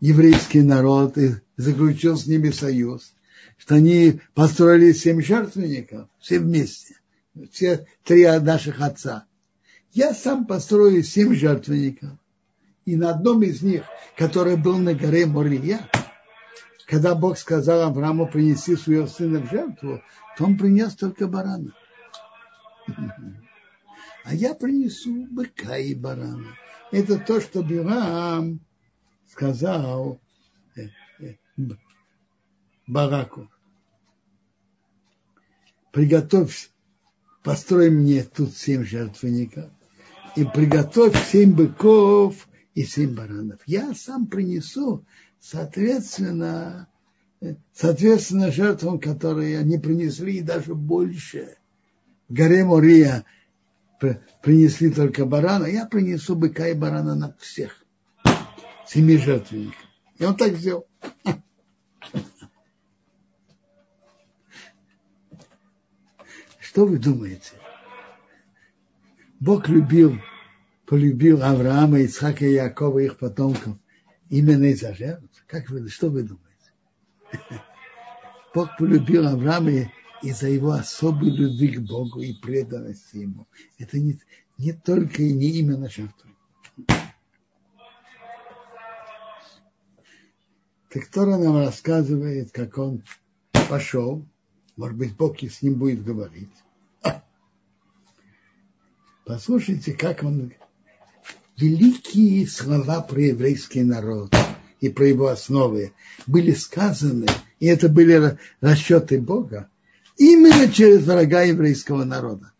еврейский 0.00 0.60
народ 0.60 1.16
и 1.16 1.36
заключил 1.56 2.18
с 2.18 2.26
ними 2.26 2.50
союз, 2.50 3.14
что 3.56 3.76
они 3.76 4.20
построили 4.34 4.92
семь 4.92 5.22
жертвенников, 5.22 6.08
все 6.20 6.40
вместе, 6.40 6.96
все 7.50 7.86
три 8.04 8.26
наших 8.26 8.82
отца. 8.82 9.24
Я 9.92 10.12
сам 10.12 10.46
построю 10.46 11.02
семь 11.02 11.34
жертвенников, 11.34 12.10
и 12.84 12.96
на 12.96 13.10
одном 13.10 13.42
из 13.42 13.62
них, 13.62 13.84
который 14.16 14.56
был 14.56 14.78
на 14.78 14.94
горе 14.94 15.26
Мория, 15.26 15.88
когда 16.86 17.14
Бог 17.14 17.38
сказал 17.38 17.82
Аврааму 17.82 18.26
принести 18.26 18.76
своего 18.76 19.06
сына 19.06 19.40
в 19.40 19.50
жертву, 19.50 20.02
то 20.36 20.44
он 20.44 20.58
принес 20.58 20.94
только 20.94 21.26
барана. 21.26 21.72
А 24.24 24.36
я 24.36 24.54
принесу 24.54 25.26
быка 25.26 25.76
и 25.78 25.96
барана. 25.96 26.56
Это 26.92 27.18
то, 27.18 27.40
что 27.40 27.64
Билам 27.64 28.60
сказал 29.26 30.20
э, 30.76 30.90
э, 31.18 31.34
Бараку. 32.86 33.50
Приготовь, 35.90 36.70
построй 37.42 37.90
мне 37.90 38.22
тут 38.22 38.56
семь 38.56 38.84
жертвенников 38.84 39.72
и 40.36 40.44
приготовь 40.44 41.16
семь 41.30 41.52
быков 41.52 42.48
и 42.74 42.84
семь 42.84 43.14
баранов. 43.14 43.60
Я 43.66 43.94
сам 43.94 44.26
принесу, 44.26 45.04
соответственно, 45.40 46.88
соответственно 47.72 48.50
жертвам, 48.50 48.98
которые 48.98 49.58
они 49.58 49.78
принесли, 49.78 50.38
и 50.38 50.42
даже 50.42 50.74
больше. 50.74 51.56
В 52.28 52.34
горе 52.34 52.64
Мория 52.64 53.24
принесли 54.42 54.90
только 54.90 55.26
барана, 55.26 55.66
я 55.66 55.86
принесу 55.86 56.34
быка 56.34 56.68
и 56.68 56.74
барана 56.74 57.14
на 57.14 57.36
всех. 57.38 57.84
Семи 58.86 59.16
жертвенников. 59.16 59.76
И 60.18 60.24
он 60.24 60.36
так 60.36 60.54
сделал. 60.56 60.86
Что 66.58 66.86
вы 66.86 66.98
думаете? 66.98 67.52
Бог 69.40 69.68
любил 69.68 70.18
полюбил 70.92 71.42
Авраама, 71.42 72.00
Ицхака 72.00 72.44
и 72.44 72.52
Якова, 72.52 72.98
их 72.98 73.16
потомков, 73.16 73.78
именно 74.28 74.64
из-за 74.64 74.92
жертв? 74.92 75.42
Как 75.46 75.70
вы, 75.70 75.88
что 75.88 76.10
вы 76.10 76.22
думаете? 76.22 76.42
Бог 78.54 78.76
полюбил 78.76 79.26
Авраама 79.26 79.90
из-за 80.22 80.48
его 80.48 80.72
особой 80.72 81.30
любви 81.30 81.76
к 81.76 81.80
Богу 81.80 82.20
и 82.20 82.34
преданности 82.34 83.16
ему. 83.16 83.46
Это 83.78 83.98
не, 83.98 84.20
не 84.58 84.74
только 84.74 85.22
и 85.22 85.32
не 85.32 85.60
именно 85.60 85.88
жертвы. 85.88 86.28
Так 90.90 91.06
Тора 91.10 91.38
нам 91.38 91.56
рассказывает, 91.56 92.52
как 92.52 92.76
он 92.76 93.02
пошел, 93.70 94.26
может 94.76 94.98
быть, 94.98 95.16
Бог 95.16 95.42
с 95.42 95.62
ним 95.62 95.76
будет 95.76 96.04
говорить. 96.04 96.52
Послушайте, 99.24 99.94
как 99.94 100.22
он 100.22 100.52
великие 101.56 102.46
слова 102.46 103.00
про 103.02 103.20
еврейский 103.20 103.82
народ 103.82 104.34
и 104.80 104.88
про 104.88 105.06
его 105.06 105.28
основы 105.28 105.92
были 106.26 106.52
сказаны, 106.52 107.26
и 107.60 107.66
это 107.66 107.88
были 107.88 108.38
расчеты 108.60 109.20
Бога, 109.20 109.68
именно 110.16 110.70
через 110.72 111.06
врага 111.06 111.42
еврейского 111.42 112.04
народа. 112.04 112.52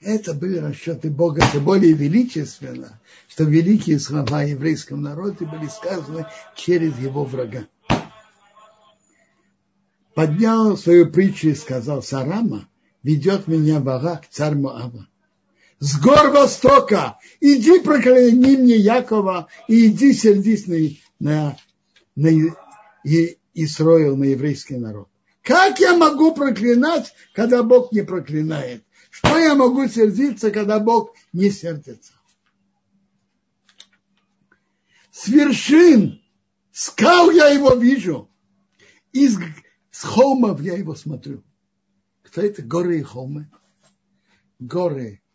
Это 0.00 0.34
были 0.34 0.58
расчеты 0.58 1.10
Бога, 1.10 1.44
это 1.44 1.60
более 1.60 1.92
величественно, 1.92 3.00
что 3.28 3.44
великие 3.44 3.98
слова 3.98 4.42
еврейскому 4.42 5.02
народу 5.02 5.46
были 5.46 5.68
сказаны 5.68 6.26
через 6.54 6.96
его 6.98 7.24
врага. 7.24 7.66
Поднял 10.14 10.76
свою 10.76 11.10
притчу 11.10 11.48
и 11.48 11.54
сказал, 11.54 12.02
Сарама 12.02 12.68
ведет 13.02 13.48
меня 13.48 13.80
Барак, 13.80 14.26
царь 14.30 14.54
Моаба 14.54 15.06
с 15.78 16.00
гор 16.00 16.30
Востока, 16.30 17.18
иди 17.40 17.80
прокляни 17.80 18.56
мне 18.56 18.76
Якова, 18.76 19.48
и 19.68 19.86
иди 19.86 20.12
сердись 20.12 20.66
на, 20.66 20.76
на, 21.18 21.58
на 22.14 22.28
и, 23.04 23.38
Исроил, 23.54 24.16
на 24.16 24.24
еврейский 24.24 24.76
народ. 24.76 25.08
Как 25.42 25.78
я 25.78 25.96
могу 25.96 26.34
проклинать, 26.34 27.12
когда 27.34 27.62
Бог 27.62 27.92
не 27.92 28.02
проклинает? 28.02 28.84
Что 29.10 29.38
я 29.38 29.54
могу 29.54 29.86
сердиться, 29.86 30.50
когда 30.50 30.80
Бог 30.80 31.14
не 31.32 31.50
сердится? 31.50 32.12
С 35.10 35.28
вершин 35.28 36.20
скал 36.72 37.30
я 37.30 37.48
его 37.48 37.74
вижу. 37.74 38.30
Из 39.12 39.38
с 39.90 40.02
холмов 40.02 40.60
я 40.60 40.76
его 40.76 40.94
смотрю. 40.94 41.42
Кто 42.22 42.42
это? 42.42 42.62
Горы 42.62 42.98
и 42.98 43.02
холмы. 43.02 43.50
Горы– 44.58 45.22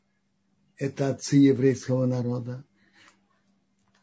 это 0.82 1.10
отцы 1.10 1.36
еврейского 1.36 2.08
народа. 2.08 2.66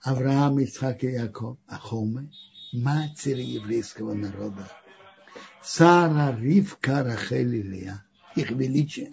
Авраам, 0.00 0.62
Исхак 0.62 1.02
и 1.02 1.08
Яков. 1.08 1.58
А 1.66 1.76
холмы– 1.76 2.30
матери 2.72 3.42
еврейского 3.42 4.14
народа. 4.14 4.70
Сара, 5.60 6.36
Ривка, 6.38 7.02
Рахель 7.02 7.56
и 7.56 7.62
Лия. 7.62 8.06
Их 8.36 8.52
величие. 8.52 9.12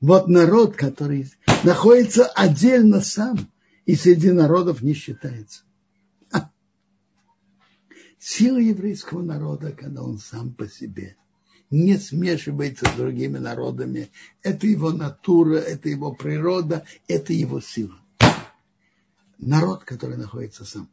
Вот 0.00 0.28
народ, 0.28 0.76
который 0.76 1.28
находится 1.64 2.26
отдельно 2.26 3.00
сам 3.00 3.50
и 3.86 3.96
среди 3.96 4.30
народов 4.30 4.82
не 4.82 4.94
считается. 4.94 5.64
Сила 8.20 8.58
еврейского 8.58 9.20
народа, 9.20 9.72
когда 9.72 10.04
он 10.04 10.18
сам 10.18 10.54
по 10.54 10.68
себе 10.68 11.16
не 11.72 11.96
смешивается 11.96 12.86
с 12.86 12.94
другими 12.96 13.38
народами, 13.38 14.10
это 14.42 14.66
его 14.66 14.92
натура, 14.92 15.56
это 15.56 15.88
его 15.88 16.12
природа, 16.12 16.84
это 17.08 17.32
его 17.32 17.60
сила. 17.60 17.98
Народ, 19.38 19.82
который 19.84 20.18
находится 20.18 20.64
сам. 20.66 20.88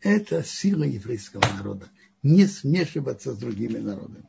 Это 0.00 0.42
сила 0.42 0.82
еврейского 0.82 1.42
народа. 1.56 1.88
Не 2.24 2.46
смешиваться 2.46 3.32
с 3.32 3.38
другими 3.38 3.78
народами. 3.78 4.28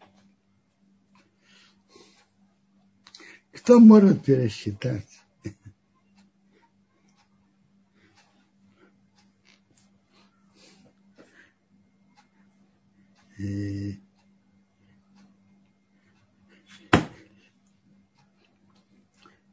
Кто 3.51 3.79
может 3.79 4.23
пересчитать 4.23 5.22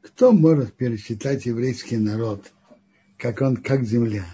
кто 0.01 0.31
может 0.31 0.73
пересчитать 0.73 1.45
еврейский 1.45 1.97
народ, 1.97 2.51
как 3.17 3.41
он, 3.41 3.57
как 3.57 3.83
земля, 3.83 4.25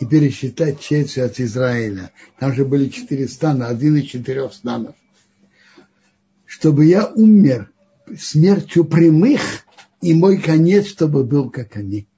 и 0.00 0.06
пересчитать 0.06 0.80
четверть 0.80 1.40
Израиля? 1.40 2.12
Там 2.38 2.52
же 2.52 2.64
были 2.64 2.88
четыре 2.88 3.28
стана, 3.28 3.68
один 3.68 3.96
из 3.96 4.06
четырех 4.06 4.52
станов. 4.52 4.96
Чтобы 6.44 6.86
я 6.86 7.06
умер 7.06 7.70
смертью 8.18 8.84
прямых, 8.84 9.40
и 10.00 10.14
мой 10.14 10.38
конец, 10.38 10.86
чтобы 10.86 11.22
был 11.24 11.50
как 11.50 11.76
они. 11.76 12.08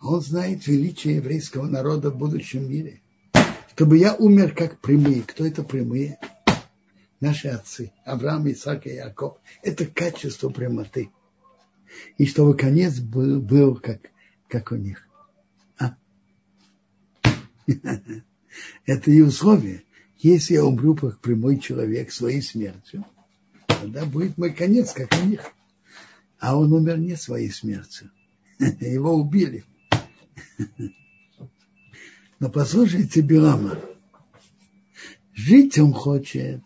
Он 0.00 0.20
знает 0.20 0.66
величие 0.66 1.16
еврейского 1.16 1.66
народа 1.66 2.10
в 2.10 2.16
будущем 2.16 2.70
мире 2.70 3.02
чтобы 3.76 3.98
я 3.98 4.14
умер 4.14 4.54
как 4.54 4.80
прямые. 4.80 5.20
Кто 5.20 5.44
это 5.44 5.62
прямые? 5.62 6.18
Наши 7.20 7.48
отцы, 7.48 7.92
Авраам, 8.06 8.50
Исаак 8.50 8.86
и 8.86 8.94
Яков. 8.94 9.36
Это 9.62 9.84
качество 9.84 10.48
прямоты. 10.48 11.10
И 12.16 12.24
чтобы 12.24 12.56
конец 12.56 12.98
был, 13.00 13.38
был 13.38 13.76
как, 13.76 14.00
как 14.48 14.72
у 14.72 14.76
них. 14.76 15.06
А? 15.78 15.94
Это 18.86 19.10
и 19.10 19.20
условие. 19.20 19.84
Если 20.16 20.54
я 20.54 20.64
умру 20.64 20.96
как 20.96 21.20
прямой 21.20 21.58
человек 21.58 22.12
своей 22.12 22.40
смертью, 22.40 23.04
тогда 23.66 24.06
будет 24.06 24.38
мой 24.38 24.54
конец, 24.54 24.92
как 24.92 25.12
у 25.22 25.26
них. 25.26 25.52
А 26.38 26.56
он 26.56 26.72
умер 26.72 26.96
не 26.96 27.14
своей 27.14 27.50
смертью. 27.50 28.10
Его 28.58 29.12
убили. 29.12 29.64
Но 32.38 32.50
послушайте 32.50 33.20
Билама. 33.20 33.78
Жить 35.34 35.78
он 35.78 35.92
хочет, 35.92 36.60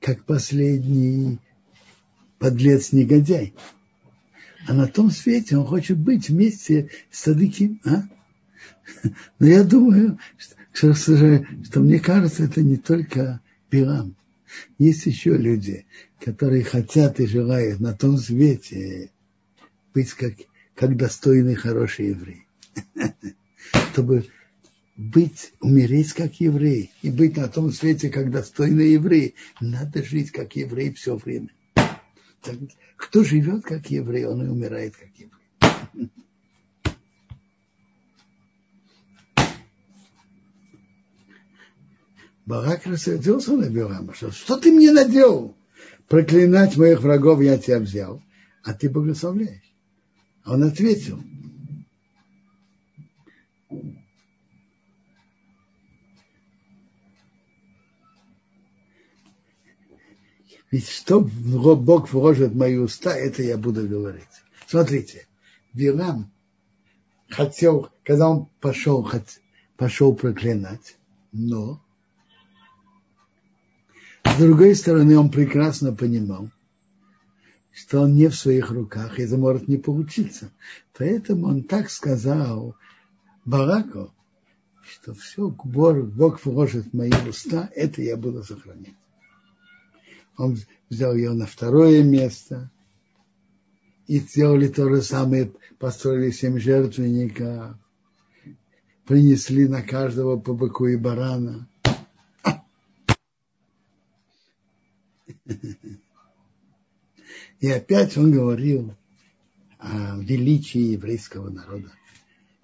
как 0.00 0.24
последний 0.24 1.38
подлец-негодяй. 2.38 3.54
А 4.66 4.72
на 4.72 4.86
том 4.86 5.10
свете 5.10 5.56
он 5.56 5.66
хочет 5.66 5.98
быть 5.98 6.28
вместе 6.28 6.90
с 7.10 7.20
Садыким. 7.20 7.80
А? 7.84 8.02
Но 9.38 9.46
я 9.46 9.64
думаю, 9.64 10.18
что, 10.72 10.94
что, 10.94 11.44
что 11.64 11.80
мне 11.80 11.98
кажется, 11.98 12.44
это 12.44 12.62
не 12.62 12.76
только 12.76 13.40
Билам. 13.70 14.14
Есть 14.78 15.06
еще 15.06 15.36
люди, 15.36 15.86
которые 16.20 16.62
хотят 16.62 17.18
и 17.18 17.26
желают 17.26 17.80
на 17.80 17.94
том 17.94 18.16
свете 18.18 19.10
быть 19.92 20.12
как, 20.12 20.34
как 20.74 20.96
достойный 20.96 21.56
хороший 21.56 22.08
еврей. 22.08 22.46
Чтобы 23.92 24.26
быть, 24.96 25.52
умереть 25.60 26.12
как 26.12 26.40
еврей 26.40 26.92
и 27.02 27.10
быть 27.10 27.36
на 27.36 27.48
том 27.48 27.72
свете 27.72 28.10
как 28.10 28.30
достойный 28.30 28.92
еврей, 28.92 29.34
надо 29.60 30.04
жить 30.04 30.30
как 30.30 30.54
еврей 30.56 30.92
все 30.94 31.16
время. 31.16 31.50
Так, 31.74 32.56
кто 32.96 33.24
живет 33.24 33.64
как 33.64 33.90
еврей, 33.90 34.26
он 34.26 34.44
и 34.44 34.48
умирает 34.48 34.94
как 34.96 35.10
еврей. 35.16 36.10
Барак 42.46 42.86
рассердился 42.86 43.56
на 43.56 43.70
Билама, 43.70 44.14
что 44.14 44.30
что 44.30 44.58
ты 44.58 44.70
мне 44.70 44.92
наделал? 44.92 45.56
Проклинать 46.08 46.76
моих 46.76 47.00
врагов 47.00 47.40
я 47.40 47.56
тебя 47.56 47.80
взял, 47.80 48.22
а 48.62 48.74
ты 48.74 48.90
благословляешь. 48.90 49.74
Он 50.44 50.62
ответил, 50.62 51.24
Ведь 60.74 60.88
что 60.88 61.20
Бог 61.20 62.12
вложит 62.12 62.50
в 62.50 62.56
мои 62.56 62.76
уста, 62.78 63.16
это 63.16 63.44
я 63.44 63.56
буду 63.56 63.86
говорить. 63.86 64.24
Смотрите, 64.66 65.28
Вилам 65.72 66.32
хотел, 67.28 67.90
когда 68.02 68.28
он 68.28 68.48
пошел, 68.60 69.08
пошел 69.76 70.16
проклинать, 70.16 70.96
но 71.30 71.80
с 74.24 74.36
другой 74.36 74.74
стороны, 74.74 75.16
он 75.16 75.30
прекрасно 75.30 75.94
понимал, 75.94 76.50
что 77.72 78.00
он 78.00 78.16
не 78.16 78.26
в 78.26 78.34
своих 78.34 78.72
руках, 78.72 79.20
и 79.20 79.22
это 79.22 79.36
может 79.36 79.68
не 79.68 79.76
получиться. 79.76 80.50
Поэтому 80.98 81.46
он 81.46 81.62
так 81.62 81.88
сказал 81.88 82.74
Бараку, 83.44 84.12
что 84.82 85.14
все, 85.14 85.50
Бог 85.50 86.44
вложит 86.44 86.86
в 86.86 86.96
мои 86.96 87.12
уста, 87.28 87.70
это 87.76 88.02
я 88.02 88.16
буду 88.16 88.42
сохранять. 88.42 88.96
Он 90.36 90.58
взял 90.88 91.14
ее 91.14 91.32
на 91.32 91.46
второе 91.46 92.02
место. 92.02 92.70
И 94.06 94.18
сделали 94.18 94.68
то 94.68 94.88
же 94.90 95.00
самое, 95.00 95.52
построили 95.78 96.30
семь 96.30 96.58
жертвенников, 96.58 97.78
принесли 99.06 99.66
на 99.66 99.80
каждого 99.82 100.38
по 100.38 100.52
быку 100.52 100.86
и 100.86 100.96
барана. 100.96 101.66
И 107.60 107.70
опять 107.70 108.18
он 108.18 108.30
говорил 108.30 108.94
о 109.78 110.18
величии 110.18 110.92
еврейского 110.92 111.48
народа. 111.48 111.90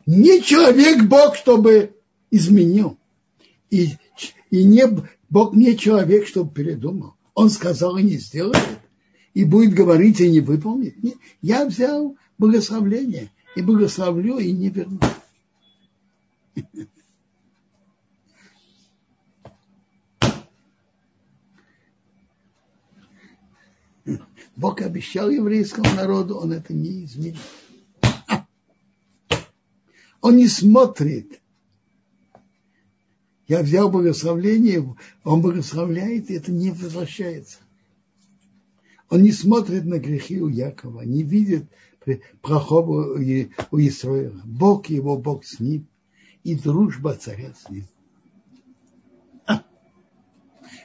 Не 0.04 0.42
человек 0.42 1.04
Бог, 1.04 1.36
чтобы 1.36 1.96
изменил. 2.30 2.98
И, 3.70 3.94
и 4.50 4.64
не, 4.64 4.84
Бог 5.30 5.54
не 5.54 5.74
человек, 5.78 6.26
чтобы 6.26 6.52
передумал 6.52 7.14
он 7.34 7.50
сказал 7.50 7.96
и 7.96 8.02
не 8.02 8.16
сделает, 8.16 8.78
и 9.34 9.44
будет 9.44 9.74
говорить 9.74 10.20
и 10.20 10.30
не 10.30 10.40
выполнит. 10.40 11.02
Нет, 11.02 11.16
я 11.42 11.64
взял 11.64 12.16
благословление 12.38 13.30
и 13.56 13.62
благословлю 13.62 14.38
и 14.38 14.52
не 14.52 14.70
верну. 14.70 15.00
Бог 24.56 24.82
обещал 24.82 25.30
еврейскому 25.30 25.94
народу, 25.94 26.36
он 26.36 26.52
это 26.52 26.74
не 26.74 27.04
изменит. 27.04 27.38
Он 30.20 30.36
не 30.36 30.48
смотрит 30.48 31.39
я 33.50 33.64
взял 33.64 33.90
благословление, 33.90 34.94
он 35.24 35.42
благословляет, 35.42 36.30
и 36.30 36.34
это 36.34 36.52
не 36.52 36.70
возвращается. 36.70 37.58
Он 39.08 39.24
не 39.24 39.32
смотрит 39.32 39.84
на 39.84 39.98
грехи 39.98 40.40
у 40.40 40.46
Якова, 40.46 41.02
не 41.02 41.24
видит 41.24 41.64
прохобу 42.42 43.16
у 43.72 43.78
Исраила. 43.80 44.40
Бог 44.44 44.86
его, 44.86 45.18
Бог 45.18 45.44
с 45.44 45.58
ним, 45.58 45.88
и 46.44 46.54
дружба 46.54 47.16
царя 47.16 47.52
с 47.52 47.68
ним. 47.68 47.86
А, 49.46 49.64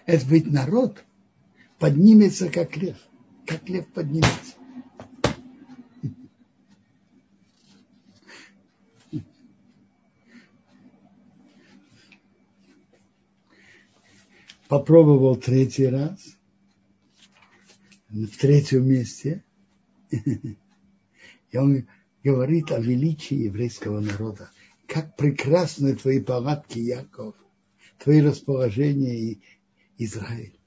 это 0.07 0.25
ведь 0.25 0.51
народ 0.51 1.03
поднимется 1.77 2.49
как 2.49 2.75
лев. 2.77 2.97
как 3.45 3.69
лев 3.69 3.85
поднимется. 3.93 4.55
Попробовал 14.67 15.35
третий 15.35 15.87
раз, 15.87 16.37
в 18.09 18.37
третьем 18.37 18.87
месте, 18.87 19.43
и 20.09 21.57
он 21.57 21.87
говорит 22.23 22.71
о 22.71 22.79
величии 22.79 23.35
еврейского 23.35 23.99
народа. 23.99 24.49
Как 24.87 25.15
прекрасны 25.15 25.95
твои 25.95 26.19
палатки, 26.19 26.79
Яков, 26.79 27.35
твои 27.99 28.21
расположения, 28.21 29.37
Израиль. 29.97 30.57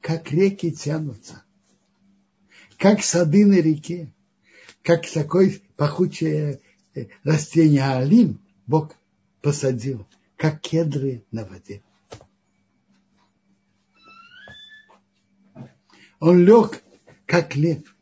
Как 0.00 0.32
реки 0.32 0.70
тянутся, 0.72 1.42
как 2.78 3.02
сады 3.02 3.44
на 3.44 3.60
реке, 3.60 4.12
как 4.82 5.08
такое 5.08 5.60
пахучее 5.76 6.60
э, 6.94 7.06
растение 7.24 7.84
Алим 7.84 8.40
Бог 8.66 8.96
посадил, 9.42 10.06
как 10.36 10.60
кедры 10.60 11.24
на 11.30 11.44
воде. 11.44 11.82
Он 16.20 16.44
лег, 16.44 16.82
как 17.26 17.54
лев. 17.56 17.94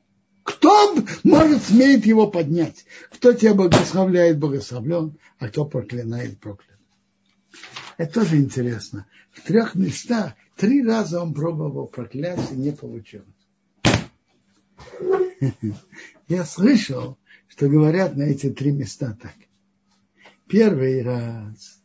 Кто 0.42 0.94
может, 1.24 1.62
смеет 1.62 2.06
его 2.06 2.28
поднять? 2.28 2.86
Кто 3.10 3.32
тебя 3.32 3.54
благословляет, 3.54 4.38
благословлен, 4.38 5.18
а 5.38 5.48
кто 5.48 5.64
проклинает, 5.64 6.38
проклят. 6.38 6.78
Это 7.96 8.20
тоже 8.20 8.36
интересно. 8.36 9.06
В 9.32 9.40
трех 9.42 9.74
местах 9.74 10.34
три 10.56 10.84
раза 10.86 11.20
он 11.20 11.34
пробовал 11.34 11.86
проклясть 11.88 12.52
и 12.52 12.56
не 12.56 12.70
получилось. 12.70 13.26
Я 16.28 16.44
слышал, 16.44 17.18
что 17.48 17.68
говорят 17.68 18.16
на 18.16 18.22
эти 18.22 18.50
три 18.50 18.70
места 18.70 19.16
так. 19.20 19.34
Первый 20.46 21.02
раз 21.02 21.75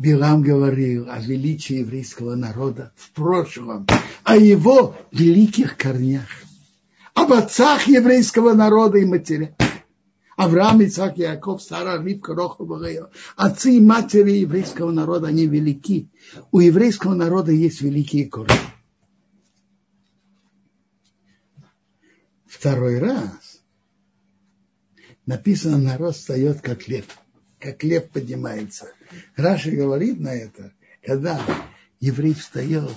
Билам 0.00 0.40
говорил 0.40 1.10
о 1.10 1.20
величии 1.20 1.80
еврейского 1.80 2.34
народа 2.34 2.90
в 2.96 3.10
прошлом, 3.10 3.86
о 4.24 4.34
его 4.34 4.96
великих 5.12 5.76
корнях, 5.76 6.26
об 7.12 7.34
отцах 7.34 7.86
еврейского 7.86 8.54
народа 8.54 8.96
и 8.96 9.04
матерях. 9.04 9.50
Авраам, 10.38 10.82
Исаак, 10.82 11.18
Яков, 11.18 11.62
Сара, 11.62 12.02
Ривка, 12.02 12.34
Рохова, 12.34 13.10
отцы 13.36 13.76
и 13.76 13.80
матери 13.80 14.38
еврейского 14.38 14.90
народа, 14.90 15.28
они 15.28 15.46
велики. 15.46 16.08
У 16.50 16.60
еврейского 16.60 17.12
народа 17.12 17.52
есть 17.52 17.82
великие 17.82 18.26
корни. 18.30 18.54
Второй 22.46 23.00
раз 23.00 23.60
написано, 25.26 25.76
народ 25.76 26.16
встает 26.16 26.62
как 26.62 26.88
лев 26.88 27.04
как 27.60 27.84
лев 27.84 28.08
поднимается. 28.08 28.88
Раши 29.36 29.70
говорит 29.70 30.18
на 30.18 30.34
это, 30.34 30.72
когда 31.02 31.40
еврей 32.00 32.34
встает, 32.34 32.96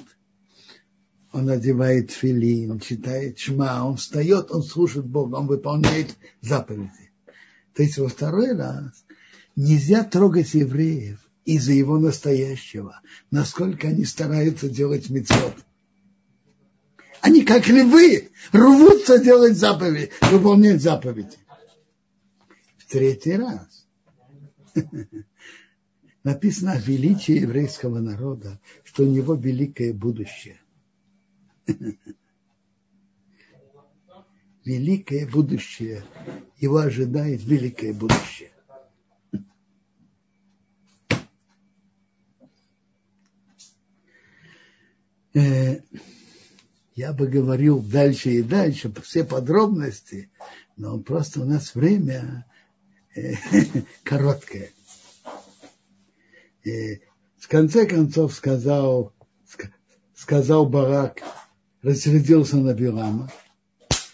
он 1.32 1.50
одевает 1.50 2.12
филин, 2.12 2.80
читает 2.80 3.40
шма, 3.40 3.86
он 3.86 3.98
встает, 3.98 4.52
он 4.52 4.64
слушает 4.64 5.06
Бога, 5.06 5.36
он 5.36 5.48
выполняет 5.48 6.16
заповеди. 6.42 7.12
То 7.74 7.84
есть 7.84 7.98
во 7.98 8.08
второй 8.08 8.56
раз 8.56 9.04
нельзя 9.56 10.04
трогать 10.04 10.54
евреев 10.54 11.20
из-за 11.44 11.74
его 11.74 11.98
настоящего, 11.98 13.02
насколько 13.32 13.90
они 13.90 14.06
стараются 14.06 14.70
делать 14.70 15.10
мецвод. 15.10 15.56
Они, 17.20 17.44
как 17.44 17.68
львы, 17.68 18.30
рвутся 18.52 19.18
делать 19.18 19.58
заповеди, 19.58 20.12
выполнять 20.22 20.82
заповеди. 20.82 21.38
В 22.78 22.92
третий 22.92 23.36
раз 23.38 23.83
Написано 26.24 26.74
о 26.74 26.80
величии 26.80 27.40
еврейского 27.42 28.00
народа, 28.00 28.60
что 28.84 29.04
у 29.04 29.08
него 29.08 29.36
великое 29.36 29.94
будущее. 29.94 30.60
Великое 34.66 35.28
будущее. 35.28 36.04
Его 36.58 36.78
ожидает 36.78 37.44
великое 37.44 37.94
будущее. 37.94 38.52
Э, 45.34 45.82
я 46.96 47.12
бы 47.12 47.28
говорил 47.28 47.82
дальше 47.82 48.30
и 48.32 48.44
дальше, 48.44 48.94
все 49.02 49.26
подробности, 49.26 50.30
но 50.78 51.00
просто 51.00 51.42
у 51.42 51.46
нас 51.46 51.76
время 51.76 52.46
короткое. 54.04 54.72
И 56.64 57.02
в 57.38 57.48
конце 57.48 57.86
концов 57.86 58.34
сказал, 58.34 59.14
сказал 60.16 60.66
Барак, 60.66 61.22
рассердился 61.82 62.58
на 62.58 62.74
Билама 62.74 63.32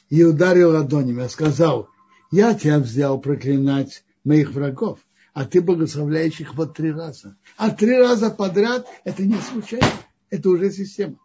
и 0.10 0.24
ударил 0.24 0.72
ладонями, 0.72 1.24
а 1.24 1.30
сказал, 1.30 1.90
я 2.32 2.54
тебя 2.54 2.80
взял 2.80 3.20
проклинать 3.20 4.04
моих 4.24 4.52
врагов, 4.52 5.00
а 5.34 5.46
ты 5.46 5.62
благословляешь 5.62 6.40
их 6.40 6.56
вот 6.56 6.76
три 6.76 6.92
раза. 6.92 7.38
А 7.58 7.70
три 7.70 7.98
раза 7.98 8.30
подряд 8.32 8.88
это 9.04 9.24
не 9.24 9.38
случайно, 9.38 9.88
это 10.30 10.50
уже 10.50 10.72
система. 10.72 11.18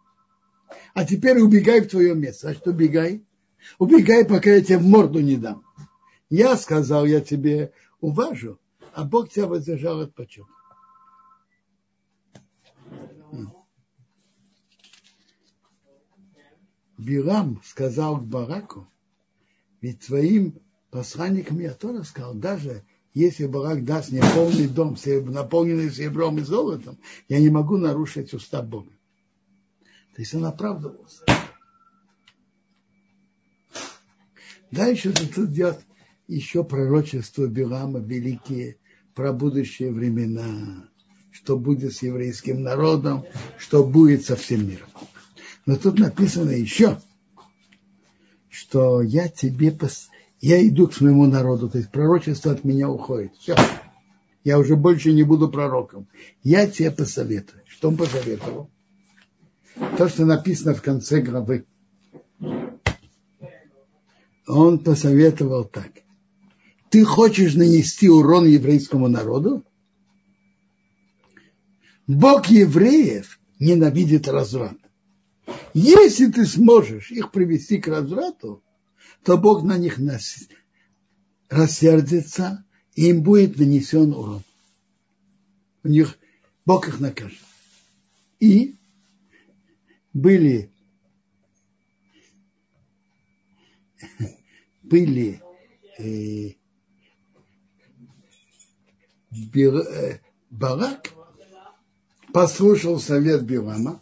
А 0.93 1.05
теперь 1.05 1.39
убегай 1.39 1.81
в 1.81 1.89
твое 1.89 2.15
место. 2.15 2.49
А 2.49 2.53
что 2.53 2.71
убегай? 2.71 3.23
Убегай, 3.79 4.25
пока 4.25 4.51
я 4.51 4.61
тебе 4.61 4.77
в 4.77 4.85
морду 4.85 5.19
не 5.19 5.35
дам. 5.35 5.63
Я 6.29 6.57
сказал, 6.57 7.05
я 7.05 7.21
тебе 7.21 7.71
уважу, 7.99 8.59
а 8.93 9.03
Бог 9.03 9.29
тебя 9.29 9.47
воздержал 9.47 10.01
от 10.01 10.13
почета. 10.13 10.49
Бирам 16.97 17.61
сказал 17.63 18.17
к 18.17 18.23
Бараку, 18.23 18.87
ведь 19.81 20.05
твоим 20.05 20.59
посланникам 20.91 21.59
я 21.59 21.73
тоже 21.73 22.03
сказал, 22.05 22.33
даже 22.33 22.85
если 23.13 23.47
Барак 23.47 23.83
даст 23.83 24.11
мне 24.11 24.21
полный 24.33 24.67
дом, 24.67 24.95
наполненный 25.25 25.91
серебром 25.91 26.37
и 26.37 26.41
золотом, 26.41 26.97
я 27.27 27.39
не 27.39 27.49
могу 27.49 27.77
нарушить 27.77 28.33
устав 28.33 28.67
Бога. 28.67 28.91
То 30.15 30.21
есть 30.21 30.33
он 30.33 30.45
оправдывался. 30.45 31.23
Дальше 34.71 35.13
тут 35.13 35.49
идет 35.49 35.85
еще 36.27 36.63
пророчества 36.63 37.47
Билама 37.47 37.99
великие 37.99 38.77
про 39.13 39.31
будущие 39.31 39.91
времена, 39.91 40.89
что 41.31 41.57
будет 41.57 41.93
с 41.93 42.01
еврейским 42.01 42.63
народом, 42.63 43.25
что 43.57 43.83
будет 43.83 44.25
со 44.25 44.35
всем 44.35 44.67
миром. 44.67 44.89
Но 45.65 45.75
тут 45.77 45.99
написано 45.99 46.51
еще, 46.51 46.99
что 48.49 49.01
я 49.01 49.27
тебе 49.27 49.71
пос... 49.71 50.09
я 50.41 50.65
иду 50.67 50.87
к 50.87 50.93
своему 50.93 51.25
народу, 51.27 51.69
то 51.69 51.77
есть 51.77 51.91
пророчество 51.91 52.51
от 52.51 52.63
меня 52.63 52.89
уходит. 52.89 53.33
Все. 53.37 53.55
Я 54.43 54.59
уже 54.59 54.75
больше 54.75 55.11
не 55.11 55.23
буду 55.23 55.49
пророком. 55.49 56.07
Я 56.43 56.67
тебе 56.67 56.91
посоветую. 56.91 57.63
Что 57.65 57.89
он 57.89 57.97
посоветовал? 57.97 58.69
То, 59.97 60.07
что 60.07 60.25
написано 60.25 60.75
в 60.75 60.81
конце 60.81 61.19
главы. 61.19 61.65
Он 64.47 64.77
посоветовал 64.79 65.65
так 65.65 66.04
ты 66.95 67.03
хочешь 67.03 67.55
нанести 67.55 68.07
урон 68.07 68.47
еврейскому 68.47 69.09
народу? 69.09 69.65
Бог 72.07 72.45
евреев 72.45 73.37
ненавидит 73.59 74.29
разврат. 74.29 74.77
Если 75.73 76.27
ты 76.27 76.45
сможешь 76.45 77.11
их 77.11 77.33
привести 77.33 77.79
к 77.79 77.89
разврату, 77.89 78.63
то 79.25 79.37
Бог 79.37 79.63
на 79.63 79.77
них 79.77 79.99
рассердится, 81.49 82.63
и 82.93 83.09
им 83.09 83.23
будет 83.23 83.59
нанесен 83.59 84.13
урон. 84.13 84.43
У 85.83 85.89
них 85.89 86.17
Бог 86.65 86.87
их 86.87 87.01
накажет. 87.01 87.43
И 88.39 88.77
были, 90.13 90.71
были 94.81 95.41
э, 95.99 96.53
Барак 100.49 101.11
послушал 102.33 102.99
совет 102.99 103.43
Билама, 103.43 104.01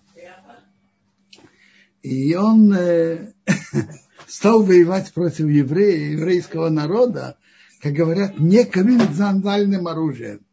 и 2.01 2.36
он 2.36 2.73
э, 2.73 3.34
стал 4.27 4.63
воевать 4.63 5.13
против 5.13 5.47
евреев, 5.47 6.19
еврейского 6.19 6.69
народа, 6.69 7.38
как 7.79 7.93
говорят, 7.93 8.39
неконвенциональным 8.39 9.88
оружием. 9.88 10.45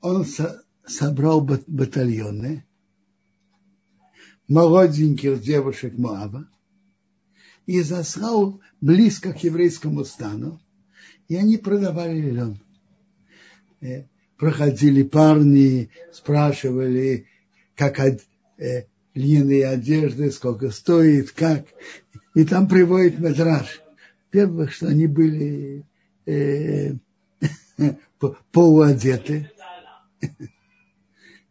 Он 0.00 0.24
со, 0.24 0.62
собрал 0.86 1.40
батальоны 1.40 2.66
молоденьких 4.48 5.40
девушек 5.40 5.96
Моаба 5.96 6.48
и 7.66 7.82
заслал 7.82 8.60
близко 8.80 9.32
к 9.32 9.42
еврейскому 9.44 10.04
стану, 10.04 10.60
и 11.28 11.36
они 11.36 11.58
продавали 11.58 12.20
лен. 12.20 12.58
Э, 13.80 14.04
проходили 14.36 15.02
парни, 15.02 15.90
спрашивали, 16.12 17.26
как 17.76 17.98
э, 18.00 18.84
льняные 19.14 19.68
одежды, 19.68 20.30
сколько 20.30 20.70
стоит, 20.70 21.30
как. 21.32 21.66
И 22.34 22.44
там 22.44 22.68
приводит 22.68 23.18
Медраж. 23.18 23.82
Первых, 24.30 24.72
что 24.72 24.88
они 24.88 25.06
были 25.06 25.84
э, 26.26 26.94
полуодеты. 28.52 29.50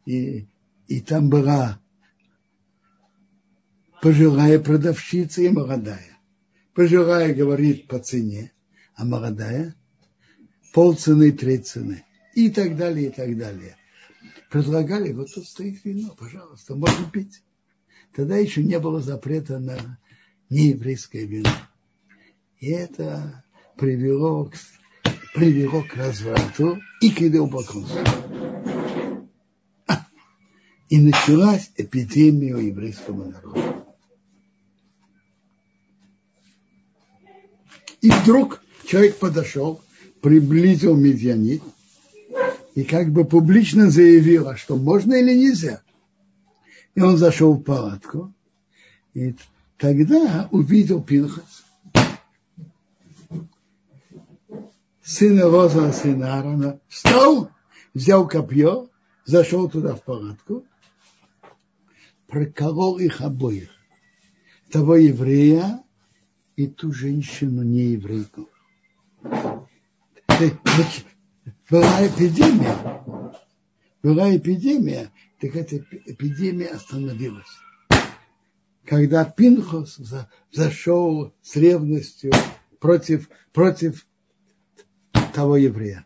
И, 0.05 0.47
и 0.87 1.01
там 1.01 1.29
была 1.29 1.81
пожилая 4.01 4.57
продавщица 4.57 5.41
и 5.41 5.49
молодая. 5.49 6.17
Пожилая 6.73 7.33
говорит 7.33 7.87
по 7.87 7.99
цене, 7.99 8.53
а 8.95 9.03
молодая 9.03 9.75
полцены, 10.71 11.33
треть 11.33 11.67
цены. 11.67 12.05
И 12.37 12.51
так 12.51 12.77
далее, 12.77 13.07
и 13.07 13.09
так 13.09 13.35
далее. 13.35 13.75
Предлагали, 14.51 15.11
вот 15.11 15.33
тут 15.33 15.47
стоит 15.47 15.83
вино, 15.83 16.13
пожалуйста, 16.15 16.75
можно 16.75 17.09
пить. 17.09 17.41
Тогда 18.13 18.37
еще 18.37 18.63
не 18.63 18.77
было 18.77 19.01
запрета 19.01 19.57
на 19.57 19.97
нееврейское 20.51 21.25
вино. 21.25 21.49
И 22.59 22.67
это 22.67 23.43
привело 23.75 24.45
к, 24.45 24.53
привело 25.33 25.81
к 25.81 25.95
разврату 25.95 26.77
и 27.01 27.09
к 27.09 27.23
идеопоклонству. 27.23 28.03
И 30.89 30.99
началась 30.99 31.71
эпидемия 31.75 32.53
у 32.53 32.59
еврейского 32.59 33.31
народа. 33.31 33.83
И 38.01 38.11
вдруг 38.11 38.61
человек 38.85 39.17
подошел, 39.17 39.81
приблизил 40.21 40.95
медианит 40.95 41.63
и 42.77 42.83
как 42.83 43.11
бы 43.11 43.25
публично 43.25 43.89
заявил, 43.89 44.49
а 44.49 44.55
что 44.55 44.75
можно 44.75 45.15
или 45.15 45.33
нельзя. 45.33 45.81
И 46.93 47.01
он 47.01 47.17
зашел 47.17 47.53
в 47.53 47.63
палатку, 47.63 48.31
и 49.15 49.35
тогда 49.77 50.47
увидел 50.51 51.01
Пинхас, 51.01 51.65
сына 55.01 55.45
Роза, 55.45 55.91
сына 55.91 56.35
Аарона, 56.35 56.79
встал, 56.87 57.49
взял 57.95 58.27
копье, 58.27 58.91
зашел 59.25 59.67
туда 59.67 59.95
в 59.95 60.03
палатку, 60.03 60.63
проколол 62.27 62.99
их 62.99 63.21
обоих, 63.21 63.71
того 64.69 64.97
еврея 64.97 65.83
и 66.55 66.67
ту 66.67 66.91
женщину 66.91 67.63
не 67.63 67.93
еврейку. 67.93 68.47
Была 71.69 72.07
эпидемия, 72.07 73.03
была 74.01 74.33
эпидемия, 74.35 75.11
так 75.37 75.53
эта 75.53 75.75
эпидемия 76.05 76.67
остановилась. 76.67 77.45
Когда 78.85 79.25
Пинхос 79.25 79.99
зашел 80.49 81.33
с 81.41 81.57
ревностью 81.57 82.31
против, 82.79 83.29
против 83.51 84.07
того 85.33 85.57
еврея. 85.57 86.05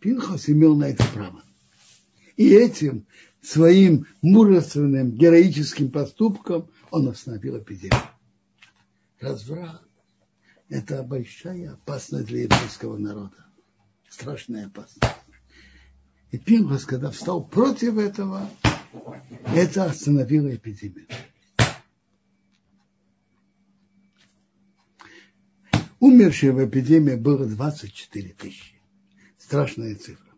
Пинхос 0.00 0.50
имел 0.50 0.76
на 0.76 0.90
это 0.90 1.04
право. 1.14 1.42
И 2.36 2.50
этим 2.50 3.06
своим 3.40 4.06
мужественным, 4.20 5.12
героическим 5.12 5.90
поступком 5.90 6.68
он 6.90 7.08
остановил 7.08 7.56
эпидемию. 7.56 8.02
Разврат– 9.20 9.82
это 10.74 11.04
большая 11.04 11.74
опасность 11.74 12.26
для 12.26 12.42
еврейского 12.42 12.98
народа 12.98 13.46
страшная 14.08 14.66
опасность. 14.66 15.06
И 16.32 16.38
Пинхас, 16.38 16.84
когда 16.84 17.12
встал 17.12 17.44
против 17.44 17.96
этого, 17.96 18.50
это 19.54 19.84
остановило 19.84 20.52
эпидемию. 20.52 21.06
Умерших 26.00 26.54
в 26.54 26.68
эпидемии 26.68 27.14
было 27.14 27.46
24 27.46 28.34
тысячи. 28.34 28.74
Страшная 29.38 29.94
цифра. 29.94 30.34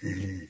Э, 0.00 0.47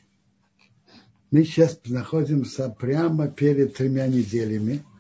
мы 1.31 1.45
сейчас 1.45 1.79
находимся 1.85 2.69
прямо 2.69 3.29
перед 3.29 3.75
тремя 3.75 4.07
неделями– 4.07 4.83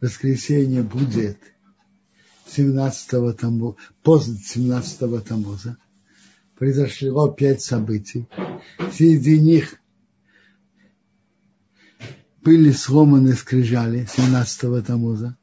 воскресенье 0.00 0.82
будет 0.82 1.38
17-го 2.46 3.32
тому, 3.32 3.76
после 4.02 4.34
17-го 4.34 5.20
тамуза. 5.20 5.78
Произошло 6.56 7.28
пять 7.30 7.62
событий. 7.62 8.28
Среди 8.92 9.40
них 9.40 9.80
были 12.42 12.70
сломаны 12.70 13.34
скрижали 13.34 14.06
17-го 14.06 14.82
тамуза. 14.82 15.36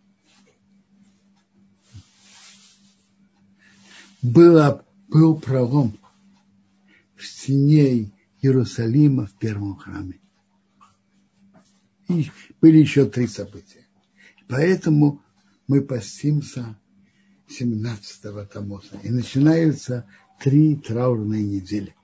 Было, 4.22 4.86
был 5.08 5.40
пролом 5.40 5.98
в 7.22 7.28
стене 7.28 8.12
Иерусалима 8.42 9.28
в 9.28 9.34
первом 9.34 9.76
храме. 9.76 10.20
И 12.10 12.30
были 12.60 12.80
еще 12.80 13.06
три 13.06 13.28
события. 13.28 13.86
Поэтому 14.48 15.22
мы 15.68 15.82
постимся 15.82 16.78
17-го 17.48 18.46
Тамоза. 18.46 18.98
И 19.04 19.10
начинаются 19.10 20.08
три 20.40 20.76
траурные 20.76 21.44
недели. 21.44 21.96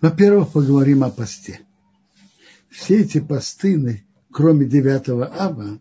Во-первых, 0.00 0.52
поговорим 0.52 1.04
о 1.04 1.10
посте. 1.10 1.60
Все 2.70 3.02
эти 3.02 3.20
посты, 3.20 4.04
кроме 4.32 4.64
9 4.64 5.08
ава 5.38 5.80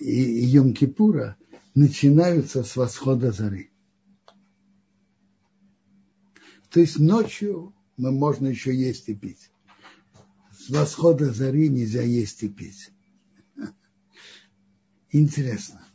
и 0.00 0.56
Йом-Кипура, 0.56 1.34
начинаются 1.74 2.64
с 2.64 2.74
восхода 2.74 3.30
зары. 3.30 3.70
То 6.70 6.80
есть 6.80 6.98
ночью 6.98 7.74
мы 7.96 8.12
можно 8.12 8.48
еще 8.48 8.74
есть 8.74 9.08
и 9.08 9.14
пить 9.14 9.50
с 10.58 10.70
восхода 10.70 11.32
зари 11.32 11.68
нельзя 11.68 12.02
есть 12.02 12.42
и 12.42 12.48
пить. 12.48 12.90
Интересно. 15.10 15.86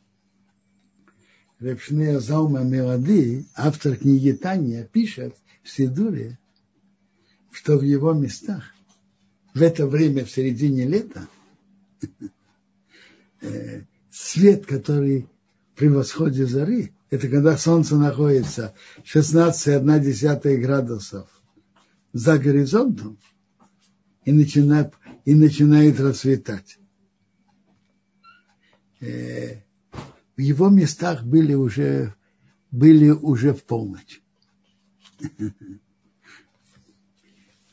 Репшнея 1.59 2.19
Залма 2.19 2.61
Мелоды, 2.61 3.45
автор 3.55 3.95
книги 3.95 4.31
Таня, 4.31 4.83
пишет 4.85 5.35
в 5.61 5.69
Сидуре, 5.69 6.39
что 7.51 7.77
в 7.77 7.83
его 7.83 8.13
местах 8.13 8.63
в 9.53 9.61
это 9.61 9.85
время, 9.85 10.25
в 10.25 10.31
середине 10.31 10.85
лета, 10.85 11.27
э, 13.41 13.83
свет, 14.09 14.65
который 14.65 15.29
при 15.75 15.87
восходе 15.89 16.47
зары, 16.47 16.91
это 17.13 17.29
когда 17.29 17.55
солнце 17.57 17.95
находится 17.95 18.73
16,1 19.03 20.57
градусов 20.57 21.29
за 22.11 22.39
горизонтом, 22.39 23.19
и 24.25 24.31
начинает, 24.31 24.93
и 25.23 25.35
начинает 25.35 25.99
расцветать. 25.99 26.79
Э, 28.99 29.61
в 30.35 30.41
его 30.41 30.69
местах 30.69 31.23
были 31.23 31.53
уже, 31.53 32.15
были 32.71 33.11
уже 33.11 33.53
в 33.53 33.63
полночь. 33.63 34.23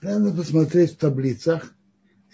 Надо 0.02 0.34
посмотреть 0.34 0.92
в 0.92 0.96
таблицах. 0.98 1.74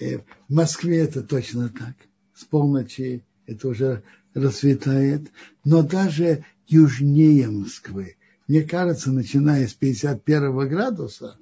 Э, 0.00 0.18
в 0.18 0.24
Москве 0.48 0.98
это 0.98 1.22
точно 1.22 1.68
так. 1.68 1.94
С 2.34 2.44
полночи 2.44 3.24
это 3.46 3.68
уже 3.68 4.02
расцветает. 4.34 5.30
Но 5.62 5.84
даже 5.84 6.44
южнее 6.66 7.48
Москвы, 7.48 8.16
мне 8.48 8.62
кажется, 8.62 9.12
начиная 9.12 9.66
с 9.66 9.74
51 9.74 10.68
градуса 10.68 11.38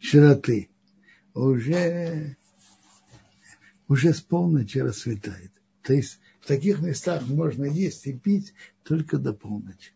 широты, 0.00 0.68
уже, 1.34 2.36
уже 3.88 4.14
с 4.14 4.20
полночи 4.20 4.78
расцветает. 4.78 5.52
То 5.82 5.92
есть 5.92 6.18
в 6.40 6.46
таких 6.46 6.80
местах 6.80 7.26
можно 7.26 7.64
есть 7.64 8.06
и 8.06 8.12
пить 8.12 8.54
только 8.82 9.18
до 9.18 9.32
полночи. 9.32 9.92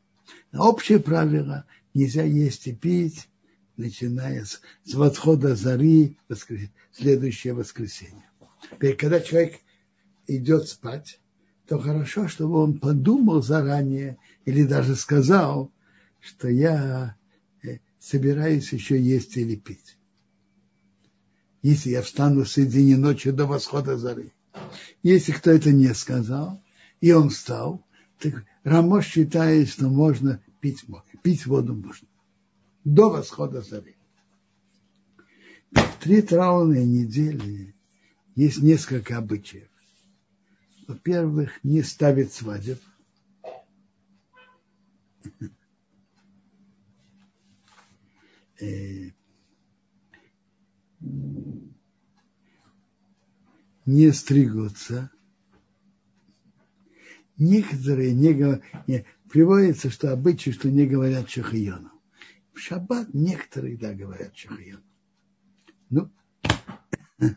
Но 0.52 0.68
общее 0.68 0.98
правило– 0.98 1.64
нельзя 1.94 2.22
есть 2.22 2.66
и 2.66 2.72
пить 2.72 3.28
начиная 3.76 4.44
с, 4.44 4.60
с 4.84 4.94
восхода 4.94 5.54
зари 5.54 6.18
воскрес... 6.28 6.68
следующее 6.92 7.54
воскресенье. 7.54 8.30
Теперь, 8.70 8.96
когда 8.96 9.20
человек 9.20 9.60
идет 10.26 10.68
спать, 10.68 11.20
то 11.66 11.78
хорошо, 11.78 12.28
чтобы 12.28 12.58
он 12.58 12.78
подумал 12.78 13.42
заранее 13.42 14.18
или 14.44 14.64
даже 14.64 14.96
сказал, 14.96 15.70
что 16.20 16.48
я 16.48 17.16
э, 17.62 17.78
собираюсь 17.98 18.72
еще 18.72 19.00
есть 19.00 19.36
или 19.36 19.56
пить. 19.56 19.96
Если 21.62 21.90
я 21.90 22.02
встану 22.02 22.42
в 22.42 22.50
середине 22.50 22.96
ночи 22.96 23.30
до 23.30 23.46
восхода 23.46 23.96
зары. 23.96 24.32
Если 25.02 25.32
кто 25.32 25.50
это 25.50 25.70
не 25.72 25.94
сказал, 25.94 26.62
и 27.00 27.12
он 27.12 27.30
встал, 27.30 27.84
так 28.18 28.44
Рамош 28.64 29.06
считает, 29.06 29.68
что 29.68 29.88
можно 29.88 30.40
пить, 30.60 30.84
пить 31.22 31.46
воду 31.46 31.74
можно. 31.74 32.08
До 32.84 33.10
восхода 33.10 33.62
зары. 33.62 33.94
В 35.70 35.98
три 36.00 36.22
траурные 36.22 36.84
недели 36.84 37.74
есть 38.34 38.62
несколько 38.62 39.16
обычаев. 39.16 39.71
Во-первых, 40.92 41.58
не 41.62 41.82
ставить 41.82 42.34
свадеб. 42.34 42.78
Э, 48.60 49.10
не 53.86 54.12
стригутся. 54.12 55.10
Некоторые 57.38 58.12
не, 58.12 58.60
не 58.86 59.06
приводится, 59.30 59.88
что 59.88 60.12
обычай, 60.12 60.52
что 60.52 60.70
не 60.70 60.86
говорят 60.86 61.30
шахиону. 61.30 61.90
В 62.52 62.58
шаббат 62.58 63.14
некоторые, 63.14 63.78
да, 63.78 63.94
говорят 63.94 64.36
шахиону. 64.36 64.84
Ну, 65.88 66.10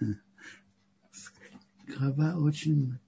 глава 1.98 2.36
очень 2.36 3.00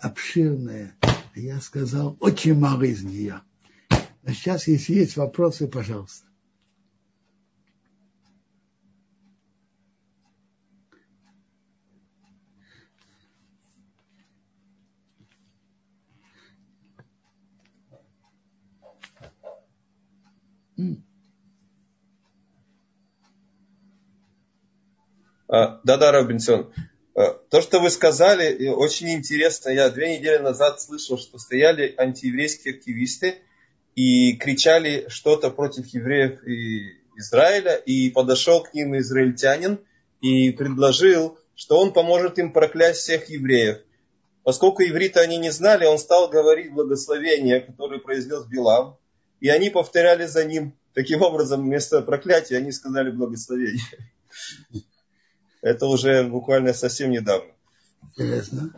обширная. 0.00 0.96
Я 1.34 1.60
сказал 1.60 2.16
очень 2.20 2.58
мало 2.58 2.82
из 2.82 3.02
нее. 3.02 3.40
А 4.24 4.32
сейчас, 4.32 4.66
если 4.66 4.94
есть 4.94 5.16
вопросы, 5.16 5.68
пожалуйста. 5.68 6.26
А, 25.52 25.80
да-да, 25.82 26.12
Робинсон. 26.12 26.72
А, 27.20 27.34
то, 27.50 27.60
что 27.60 27.80
вы 27.80 27.90
сказали, 27.90 28.68
очень 28.68 29.10
интересно. 29.10 29.68
Я 29.70 29.90
две 29.90 30.16
недели 30.16 30.38
назад 30.38 30.80
слышал, 30.80 31.18
что 31.18 31.38
стояли 31.38 31.94
антиеврейские 31.98 32.74
активисты 32.74 33.42
и 33.94 34.36
кричали 34.36 35.06
что-то 35.08 35.50
против 35.50 35.86
евреев 35.88 36.42
и 36.46 36.98
Израиля, 37.16 37.74
и 37.74 38.10
подошел 38.10 38.62
к 38.62 38.72
ним 38.72 38.96
израильтянин 38.96 39.80
и 40.22 40.50
предложил, 40.52 41.38
что 41.54 41.78
он 41.78 41.92
поможет 41.92 42.38
им 42.38 42.54
проклясть 42.54 43.00
всех 43.00 43.28
евреев. 43.28 43.82
Поскольку 44.42 44.82
иврита 44.82 45.20
они 45.20 45.36
не 45.36 45.50
знали, 45.50 45.84
он 45.84 45.98
стал 45.98 46.30
говорить 46.30 46.72
благословение, 46.72 47.60
которое 47.60 48.00
произнес 48.00 48.46
Билам, 48.46 48.96
и 49.40 49.50
они 49.50 49.68
повторяли 49.68 50.24
за 50.24 50.44
ним. 50.44 50.74
Таким 50.94 51.20
образом, 51.20 51.64
вместо 51.64 52.00
проклятия 52.00 52.56
они 52.56 52.72
сказали 52.72 53.10
благословение. 53.10 53.82
Это 55.62 55.86
уже 55.86 56.24
буквально 56.24 56.72
совсем 56.72 57.10
недавно. 57.10 57.50
Интересно. 58.08 58.72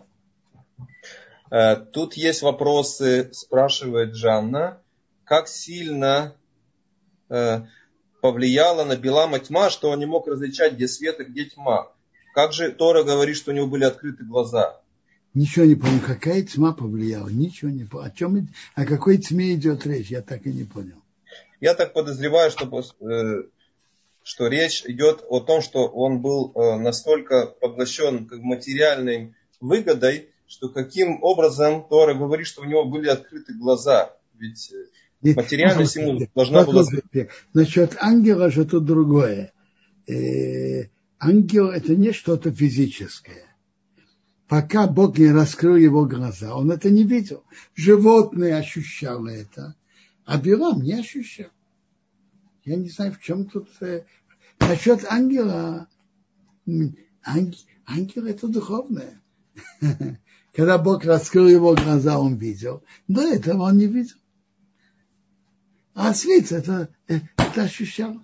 Э, 1.51 1.76
тут 1.76 2.14
есть 2.14 2.43
вопросы, 2.43 3.30
спрашивает 3.33 4.14
Жанна. 4.14 4.80
Как 5.24 5.49
сильно 5.49 6.35
э, 7.28 7.61
повлияла 8.20 8.85
на 8.85 8.97
Билама 8.97 9.39
тьма, 9.39 9.70
что 9.70 9.91
он 9.91 9.99
не 9.99 10.07
мог 10.07 10.26
различать, 10.26 10.74
где 10.74 10.89
свет 10.89 11.20
и 11.20 11.24
где 11.24 11.45
тьма? 11.45 11.93
Как 12.35 12.53
же 12.53 12.72
Тора 12.72 13.05
говорит, 13.05 13.37
что 13.37 13.51
у 13.51 13.55
него 13.55 13.66
были 13.66 13.85
открыты 13.85 14.24
глаза? 14.24 14.80
Ничего 15.35 15.64
не 15.64 15.74
понял. 15.74 16.01
Какая 16.05 16.43
тьма 16.43 16.72
повлияла? 16.72 17.28
Ничего 17.28 17.70
не 17.70 17.85
понял. 17.85 18.07
О, 18.07 18.11
чем, 18.11 18.49
о 18.74 18.85
какой 18.85 19.18
тьме 19.18 19.55
идет 19.55 19.87
речь? 19.87 20.09
Я 20.09 20.22
так 20.22 20.47
и 20.47 20.53
не 20.53 20.64
понял. 20.64 20.97
Я 21.61 21.74
так 21.74 21.93
подозреваю, 21.93 22.51
что 22.51 22.66
э, 23.01 23.43
что 24.23 24.47
речь 24.49 24.85
идет 24.87 25.25
о 25.29 25.41
том, 25.41 25.62
что 25.62 25.87
он 25.87 26.20
был 26.20 26.53
э, 26.55 26.79
настолько 26.79 27.47
поглощен 27.47 28.29
материальной 28.31 29.35
выгодой, 29.61 30.31
что 30.47 30.68
каким 30.68 31.23
образом 31.23 31.87
Тора 31.89 32.14
говорит, 32.14 32.47
что 32.47 32.62
у 32.62 32.64
него 32.64 32.85
были 32.85 33.09
открыты 33.09 33.55
глаза. 33.55 34.14
Ведь 34.39 34.73
э, 34.73 35.35
материальность 35.35 35.97
ему 35.97 36.20
должна 36.35 36.64
была... 36.64 36.85
Насчет 37.55 37.97
ангела 37.99 38.51
же 38.51 38.64
тут 38.64 38.85
другое. 38.85 39.53
Э, 40.07 40.89
ангел 41.18 41.68
это 41.70 41.97
не 41.97 42.12
что-то 42.12 42.53
физическое. 42.53 43.47
Пока 44.49 44.87
Бог 44.87 45.16
не 45.16 45.33
раскрыл 45.33 45.77
его 45.77 46.05
глаза, 46.05 46.55
он 46.55 46.70
это 46.70 46.91
не 46.91 47.05
видел. 47.05 47.45
Животное 47.75 48.59
ощущало 48.59 49.29
это, 49.29 49.75
а 50.27 50.39
Билам 50.39 50.83
не 50.83 50.93
ощущал. 50.93 51.49
Я 52.65 52.77
не 52.77 52.89
знаю, 52.89 53.13
в 53.13 53.21
чем 53.21 53.47
тут... 53.47 53.69
Э, 53.81 54.05
насчет 54.61 55.05
ангела. 55.05 55.89
Ангел, 57.25 58.27
это 58.27 58.49
духовное. 58.49 59.21
Когда 60.53 60.79
Бог 60.79 61.05
раскрыл 61.05 61.49
его 61.49 61.75
глаза, 61.75 62.19
он 62.19 62.37
видел. 62.37 62.83
До 63.09 63.23
этого 63.23 63.65
он 63.65 63.79
не 63.79 63.87
видел. 63.87 64.17
А 65.95 66.15
свет 66.15 66.53
это, 66.53 66.89
э, 67.09 67.21
это 67.37 67.63
ощущал. 67.63 68.17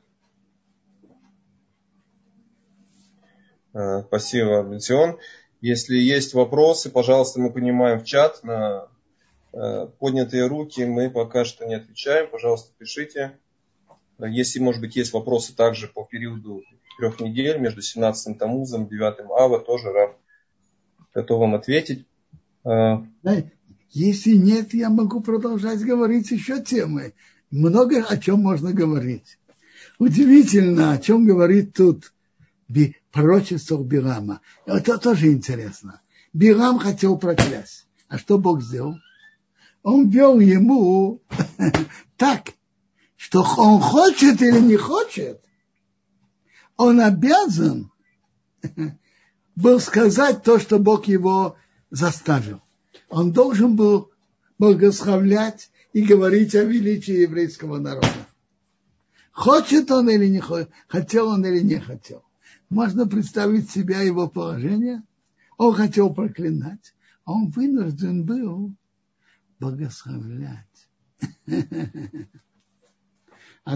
А, 3.74 4.03
спасибо, 4.03 4.62
Бенсион. 4.62 5.18
Если 5.61 5.97
есть 5.97 6.34
вопросы, 6.34 6.91
пожалуйста, 6.91 7.41
мы 7.41 7.53
понимаем 7.53 8.01
в 8.01 8.05
чат 8.05 8.43
на 8.45 8.89
э, 9.53 9.86
поднятые 9.99 10.47
руки. 10.47 10.84
Мы 10.84 11.11
пока 11.11 11.45
что 11.45 11.66
не 11.66 11.74
отвечаем. 11.74 12.30
Пожалуйста, 12.30 12.72
пишите. 12.78 13.39
Если, 14.18 14.58
может 14.58 14.80
быть, 14.80 14.96
есть 14.96 15.12
вопросы 15.12 15.54
также 15.54 15.86
по 15.86 16.04
периоду 16.04 16.62
трех 16.98 17.20
недель 17.20 17.58
между 17.58 17.82
17 17.82 18.36
Тамузом 18.36 18.86
и 18.86 18.90
9 18.90 19.30
Ава, 19.30 19.60
тоже 19.60 19.92
рад 19.92 20.16
готов 21.14 21.40
вам 21.40 21.54
ответить. 21.54 22.06
А, 22.64 23.04
если 23.90 24.34
нет, 24.34 24.74
я 24.74 24.90
могу 24.90 25.20
продолжать 25.20 25.80
говорить 25.80 26.30
еще 26.30 26.60
темы. 26.62 27.14
Много 27.50 28.04
о 28.04 28.16
чем 28.18 28.40
можно 28.40 28.72
говорить. 28.72 29.38
Удивительно, 29.98 30.92
о 30.92 30.98
чем 30.98 31.24
говорит 31.24 31.74
тут 31.74 32.12
пророчество 33.12 33.82
Бирама. 33.82 34.40
Это 34.66 34.98
тоже 34.98 35.32
интересно. 35.32 36.00
Бирам 36.32 36.78
хотел 36.78 37.18
проклясть. 37.18 37.86
А 38.08 38.18
что 38.18 38.38
Бог 38.38 38.62
сделал? 38.62 38.96
Он 39.82 40.08
вел 40.08 40.40
ему 40.40 41.22
так, 42.16 42.52
что 43.18 43.42
он 43.58 43.80
хочет 43.80 44.40
или 44.40 44.60
не 44.60 44.76
хочет, 44.76 45.44
он 46.76 47.00
обязан 47.00 47.90
был 49.56 49.80
сказать 49.80 50.44
то, 50.44 50.60
что 50.60 50.78
Бог 50.78 51.08
его 51.08 51.56
заставил. 51.90 52.62
Он 53.08 53.32
должен 53.32 53.74
был 53.74 54.12
благословлять 54.58 55.70
и 55.92 56.02
говорить 56.02 56.54
о 56.54 56.62
величии 56.62 57.22
еврейского 57.22 57.78
народа. 57.78 58.28
Хочет 59.32 59.90
он 59.90 60.08
или 60.08 60.28
не 60.28 60.38
хочет, 60.38 60.70
хотел 60.86 61.26
он 61.28 61.44
или 61.44 61.60
не 61.60 61.80
хотел. 61.80 62.22
Можно 62.70 63.08
представить 63.08 63.68
себя 63.68 64.00
его 64.00 64.28
положение. 64.28 65.02
Он 65.56 65.74
хотел 65.74 66.14
проклинать, 66.14 66.94
а 67.24 67.32
он 67.32 67.50
вынужден 67.50 68.24
был 68.24 68.72
благословлять. 69.58 70.88
А, 73.68 73.74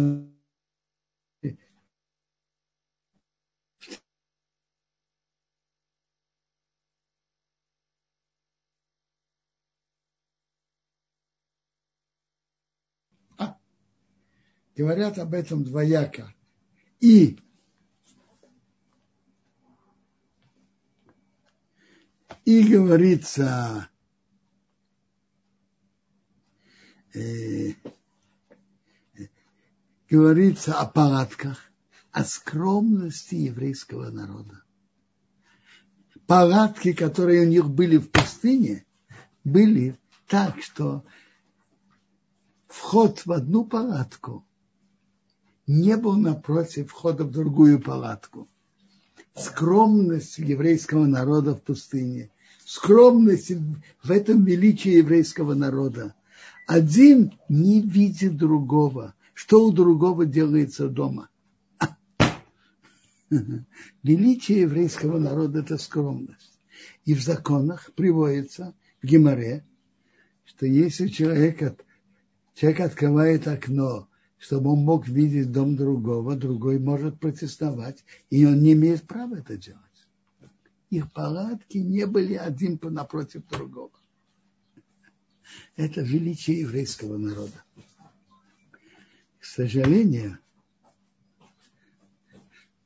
говорят 14.74 15.18
об 15.18 15.34
этом 15.34 15.62
двояко. 15.62 16.34
И 17.00 17.38
и 22.46 22.66
говорится 22.66 23.90
говорится 30.12 30.74
о 30.74 30.84
палатках, 30.84 31.72
о 32.10 32.22
скромности 32.24 33.34
еврейского 33.34 34.10
народа. 34.10 34.62
Палатки, 36.26 36.92
которые 36.92 37.46
у 37.46 37.48
них 37.48 37.70
были 37.70 37.96
в 37.96 38.10
пустыне, 38.10 38.84
были 39.42 39.98
так, 40.28 40.62
что 40.62 41.02
вход 42.68 43.24
в 43.24 43.32
одну 43.32 43.64
палатку 43.64 44.44
не 45.66 45.96
был 45.96 46.18
напротив 46.18 46.90
входа 46.90 47.24
в 47.24 47.30
другую 47.30 47.80
палатку. 47.80 48.50
Скромность 49.34 50.36
еврейского 50.36 51.06
народа 51.06 51.54
в 51.54 51.62
пустыне, 51.62 52.30
скромность 52.66 53.50
в 54.02 54.10
этом 54.10 54.44
величии 54.44 54.90
еврейского 54.90 55.54
народа. 55.54 56.14
Один 56.66 57.32
не 57.48 57.80
видит 57.80 58.36
другого, 58.36 59.14
что 59.42 59.66
у 59.66 59.72
другого 59.72 60.24
делается 60.24 60.88
дома. 60.88 61.28
Величие 64.04 64.60
еврейского 64.60 65.18
народа– 65.18 65.58
это 65.62 65.78
скромность. 65.78 66.60
И 67.04 67.12
в 67.12 67.20
законах 67.20 67.90
приводится 67.96 68.72
в 69.02 69.06
Гимаре, 69.06 69.66
что 70.44 70.64
если 70.66 71.08
человек, 71.08 71.76
человек 72.54 72.80
открывает 72.80 73.48
окно 73.48 74.08
чтобы 74.38 74.72
он 74.72 74.80
мог 74.80 75.06
видеть 75.06 75.52
дом 75.52 75.76
другого, 75.76 76.34
другой 76.34 76.80
может 76.80 77.20
протестовать, 77.20 78.04
и 78.28 78.44
он 78.44 78.60
не 78.60 78.72
имеет 78.72 79.06
права 79.06 79.36
это 79.36 79.56
делать. 79.56 79.80
Их 80.90 81.12
палатки 81.12 81.78
не 81.78 82.06
были 82.06 82.34
один 82.34 82.76
напротив 82.82 83.46
другого. 83.48 83.92
Это 85.76 86.00
величие 86.00 86.60
еврейского 86.60 87.18
народа. 87.18 87.62
Сожалению, 89.54 90.38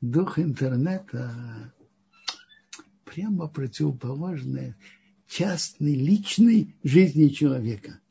дух 0.01 0.37
интернета 0.37 1.73
прямо 3.05 3.47
противоположный 3.47 4.75
частной, 5.27 5.95
личной 5.95 6.75
жизни 6.83 7.29
человека. 7.29 8.01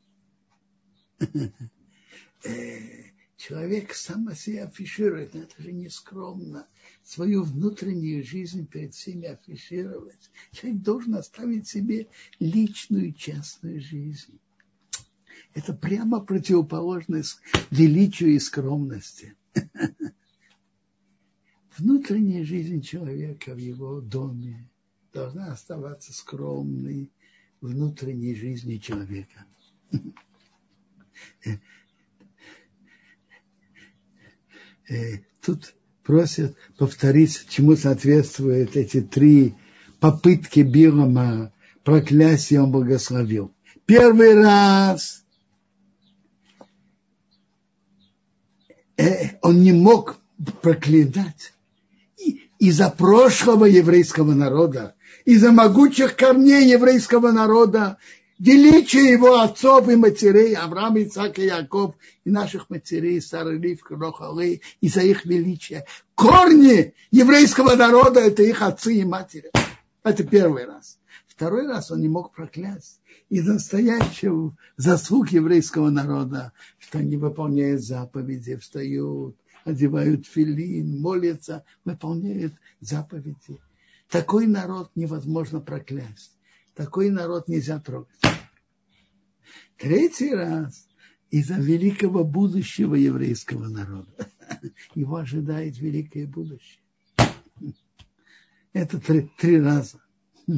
Э, 2.43 3.03
человек 3.35 3.93
сам 3.93 4.27
о 4.27 4.33
себе 4.33 4.63
афиширует, 4.63 5.35
но 5.35 5.41
это 5.41 5.61
же 5.61 5.71
не 5.71 5.89
скромно. 5.89 6.67
Свою 7.03 7.43
внутреннюю 7.43 8.23
жизнь 8.23 8.65
перед 8.65 8.95
всеми 8.95 9.27
афишировать. 9.27 10.31
Человек 10.51 10.81
должен 10.81 11.13
оставить 11.13 11.67
себе 11.67 12.07
личную, 12.39 13.13
частную 13.13 13.81
жизнь. 13.81 14.39
Это 15.53 15.73
прямо 15.73 16.19
противоположность 16.19 17.39
величию 17.71 18.35
и 18.35 18.39
скромности. 18.39 19.35
Внутренняя 21.77 22.43
жизнь 22.43 22.81
человека 22.81 23.53
в 23.53 23.57
его 23.57 24.01
доме 24.01 24.69
должна 25.13 25.51
оставаться 25.51 26.13
скромной 26.13 27.11
внутренней 27.61 28.35
жизни 28.35 28.77
человека. 28.77 29.45
Э, 34.89 35.17
тут 35.41 35.75
просят 36.03 36.55
повторить, 36.77 37.47
чему 37.49 37.75
соответствуют 37.75 38.77
эти 38.77 39.01
три 39.01 39.55
попытки 39.99 40.61
Билама 40.61 41.51
проклятия 41.83 42.61
он 42.61 42.71
благословил. 42.71 43.53
Первый 43.85 44.33
раз 44.33 45.25
он 49.41 49.61
не 49.61 49.71
мог 49.71 50.17
проклинать 50.61 51.53
из-за 52.59 52.89
прошлого 52.89 53.65
еврейского 53.65 54.33
народа, 54.33 54.95
из-за 55.25 55.51
могучих 55.51 56.15
корней 56.15 56.69
еврейского 56.71 57.31
народа, 57.31 57.97
величие 58.39 59.11
его 59.11 59.39
отцов 59.39 59.87
и 59.89 59.95
матерей, 59.95 60.55
Авраам, 60.55 60.97
Ицак 60.97 61.39
и 61.39 61.45
Яков, 61.45 61.95
и 62.23 62.29
наших 62.29 62.69
матерей, 62.69 63.21
Сары, 63.21 63.59
Ривка, 63.59 63.95
Рохалы, 63.95 64.61
из-за 64.81 65.01
их 65.01 65.25
величия. 65.25 65.85
Корни 66.15 66.93
еврейского 67.11 67.75
народа– 67.75 68.19
это 68.21 68.43
их 68.43 68.61
отцы 68.61 68.95
и 68.95 69.03
матери. 69.03 69.51
Это 70.03 70.23
первый 70.23 70.65
раз. 70.65 70.97
Второй 71.37 71.67
раз 71.67 71.91
он 71.91 72.01
не 72.01 72.09
мог 72.09 72.33
проклясть 72.33 72.99
из 73.29 73.45
настоящего 73.45 74.57
заслуг 74.75 75.29
еврейского 75.29 75.91
народа, 75.91 76.51
что 76.79 76.97
они 76.97 77.15
выполняют 77.15 77.83
заповеди, 77.83 78.55
встают, 78.55 79.37
одевают 79.63 80.25
филин, 80.25 80.99
молятся, 80.99 81.63
выполняют 81.85 82.55
заповеди. 82.79 83.61
Такой 84.09 84.47
народ 84.47 84.89
невозможно 84.95 85.59
проклясть. 85.59 86.35
Такой 86.73 87.11
народ 87.11 87.47
нельзя 87.47 87.79
трогать. 87.79 88.17
Третий 89.77 90.33
раз 90.33 90.87
из-за 91.29 91.59
великого 91.59 92.23
будущего 92.23 92.95
еврейского 92.95 93.67
народа. 93.67 94.27
Его 94.95 95.17
ожидает 95.17 95.77
великое 95.77 96.25
будущее. 96.25 96.81
Это 98.73 98.99
три, 98.99 99.29
три 99.37 99.61
раза. 99.61 100.01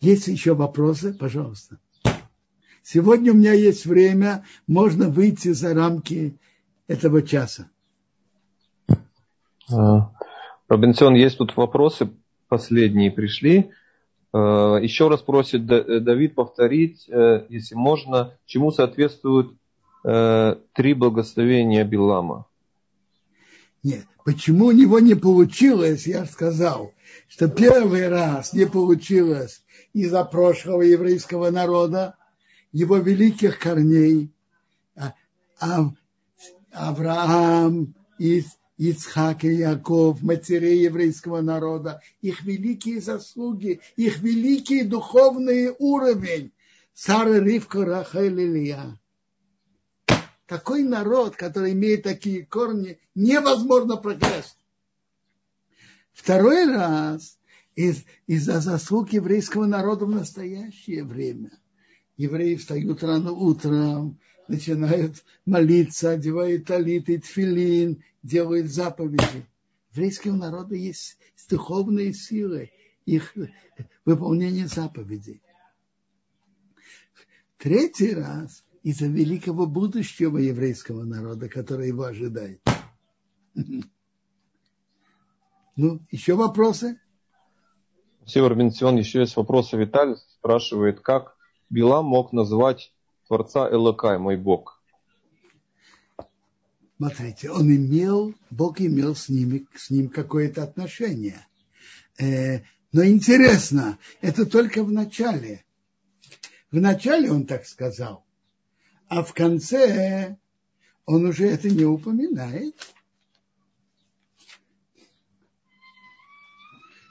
Есть 0.00 0.28
еще 0.28 0.54
вопросы? 0.54 1.12
Пожалуйста. 1.14 1.78
Сегодня 2.82 3.32
у 3.32 3.34
меня 3.34 3.52
есть 3.52 3.84
время, 3.84 4.44
можно 4.66 5.08
выйти 5.10 5.52
за 5.52 5.74
рамки 5.74 6.38
этого 6.86 7.22
часа. 7.22 7.68
А, 9.70 10.10
Робинсон, 10.68 11.14
есть 11.14 11.36
тут 11.36 11.54
вопросы, 11.56 12.10
последние 12.48 13.10
пришли. 13.10 13.70
А, 14.32 14.76
еще 14.76 15.08
раз 15.08 15.20
просит 15.20 15.66
Давид 15.66 16.34
повторить, 16.34 17.06
э, 17.08 17.44
если 17.50 17.74
можно, 17.74 18.34
чему 18.46 18.70
соответствуют 18.70 19.54
э, 20.04 20.56
три 20.72 20.94
благословения 20.94 21.84
Билама. 21.84 22.46
Нет, 23.82 24.06
почему 24.24 24.66
у 24.66 24.72
него 24.72 24.98
не 24.98 25.14
получилось, 25.14 26.06
я 26.06 26.26
сказал, 26.26 26.92
что 27.28 27.48
первый 27.48 28.08
раз 28.08 28.52
не 28.52 28.66
получилось 28.66 29.62
из-за 29.92 30.24
прошлого 30.24 30.82
еврейского 30.82 31.50
народа, 31.50 32.16
его 32.72 32.96
великих 32.98 33.58
корней, 33.58 34.32
а, 34.96 35.14
а 35.60 35.90
Авраам, 36.72 37.94
Ицхак 38.78 39.44
и 39.44 39.54
Яков, 39.54 40.22
матерей 40.22 40.82
еврейского 40.84 41.40
народа, 41.40 42.00
их 42.20 42.42
великие 42.42 43.00
заслуги, 43.00 43.80
их 43.96 44.20
великий 44.20 44.82
духовный 44.82 45.74
уровень. 45.78 46.52
Сара, 46.94 47.38
Ривка, 47.38 47.84
Рахель, 47.84 48.40
Илья. 48.40 48.98
Такой 50.48 50.82
народ, 50.82 51.36
который 51.36 51.72
имеет 51.72 52.04
такие 52.04 52.44
корни, 52.46 52.98
невозможно 53.14 53.98
проклясть. 53.98 54.56
Второй 56.14 56.64
раз 56.64 57.38
из, 57.76 58.04
из-за 58.26 58.60
заслуг 58.60 59.12
еврейского 59.12 59.66
народа 59.66 60.06
в 60.06 60.10
настоящее 60.10 61.04
время. 61.04 61.50
Евреи 62.16 62.56
встают 62.56 63.02
рано 63.02 63.32
утром, 63.32 64.18
начинают 64.48 65.22
молиться, 65.44 66.12
одевают 66.12 66.64
талиты, 66.64 67.18
тфилин, 67.18 68.02
делают 68.22 68.70
заповеди. 68.72 69.46
В 69.90 69.96
еврейском 69.96 70.38
народа 70.38 70.74
есть 70.76 71.18
духовные 71.50 72.14
силы, 72.14 72.70
их 73.04 73.34
выполнение 74.06 74.66
заповедей. 74.66 75.42
Третий 77.58 78.14
раз 78.14 78.64
из-за 78.88 79.06
великого 79.06 79.66
будущего 79.66 80.38
еврейского 80.38 81.04
народа, 81.04 81.50
который 81.50 81.88
его 81.88 82.04
ожидает. 82.04 82.60
Ну, 85.80 86.00
еще 86.10 86.34
вопросы? 86.34 87.00
Север 88.26 88.56
Бенсион, 88.56 88.96
еще 88.96 89.20
есть 89.20 89.36
вопросы. 89.36 89.76
Виталий 89.76 90.16
спрашивает, 90.16 90.98
как 90.98 91.36
Билам 91.70 92.06
мог 92.06 92.32
назвать 92.32 92.92
Творца 93.28 93.70
Элокай, 93.70 94.18
мой 94.18 94.36
Бог. 94.36 94.82
Смотрите, 96.96 97.48
он 97.52 97.70
имел, 97.70 98.34
Бог 98.50 98.80
имел 98.80 99.14
с, 99.14 99.28
ними, 99.28 99.68
с 99.76 99.90
ним 99.90 100.08
какое-то 100.08 100.64
отношение. 100.64 101.46
Э, 102.18 102.62
но 102.90 103.04
интересно, 103.04 103.98
это 104.20 104.46
только 104.46 104.82
в 104.82 104.90
начале. 104.90 105.64
В 106.72 106.80
начале 106.80 107.30
он 107.30 107.46
так 107.46 107.66
сказал, 107.66 108.24
а 109.08 109.22
в 109.22 109.32
конце 109.32 110.36
он 111.06 111.24
уже 111.24 111.48
это 111.48 111.70
не 111.70 111.84
упоминает. 111.84 112.74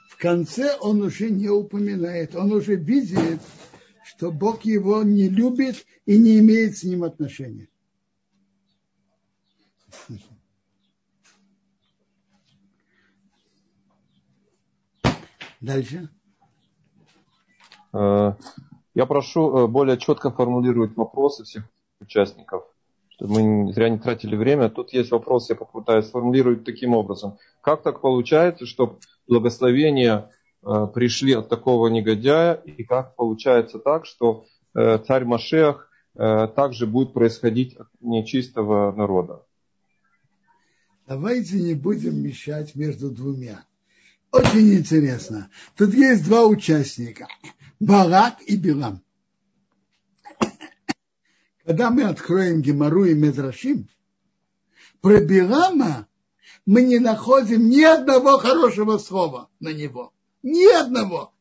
В 0.08 0.16
конце 0.16 0.76
он 0.80 1.02
уже 1.02 1.30
не 1.30 1.48
упоминает, 1.48 2.34
он 2.34 2.52
уже 2.52 2.76
видит, 2.76 3.40
что 4.04 4.32
Бог 4.32 4.64
его 4.64 5.02
не 5.02 5.28
любит 5.28 5.84
и 6.06 6.18
не 6.18 6.38
имеет 6.38 6.78
с 6.78 6.84
ним 6.84 7.04
отношения. 7.04 7.68
Дальше. 15.60 16.08
Э, 17.92 18.34
я 18.94 19.06
прошу 19.06 19.56
э, 19.56 19.66
более 19.66 19.98
четко 19.98 20.30
формулировать 20.30 20.96
вопросы 20.96 21.42
всех 21.42 21.64
участников, 22.08 22.64
чтобы 23.10 23.40
мы 23.40 23.72
зря 23.72 23.90
не 23.90 23.98
тратили 23.98 24.34
время. 24.34 24.70
Тут 24.70 24.92
есть 24.92 25.10
вопрос, 25.10 25.50
я 25.50 25.56
попытаюсь 25.56 26.06
сформулировать 26.06 26.64
таким 26.64 26.94
образом. 26.94 27.38
Как 27.60 27.82
так 27.82 28.00
получается, 28.00 28.66
что 28.66 28.98
благословения 29.28 30.30
э, 30.62 30.86
пришли 30.94 31.34
от 31.34 31.48
такого 31.48 31.88
негодяя, 31.88 32.54
и 32.54 32.82
как 32.82 33.14
получается 33.14 33.78
так, 33.78 34.06
что 34.06 34.44
царь 34.74 35.24
Машех 35.24 35.90
также 36.14 36.86
будет 36.86 37.14
происходить 37.14 37.74
от 37.76 37.88
нечистого 38.00 38.92
народа? 38.92 39.42
Давайте 41.08 41.58
не 41.58 41.74
будем 41.74 42.22
мешать 42.22 42.74
между 42.74 43.10
двумя. 43.10 43.64
Очень 44.30 44.74
интересно. 44.74 45.50
Тут 45.74 45.94
есть 45.94 46.24
два 46.24 46.44
участника. 46.46 47.26
Барак 47.80 48.42
и 48.46 48.56
Билам. 48.56 49.02
Когда 51.68 51.90
мы 51.90 52.04
откроем 52.04 52.62
Гемару 52.62 53.04
и 53.04 53.12
Медрашим, 53.12 53.90
про 55.02 55.20
Билама 55.20 56.08
мы 56.64 56.82
не 56.82 56.98
находим 56.98 57.68
ни 57.68 57.82
одного 57.82 58.38
хорошего 58.38 58.96
слова 58.96 59.50
на 59.60 59.74
него. 59.74 60.14
Ни 60.42 60.64
одного. 60.64 61.34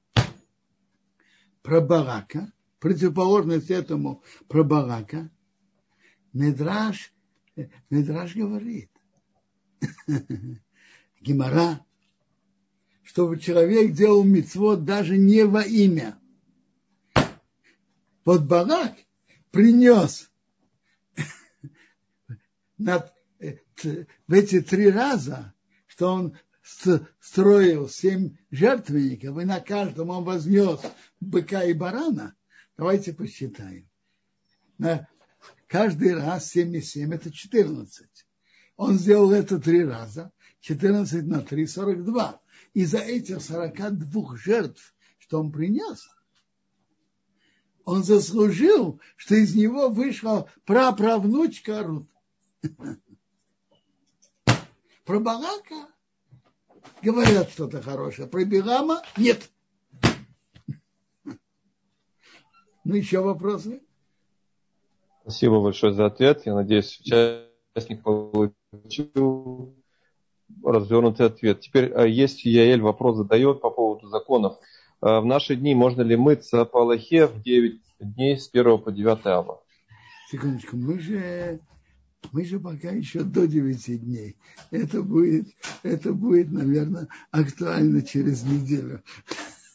Про 1.61 1.79
Барака, 1.79 2.51
противоположность 2.79 3.71
этому 3.71 4.21
про 4.49 4.65
Барака, 4.65 5.31
Медраш, 6.33 7.13
Медраш 7.89 8.35
говорит, 8.35 8.91
Гемара, 11.21 11.85
чтобы 13.01 13.39
человек 13.39 13.93
делал 13.93 14.25
мецвод 14.25 14.83
даже 14.83 15.17
не 15.17 15.45
во 15.45 15.61
имя. 15.61 16.19
Вот 18.25 18.41
Барак 18.41 19.06
принес 19.57 20.29
в 22.77 23.11
эти 24.29 24.61
три 24.61 24.91
раза, 24.91 25.55
что 25.87 26.13
он 26.13 26.37
строил 27.19 27.89
семь 27.89 28.37
жертвенников, 28.51 29.39
и 29.39 29.45
на 29.45 29.59
каждом 29.59 30.11
он 30.11 30.23
вознес 30.25 30.79
быка 31.19 31.63
и 31.63 31.73
барана. 31.73 32.35
Давайте 32.77 33.13
посчитаем. 33.13 33.89
На 34.77 35.07
каждый 35.65 36.13
раз 36.13 36.49
7 36.49 36.75
и 36.75 36.81
7 36.81 37.15
это 37.15 37.31
14. 37.31 38.07
Он 38.75 38.99
сделал 38.99 39.31
это 39.31 39.57
три 39.57 39.83
раза. 39.83 40.31
14 40.59 41.25
на 41.25 41.41
3– 41.41 41.65
42. 41.67 42.41
И 42.75 42.85
за 42.85 42.99
этих 42.99 43.41
42 43.41 44.37
жертв, 44.37 44.93
что 45.17 45.39
он 45.39 45.51
принес, 45.51 46.07
он 47.87 48.03
заслужил, 48.03 48.99
что 49.15 49.35
из 49.35 49.55
него 49.55 49.87
вышла 49.87 50.49
праправнучка 50.65 51.83
Рут. 51.83 52.05
Про 55.05 55.21
Балака 55.21 55.87
говорят 57.01 57.49
что-то 57.49 57.81
хорошее, 57.81 58.27
про 58.27 58.43
Билама 58.43 59.01
нет. 59.15 59.49
Ну, 62.83 62.95
еще 62.95 63.21
вопросы? 63.21 63.81
Спасибо 65.21 65.61
большое 65.61 65.93
за 65.93 66.07
ответ. 66.07 66.45
Я 66.45 66.55
надеюсь, 66.55 66.99
участник 66.99 68.03
получил 68.03 69.77
развернутый 70.61 71.27
ответ. 71.27 71.61
Теперь 71.61 71.93
а, 71.93 72.05
есть 72.05 72.43
Яэль 72.43 72.81
вопрос 72.81 73.15
задает 73.15 73.61
по 73.61 73.69
поводу 73.69 74.09
законов. 74.09 74.57
А, 75.01 75.21
в 75.21 75.25
наши 75.25 75.55
дни 75.55 75.75
можно 75.75 76.01
ли 76.01 76.15
мыться 76.15 76.65
по 76.65 76.81
Аллахе 76.81 77.27
в 77.27 77.41
9 77.41 77.81
дней 77.99 78.37
с 78.37 78.49
1 78.51 78.79
по 78.79 78.91
9 78.91 79.25
ава? 79.25 79.61
Секундочку, 80.31 80.75
мы 80.75 80.99
же, 80.99 81.59
мы 82.31 82.43
же 82.43 82.59
пока 82.59 82.89
еще 82.89 83.21
до 83.21 83.47
9 83.47 84.03
дней. 84.03 84.35
Это 84.71 85.01
будет, 85.01 85.47
это 85.83 86.13
будет, 86.13 86.51
наверное, 86.51 87.07
актуально 87.31 88.01
через 88.01 88.43
неделю. 88.43 89.01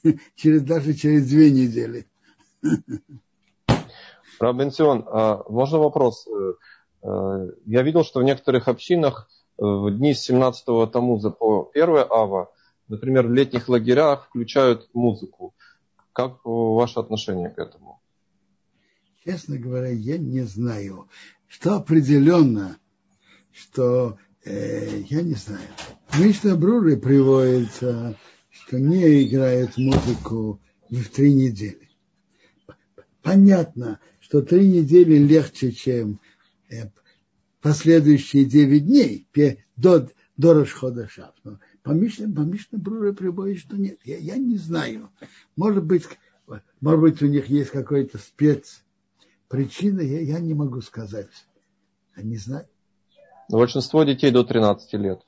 Через, 0.35 0.63
даже 0.63 0.95
через 0.95 1.29
две 1.29 1.53
недели. 1.53 2.09
Рабенсион, 4.41 5.05
а, 5.07 5.45
можно 5.49 5.79
вопрос? 5.79 6.27
Э, 6.27 6.55
э, 7.05 7.51
я 7.67 7.83
видел, 7.83 8.03
что 8.03 8.19
в 8.19 8.25
некоторых 8.25 8.67
общинах 8.67 9.29
в 9.59 9.93
дни 9.93 10.13
с 10.13 10.23
17 10.23 10.91
Тамуза 10.91 11.31
по 11.31 11.71
1 11.73 11.89
Ава, 12.11 12.51
например, 12.93 13.27
в 13.27 13.33
летних 13.33 13.71
лагерях 13.71 14.27
включают 14.27 14.91
музыку. 14.93 15.55
Как 16.13 16.41
ваше 16.45 17.01
отношение 17.01 17.49
к 17.49 17.59
этому? 17.59 18.03
Честно 19.25 19.57
говоря, 19.57 19.89
я 19.89 20.19
не 20.19 20.43
знаю. 20.43 21.09
Что 21.49 21.77
определенно, 21.77 22.77
что 23.51 24.19
э, 24.45 25.01
я 25.09 25.23
не 25.23 25.35
знаю. 25.35 25.69
Мишна 26.19 26.55
Бруре 26.55 26.99
приводится, 26.99 28.19
что 28.51 28.79
не 28.79 29.25
играют 29.25 29.79
музыку 29.79 30.61
в 30.91 31.05
три 31.09 31.33
недели. 31.33 31.89
Понятно, 33.23 34.01
что 34.21 34.43
три 34.43 34.69
недели 34.69 35.17
легче, 35.17 35.73
чем 35.73 36.21
э, 36.69 36.91
последующие 37.63 38.45
9 38.45 38.85
дней 38.85 39.27
до, 39.77 40.11
до 40.37 40.53
Рашхода 40.53 41.09
Шав. 41.09 41.33
Но 41.85 41.93
по 41.93 41.95
Мишне, 41.95 42.29
по 42.29 42.41
Мишне 42.41 42.79
Бруре 42.79 43.13
приводит, 43.13 43.59
что 43.59 43.77
нет. 43.77 43.99
Я, 44.05 44.19
я 44.19 44.37
не 44.37 44.57
знаю. 44.57 45.11
Может 45.57 45.85
быть, 45.85 46.07
может 46.81 47.01
быть, 47.01 47.23
у 47.23 47.27
них 47.27 47.47
есть 47.47 47.71
какой-то 47.71 48.19
спец 48.19 48.85
причина, 49.49 50.01
я, 50.01 50.21
я 50.21 50.41
не 50.41 50.55
могу 50.55 50.81
сказать. 50.81 51.31
Я 52.17 52.23
не 52.23 52.37
знаю. 52.37 52.67
Большинство 53.49 54.05
детей 54.05 54.31
до 54.31 54.45
13 54.45 54.93
лет. 54.95 55.21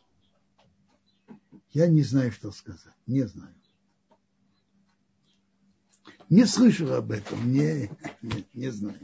Я 1.73 1.89
не 1.89 2.03
знаю, 2.03 2.31
что 2.31 2.53
сказать. 2.53 2.95
Не 3.07 3.23
знаю. 3.23 3.55
Не 6.31 6.47
слышал 6.47 6.93
об 6.95 7.11
этом. 7.11 7.53
Не, 7.53 7.91
не, 8.23 8.47
не 8.55 8.71
знаю. 8.71 8.99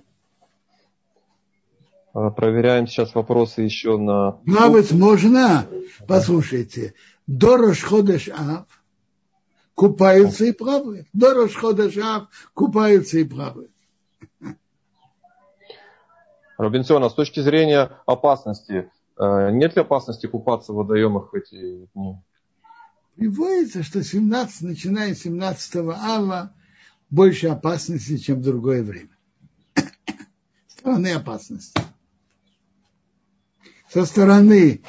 А, 2.12 2.30
проверяем 2.30 2.86
сейчас 2.86 3.14
вопросы 3.14 3.62
еще 3.62 3.96
на... 3.96 4.40
Навык 4.44 4.90
можно, 4.90 5.66
послушайте, 6.08 6.94
Дорош 7.26 7.82
Ходеш 7.82 8.28
Ав 8.28 8.66
купаются 9.74 10.44
и 10.44 10.52
плавают. 10.52 11.06
Дорош 11.12 11.54
Ходеш 11.54 11.96
Ав 11.98 12.28
купаются 12.54 13.18
и 13.18 13.24
плавают. 13.24 13.70
Робинсон, 16.58 17.02
а 17.04 17.10
с 17.10 17.14
точки 17.14 17.40
зрения 17.40 17.90
опасности, 18.04 18.90
э, 19.18 19.50
нет 19.52 19.76
ли 19.76 19.82
опасности 19.82 20.26
купаться 20.26 20.72
в 20.72 20.76
водоемах 20.76 21.32
в 21.32 21.36
эти 21.36 21.88
дни? 21.94 22.18
Приводится, 23.16 23.82
что 23.82 24.02
17, 24.02 24.62
начиная 24.62 25.14
с 25.14 25.20
17 25.20 25.76
ава 25.76 26.52
больше 27.08 27.48
опасности, 27.48 28.18
чем 28.18 28.40
в 28.40 28.42
другое 28.42 28.82
время. 28.82 29.16
Стороны 30.68 31.12
опасности 31.12 31.80
со 33.92 34.04
стороны, 34.04 34.82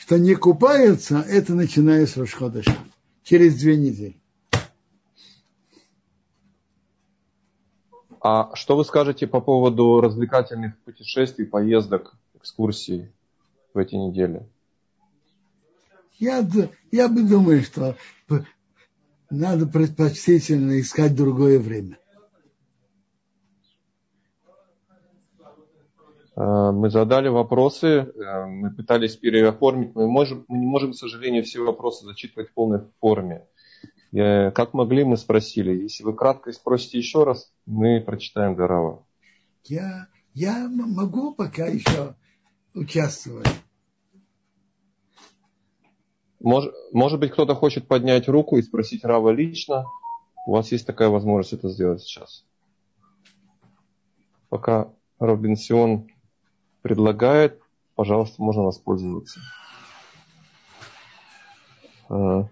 что 0.00 0.18
не 0.18 0.34
купаются, 0.34 1.20
это 1.20 1.54
начиная 1.54 2.06
с 2.06 2.16
Рошходыша. 2.16 2.74
Через 3.22 3.60
две 3.60 3.76
недели. 3.76 4.16
А 8.22 8.54
что 8.56 8.78
вы 8.78 8.84
скажете 8.86 9.26
по 9.26 9.42
поводу 9.42 10.00
развлекательных 10.00 10.78
путешествий, 10.78 11.44
поездок, 11.44 12.16
экскурсий 12.34 13.12
в 13.74 13.78
эти 13.78 13.94
недели? 13.94 14.48
Я, 16.18 16.46
я 16.90 17.08
бы 17.08 17.22
думаю, 17.22 17.62
что 17.62 17.94
надо 19.28 19.66
предпочтительно 19.66 20.80
искать 20.80 21.14
другое 21.14 21.58
время. 21.58 21.98
Мы 26.42 26.90
задали 26.90 27.28
вопросы, 27.28 27.86
э, 27.86 28.46
мы 28.46 28.70
пытались 28.70 29.16
переоформить, 29.16 29.94
мы, 29.94 30.06
можем, 30.06 30.44
мы 30.48 30.58
не 30.58 30.66
можем, 30.66 30.92
к 30.92 30.96
сожалению, 30.96 31.44
все 31.44 31.60
вопросы 31.60 32.04
зачитывать 32.04 32.50
в 32.50 32.54
полной 32.54 32.80
форме. 33.00 33.46
Как 34.12 34.74
могли, 34.74 35.04
мы 35.04 35.16
спросили. 35.16 35.82
Если 35.82 36.02
вы 36.02 36.16
кратко 36.16 36.50
спросите 36.52 36.98
еще 36.98 37.22
раз, 37.22 37.52
мы 37.64 38.00
прочитаем 38.00 38.56
Дарава. 38.56 39.06
Я, 39.64 40.08
я 40.34 40.68
могу 40.68 41.32
пока 41.32 41.66
еще 41.66 42.16
участвовать. 42.74 43.46
Может, 46.40 46.74
может 46.92 47.20
быть, 47.20 47.30
кто-то 47.32 47.54
хочет 47.54 47.86
поднять 47.86 48.28
руку 48.28 48.56
и 48.56 48.62
спросить 48.62 49.04
Рава 49.04 49.30
лично. 49.30 49.84
У 50.46 50.52
вас 50.52 50.72
есть 50.72 50.86
такая 50.86 51.08
возможность 51.08 51.52
это 51.52 51.68
сделать 51.68 52.02
сейчас. 52.02 52.44
Пока 54.48 54.90
Робинсион 55.18 56.08
предлагает 56.82 57.60
пожалуйста, 58.00 58.42
можно 58.42 58.62
воспользоваться. 58.62 59.40
А. 62.08 62.48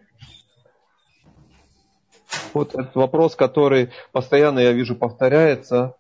Вот 2.53 2.75
этот 2.75 2.95
вопрос, 2.97 3.35
который 3.35 3.89
постоянно, 4.13 4.59
я 4.59 4.73
вижу, 4.73 4.95
повторяется. 4.95 5.97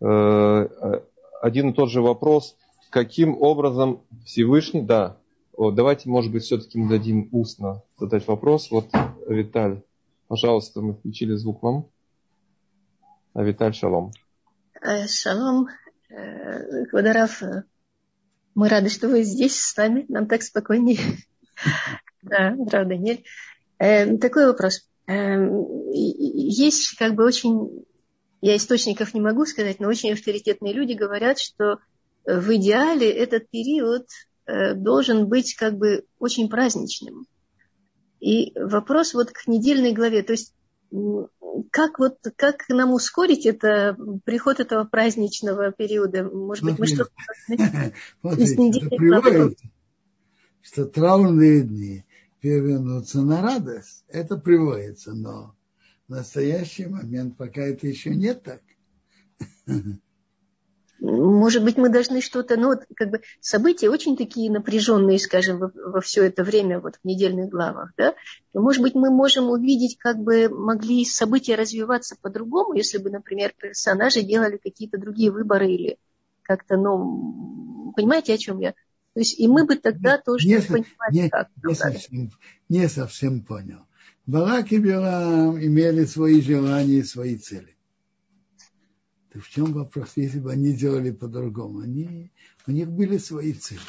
Э, 0.00 1.00
один 1.42 1.70
и 1.70 1.72
тот 1.72 1.90
же 1.90 2.00
вопрос. 2.00 2.56
Каким 2.90 3.42
образом 3.42 4.02
Всевышний, 4.24 4.82
да, 4.82 5.16
давайте, 5.58 6.08
может 6.08 6.30
быть, 6.30 6.44
все-таки 6.44 6.78
мы 6.78 6.88
дадим 6.88 7.28
устно 7.32 7.82
задать 7.98 8.28
вопрос. 8.28 8.70
Вот, 8.70 8.86
Виталь, 9.26 9.82
пожалуйста, 10.28 10.80
мы 10.80 10.94
включили 10.94 11.34
звук 11.34 11.60
вам. 11.64 11.88
А 13.34 13.42
Виталь, 13.42 13.74
шалом. 13.74 14.12
Э, 14.80 15.08
шалом. 15.08 15.66
Э, 16.08 16.86
Квадараф, 16.86 17.42
мы 18.54 18.68
рады, 18.68 18.88
что 18.88 19.08
вы 19.08 19.22
здесь 19.22 19.58
с 19.58 19.76
нами. 19.76 20.04
Нам 20.08 20.26
так 20.26 20.42
спокойнее. 20.42 20.98
Да, 22.22 22.56
правда, 22.68 22.96
Даниэль. 22.96 23.24
Э, 23.78 24.18
такой 24.18 24.46
вопрос. 24.46 24.88
Есть 25.08 26.96
как 26.98 27.14
бы 27.14 27.24
очень, 27.24 27.84
я 28.40 28.56
источников 28.56 29.14
не 29.14 29.20
могу 29.20 29.46
сказать, 29.46 29.78
но 29.78 29.86
очень 29.86 30.12
авторитетные 30.12 30.72
люди 30.72 30.94
говорят, 30.94 31.38
что 31.38 31.78
в 32.24 32.52
идеале 32.56 33.08
этот 33.08 33.48
период 33.48 34.08
Э, 34.46 34.74
должен 34.74 35.26
быть 35.26 35.54
как 35.54 35.76
бы 35.76 36.04
очень 36.18 36.48
праздничным. 36.48 37.26
И 38.20 38.52
вопрос 38.56 39.12
вот 39.12 39.30
к 39.30 39.48
недельной 39.48 39.92
главе, 39.92 40.22
то 40.22 40.32
есть 40.32 40.54
как 41.70 41.98
вот 41.98 42.18
как 42.36 42.68
нам 42.68 42.92
ускорить 42.92 43.46
это 43.46 43.96
приход 44.24 44.60
этого 44.60 44.84
праздничного 44.84 45.72
периода? 45.72 46.24
Может 46.24 46.64
быть, 46.64 46.78
мы 46.78 46.86
что-то 46.86 47.12
из? 48.36 49.56
Что 50.62 50.84
траурные 50.84 51.62
дни 51.62 52.04
перевернутся 52.40 53.22
на 53.22 53.40
радость, 53.42 54.04
это 54.08 54.36
приводится, 54.36 55.14
но 55.14 55.54
в 56.08 56.10
настоящий 56.10 56.86
момент 56.86 57.36
пока 57.36 57.62
это 57.62 57.86
еще 57.86 58.14
не 58.14 58.34
так. 58.34 58.62
Может 60.98 61.62
быть, 61.62 61.76
мы 61.76 61.90
должны 61.90 62.22
что-то, 62.22 62.56
ну 62.56 62.68
вот 62.68 62.84
как 62.94 63.10
бы 63.10 63.20
события 63.40 63.90
очень 63.90 64.16
такие 64.16 64.50
напряженные, 64.50 65.18
скажем, 65.18 65.58
во, 65.58 65.70
во 65.74 66.00
все 66.00 66.24
это 66.24 66.42
время 66.42 66.80
вот 66.80 66.94
в 66.96 67.04
недельных 67.06 67.50
главах, 67.50 67.92
да. 67.96 68.14
Но, 68.54 68.62
может 68.62 68.80
быть, 68.80 68.94
мы 68.94 69.10
можем 69.10 69.50
увидеть, 69.50 69.98
как 69.98 70.18
бы 70.18 70.48
могли 70.48 71.04
события 71.04 71.54
развиваться 71.54 72.16
по-другому, 72.20 72.74
если 72.74 72.98
бы, 72.98 73.10
например, 73.10 73.52
персонажи 73.60 74.22
делали 74.22 74.56
какие-то 74.56 74.98
другие 74.98 75.30
выборы 75.30 75.70
или 75.70 75.98
как-то, 76.42 76.76
ну, 76.76 77.92
понимаете, 77.94 78.34
о 78.34 78.38
чем 78.38 78.60
я? 78.60 78.72
То 79.12 79.20
есть 79.20 79.38
и 79.38 79.48
мы 79.48 79.64
бы 79.64 79.76
тогда 79.76 80.16
не, 80.16 80.22
тоже 80.22 80.48
не, 80.48 80.60
понимали, 80.60 81.12
не, 81.12 81.28
как. 81.28 81.48
Не 81.62 81.74
совсем, 81.74 82.30
не 82.68 82.88
совсем 82.88 83.42
понял. 83.42 83.80
Барак 84.26 84.72
и 84.72 84.78
Билам 84.78 85.58
имели 85.62 86.04
свои 86.04 86.40
желания 86.40 86.98
и 86.98 87.04
свои 87.04 87.36
цели. 87.36 87.75
Так 89.36 89.44
в 89.44 89.50
чем 89.50 89.74
вопрос, 89.74 90.12
если 90.16 90.38
бы 90.40 90.50
они 90.50 90.72
делали 90.72 91.10
по-другому? 91.10 91.80
Они, 91.80 92.30
у 92.66 92.70
них 92.70 92.88
были 92.90 93.18
свои 93.18 93.52
цели. 93.52 93.82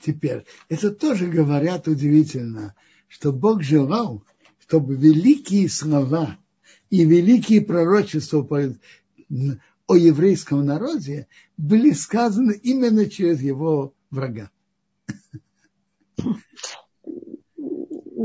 Теперь, 0.00 0.46
это 0.70 0.90
тоже 0.90 1.26
говорят 1.26 1.86
удивительно, 1.86 2.74
что 3.06 3.30
Бог 3.30 3.62
желал, 3.62 4.24
чтобы 4.60 4.96
великие 4.96 5.68
слова 5.68 6.38
и 6.88 7.04
великие 7.04 7.60
пророчества 7.60 8.40
о 9.86 9.94
еврейском 9.94 10.64
народе 10.64 11.26
были 11.58 11.90
сказаны 11.90 12.52
именно 12.52 13.04
через 13.10 13.42
его 13.42 13.92
врага. 14.10 14.50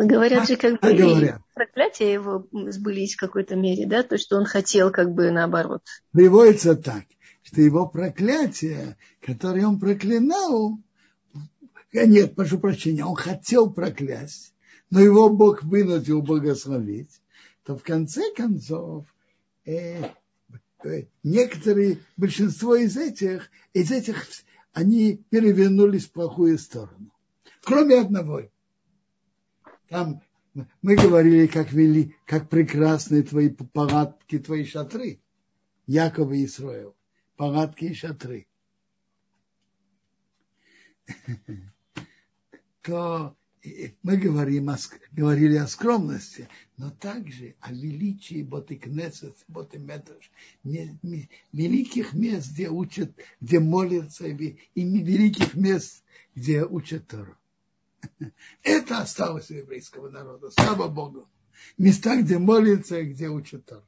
Говорят 0.05 0.47
же, 0.47 0.55
как 0.55 0.79
бы 0.81 0.93
говорят. 0.93 1.41
проклятия 1.53 2.13
его 2.13 2.47
сбылись 2.51 3.15
в 3.15 3.19
какой-то 3.19 3.55
мере, 3.55 3.85
да, 3.85 4.03
то, 4.03 4.17
что 4.17 4.37
он 4.37 4.45
хотел 4.45 4.91
как 4.91 5.11
бы 5.11 5.29
наоборот. 5.29 5.81
Приводится 6.11 6.75
так, 6.75 7.03
что 7.43 7.61
его 7.61 7.87
проклятие, 7.87 8.97
которое 9.21 9.65
он 9.65 9.79
проклинал, 9.79 10.79
э, 11.91 12.05
нет, 12.05 12.35
прошу 12.35 12.59
прощения, 12.59 13.03
он 13.03 13.15
хотел 13.15 13.71
проклясть, 13.71 14.53
но 14.89 15.01
его 15.01 15.29
Бог 15.29 15.63
вынудил 15.63 16.21
благословить, 16.21 17.21
то 17.65 17.75
в 17.75 17.83
конце 17.83 18.33
концов 18.33 19.05
э, 19.65 20.01
э, 20.83 21.03
некоторые, 21.23 21.99
большинство 22.15 22.75
из 22.75 22.95
этих, 22.95 23.49
из 23.73 23.91
этих, 23.91 24.25
они 24.71 25.21
перевернулись 25.29 26.05
в 26.05 26.11
плохую 26.11 26.57
сторону. 26.57 27.11
Кроме 27.63 27.99
одного– 27.99 28.43
там 29.89 30.21
мы 30.81 30.95
говорили, 30.95 31.47
как 31.47 31.71
вели, 31.71 32.15
как 32.25 32.49
прекрасны 32.49 33.23
твои 33.23 33.49
палатки, 33.49 34.39
твои 34.39 34.65
шатры. 34.65 35.21
Яков 35.87 36.31
и 36.31 36.45
Исраил. 36.45 36.95
Палатки 37.35 37.85
и 37.85 37.93
шатры. 37.93 38.47
То 42.81 43.35
мы 44.03 44.17
говорим 44.17 44.69
о, 44.69 44.77
говорили 45.11 45.55
о 45.55 45.67
скромности, 45.67 46.47
но 46.77 46.91
также 46.91 47.55
о 47.59 47.71
величии 47.71 48.43
Ботыкнесет, 48.43 49.35
Ботыметрш, 49.47 50.31
великих 50.63 52.13
мест, 52.13 52.51
где 52.53 52.69
учат, 52.69 53.11
где 53.41 53.59
молятся, 53.59 54.27
и 54.27 54.35
великих 54.75 55.55
мест, 55.55 56.03
где 56.35 56.63
учат 56.63 57.07
Тору. 57.07 57.35
Это 58.63 58.99
осталось 58.99 59.49
у 59.51 59.55
еврейского 59.55 60.09
народа, 60.09 60.51
слава 60.51 60.87
Богу. 60.87 61.29
Места, 61.77 62.21
где 62.21 62.37
молится 62.37 62.99
и 62.99 63.05
где 63.11 63.27
учат 63.29 63.65
Тор. 63.65 63.83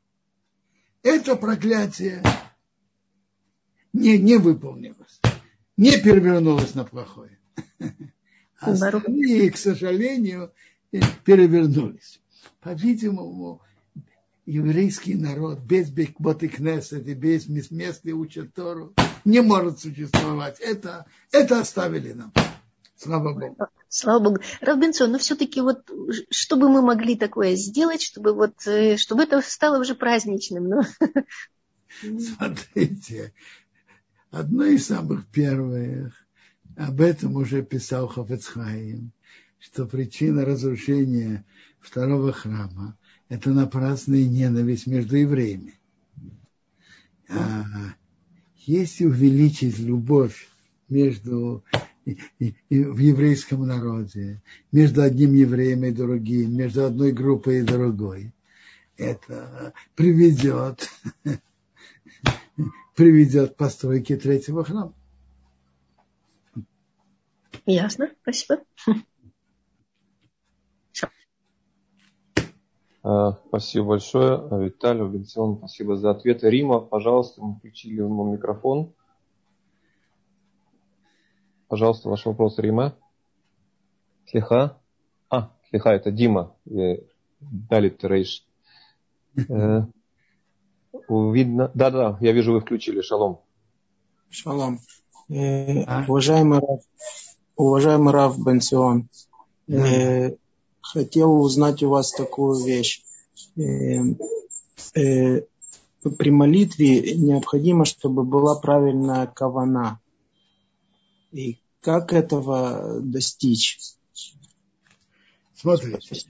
Это 1.03 1.35
проклятие 1.35 2.21
не, 3.93 4.17
не 4.17 4.37
выполнилось, 4.37 5.19
не 5.77 5.97
перевернулось 5.97 6.75
на 6.75 6.83
плохое. 6.83 7.39
А 8.63 8.73
остальные, 8.73 9.49
к 9.49 9.57
сожалению, 9.57 10.53
перевернулись. 11.25 12.21
По-видимому, 12.59 13.59
еврейский 14.45 15.15
народ 15.15 15.61
без 15.61 15.89
Бекботы 15.89 16.47
Кнессет 16.47 17.07
и 17.07 17.15
без 17.15 17.47
мест, 17.47 18.03
где 18.03 18.11
учат 18.11 18.53
Тору, 18.53 18.93
не 19.25 19.41
может 19.41 19.79
существовать. 19.79 20.59
Это, 20.59 21.07
это 21.31 21.59
оставили 21.59 22.13
нам. 22.13 22.31
Слава 22.95 23.33
Богу. 23.33 23.57
Слава 23.93 24.23
Богу. 24.23 24.37
Равбенсон, 24.61 25.11
но 25.11 25.17
все-таки 25.17 25.59
вот, 25.59 25.91
что 26.29 26.55
бы 26.55 26.69
мы 26.69 26.81
могли 26.81 27.17
такое 27.17 27.57
сделать, 27.57 28.01
чтобы 28.01 28.33
вот, 28.33 28.65
э, 28.65 28.95
чтобы 28.95 29.23
это 29.23 29.41
стало 29.41 29.81
уже 29.81 29.95
праздничным? 29.95 30.69
Ну? 30.69 30.81
Смотрите, 31.99 33.33
одно 34.31 34.63
из 34.63 34.87
самых 34.87 35.27
первых, 35.27 36.13
об 36.77 37.01
этом 37.01 37.35
уже 37.35 37.63
писал 37.63 38.07
Хафецхайм, 38.07 39.11
что 39.59 39.85
причина 39.85 40.45
разрушения 40.45 41.43
второго 41.81 42.31
храма– 42.31 42.97
это 43.27 43.49
напрасная 43.49 44.23
ненависть 44.23 44.87
между 44.87 45.17
евреями. 45.17 45.77
А 47.27 47.65
если 48.55 49.03
увеличить 49.03 49.79
любовь 49.79 50.47
между 50.87 51.65
в 52.39 52.97
еврейском 52.97 53.65
народе, 53.67 54.41
между 54.71 55.01
одним 55.01 55.33
евреем 55.33 55.85
и 55.85 55.91
другим, 55.91 56.55
между 56.55 56.85
одной 56.85 57.11
группой 57.11 57.59
и 57.59 57.63
другой. 57.63 58.33
Это 58.97 59.73
приведет, 59.95 60.89
приведет 62.95 63.53
к 63.53 63.57
постройке 63.57 64.17
третьего 64.17 64.63
храма. 64.63 64.93
Ясно, 67.65 68.11
спасибо. 68.21 68.63
А, 73.03 73.33
спасибо 73.47 73.85
большое, 73.87 74.47
Виталий 74.63 75.07
Бенцион, 75.07 75.57
спасибо 75.57 75.97
за 75.97 76.11
ответ. 76.11 76.43
Рима, 76.43 76.79
пожалуйста, 76.79 77.41
мы 77.41 77.55
включили 77.55 78.01
ему 78.01 78.31
микрофон. 78.31 78.93
Пожалуйста, 81.71 82.09
ваш 82.09 82.25
вопрос, 82.25 82.57
Рима. 82.57 82.97
Слиха? 84.29 84.77
А, 85.29 85.53
слиха, 85.69 85.91
это 85.91 86.11
Дима. 86.11 86.53
Далит 87.39 88.03
Рейш. 88.03 88.45
Э, 89.37 89.83
видно. 91.07 91.71
Да, 91.73 91.89
да, 91.89 92.17
я 92.19 92.33
вижу, 92.33 92.51
вы 92.51 92.59
включили. 92.59 92.99
Шалом. 92.99 93.39
Шалом. 94.29 94.79
Э, 95.29 96.03
уважаемый 96.09 96.59
Рав, 96.59 96.81
уважаемый 97.55 98.11
Рав 98.11 98.37
Бенсион, 98.37 99.07
э, 99.69 100.35
хотел 100.81 101.41
узнать 101.41 101.83
у 101.83 101.89
вас 101.89 102.11
такую 102.11 102.65
вещь. 102.65 103.01
Э, 103.55 103.61
э, 104.99 105.43
при 106.17 106.31
молитве 106.31 107.15
необходимо, 107.15 107.85
чтобы 107.85 108.25
была 108.25 108.59
правильная 108.59 109.25
кавана. 109.25 110.01
И 111.31 111.60
как 111.81 112.13
этого 112.13 113.01
достичь? 113.01 113.79
Смотрите, 115.55 116.21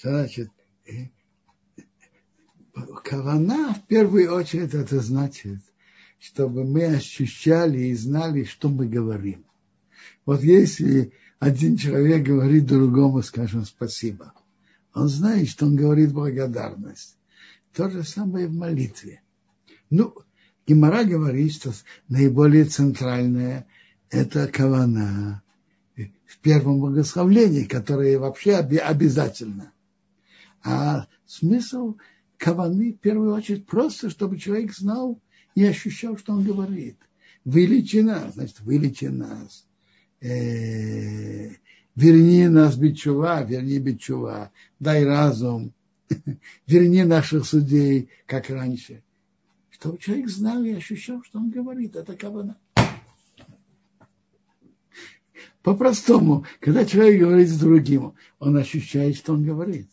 значит, 0.00 0.50
кавана 3.02 3.74
в 3.74 3.86
первую 3.86 4.32
очередь 4.34 4.74
это 4.74 5.00
значит, 5.00 5.60
чтобы 6.18 6.64
мы 6.64 6.84
ощущали 6.84 7.86
и 7.86 7.94
знали, 7.94 8.44
что 8.44 8.68
мы 8.68 8.86
говорим. 8.86 9.44
Вот 10.26 10.42
если 10.42 11.12
один 11.38 11.76
человек 11.76 12.24
говорит 12.24 12.66
другому, 12.66 13.22
скажем, 13.22 13.64
спасибо, 13.64 14.32
он 14.94 15.08
знает, 15.08 15.48
что 15.48 15.66
он 15.66 15.76
говорит 15.76 16.12
благодарность. 16.12 17.16
То 17.74 17.90
же 17.90 18.04
самое 18.04 18.46
в 18.46 18.54
молитве. 18.54 19.22
Ну, 19.90 20.14
Гимара 20.66 21.04
говорит, 21.04 21.54
что 21.54 21.72
наиболее 22.08 22.64
центральное– 22.64 23.66
это 24.10 24.46
кавана 24.48 25.42
в 25.96 26.38
первом 26.38 26.80
благословлении, 26.80 27.64
которое 27.64 28.18
вообще 28.18 28.56
обязательно. 28.56 29.72
А 30.62 31.06
смысл 31.26 31.96
каваны 32.38 32.92
в 32.92 32.98
первую 32.98 33.34
очередь 33.34 33.66
просто, 33.66 34.10
чтобы 34.10 34.38
человек 34.38 34.74
знал 34.74 35.20
и 35.54 35.64
ощущал, 35.64 36.16
что 36.18 36.32
он 36.32 36.44
говорит. 36.44 36.96
Вылечи 37.44 37.98
нас, 37.98 38.34
значит, 38.34 38.60
вылечи 38.60 39.04
нас. 39.06 39.66
Э, 40.20 41.50
верни 41.94 42.48
нас 42.48 42.76
бичува, 42.76 43.42
верни 43.42 43.78
бичува, 43.78 44.50
дай 44.80 45.04
разум, 45.04 45.72
верни 46.66 47.04
наших 47.04 47.44
судей, 47.46 48.08
как 48.26 48.48
раньше. 48.48 49.02
Чтобы 49.70 49.98
человек 49.98 50.30
знал 50.30 50.64
и 50.64 50.72
ощущал, 50.72 51.22
что 51.22 51.38
он 51.38 51.50
говорит. 51.50 51.94
Это 51.96 52.16
кавана. 52.16 52.56
По-простому, 55.64 56.44
когда 56.60 56.84
человек 56.84 57.22
говорит 57.22 57.48
с 57.48 57.58
другим, 57.58 58.12
он 58.38 58.54
ощущает, 58.58 59.16
что 59.16 59.32
он 59.32 59.44
говорит. 59.44 59.88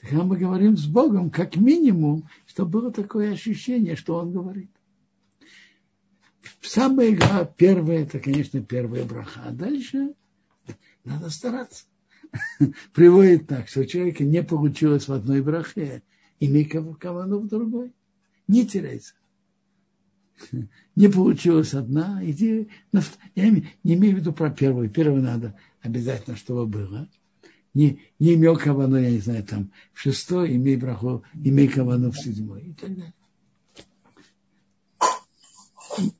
Тогда 0.00 0.22
мы 0.22 0.36
говорим 0.38 0.76
с 0.76 0.86
Богом, 0.86 1.28
как 1.28 1.56
минимум, 1.56 2.28
чтобы 2.46 2.70
было 2.70 2.92
такое 2.92 3.32
ощущение, 3.32 3.96
что 3.96 4.14
он 4.14 4.30
говорит. 4.30 4.70
Самое 6.60 7.18
первое, 7.56 8.04
это, 8.04 8.20
конечно, 8.20 8.62
первая 8.62 9.04
браха. 9.04 9.42
А 9.44 9.50
дальше 9.50 10.14
надо 11.02 11.30
стараться. 11.30 11.86
Приводит 12.94 13.48
так, 13.48 13.68
что 13.68 13.80
у 13.80 13.86
человека 13.86 14.22
не 14.22 14.44
получилось 14.44 15.08
в 15.08 15.12
одной 15.12 15.42
брахе, 15.42 16.04
имей 16.38 16.64
кавану 16.64 17.40
в 17.40 17.48
другой. 17.48 17.92
Не 18.46 18.64
теряйся 18.64 19.14
не 20.96 21.08
получилась 21.08 21.74
одна, 21.74 22.20
иди 22.22 22.68
на, 22.92 23.02
я 23.34 23.50
не 23.50 23.64
имею 23.84 24.16
в 24.16 24.18
виду 24.18 24.32
про 24.32 24.50
первую. 24.50 24.90
Первую 24.90 25.22
надо 25.22 25.54
обязательно, 25.82 26.36
чтобы 26.36 26.66
было. 26.66 27.08
Не, 27.74 28.00
не 28.18 28.34
имел 28.34 28.56
кавану, 28.56 28.96
я 28.96 29.10
не 29.10 29.18
знаю, 29.18 29.44
там, 29.44 29.70
в 29.92 30.00
шестой, 30.00 30.56
имей 30.56 30.76
браху, 30.76 31.22
имей 31.34 31.68
кавану 31.68 32.10
в 32.10 32.18
седьмой 32.18 32.62
и 32.62 32.72
так 32.72 32.94
далее. 32.96 33.14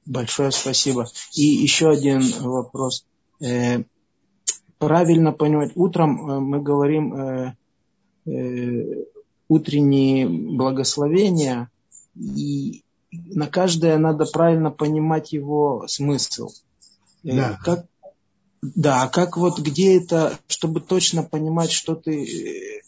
Большое 0.07 0.51
спасибо. 0.51 1.07
И 1.35 1.43
еще 1.43 1.91
один 1.91 2.23
вопрос. 2.41 3.05
Э, 3.41 3.83
правильно 4.79 5.33
понимать, 5.33 5.73
утром 5.75 6.31
э, 6.31 6.41
мы 6.41 6.63
говорим 6.63 7.15
э, 7.15 7.55
утренние 9.49 10.29
благословения, 10.29 11.71
и 12.15 12.83
на 13.11 13.47
каждое 13.47 13.99
надо 13.99 14.27
правильно 14.27 14.71
понимать 14.71 15.33
его 15.33 15.87
смысл. 15.89 16.51
Э, 17.25 17.37
да. 17.37 17.61
Как, 17.65 17.87
да, 18.63 19.09
как 19.09 19.37
вот 19.37 19.59
где 19.59 19.97
это, 19.99 20.39
чтобы 20.47 20.81
точно 20.81 21.23
понимать, 21.23 21.71
что 21.71 21.95
ты, 21.95 22.83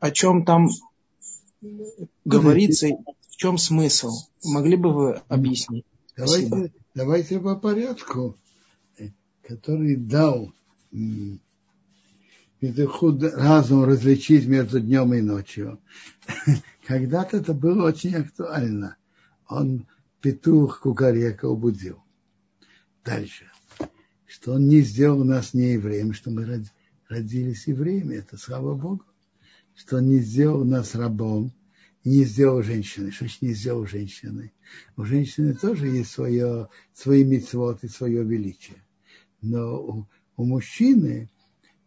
о 0.00 0.10
чем 0.10 0.44
там 0.44 0.68
говорится, 2.24 2.88
в 3.28 3.36
чем 3.36 3.58
смысл. 3.58 4.10
Могли 4.44 4.76
бы 4.76 4.92
вы 4.92 5.22
объяснить? 5.28 5.84
Давайте, 6.16 6.72
давайте 6.94 7.40
по 7.40 7.56
порядку, 7.56 8.36
который 9.42 9.96
дал 9.96 10.52
разум 12.60 13.84
различить 13.84 14.46
между 14.46 14.80
днем 14.80 15.12
и 15.14 15.20
ночью. 15.20 15.80
Когда-то 16.86 17.38
это 17.38 17.52
было 17.52 17.88
очень 17.88 18.14
актуально 18.14 18.96
он 19.48 19.86
петух 20.20 20.80
кукарека 20.80 21.46
убудил. 21.46 22.02
Дальше. 23.04 23.50
Что 24.26 24.54
он 24.54 24.68
не 24.68 24.80
сделал 24.80 25.22
нас 25.24 25.54
не 25.54 25.74
евреем, 25.74 26.12
что 26.12 26.30
мы 26.30 26.64
родились 27.08 27.66
евреями, 27.66 28.16
это 28.16 28.36
слава 28.36 28.74
Богу. 28.74 29.04
Что 29.74 29.98
он 29.98 30.08
не 30.08 30.18
сделал 30.18 30.64
нас 30.64 30.94
рабом, 30.94 31.52
не 32.04 32.24
сделал 32.24 32.62
женщины. 32.62 33.10
Что 33.10 33.24
значит 33.24 33.42
не 33.42 33.54
сделал 33.54 33.86
женщины? 33.86 34.52
У 34.96 35.04
женщины 35.04 35.54
тоже 35.54 35.88
есть 35.88 36.10
свое, 36.10 36.68
свои 36.92 37.24
мецвод 37.24 37.82
и 37.82 37.88
свое 37.88 38.24
величие. 38.24 38.76
Но 39.40 39.82
у, 39.82 40.06
у 40.36 40.44
мужчины 40.44 41.28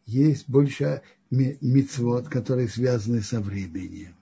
есть 0.06 0.48
больше 0.48 1.02
мецвод, 1.30 2.30
которые 2.30 2.68
связаны 2.68 3.22
со 3.22 3.42
временем. 3.42 4.16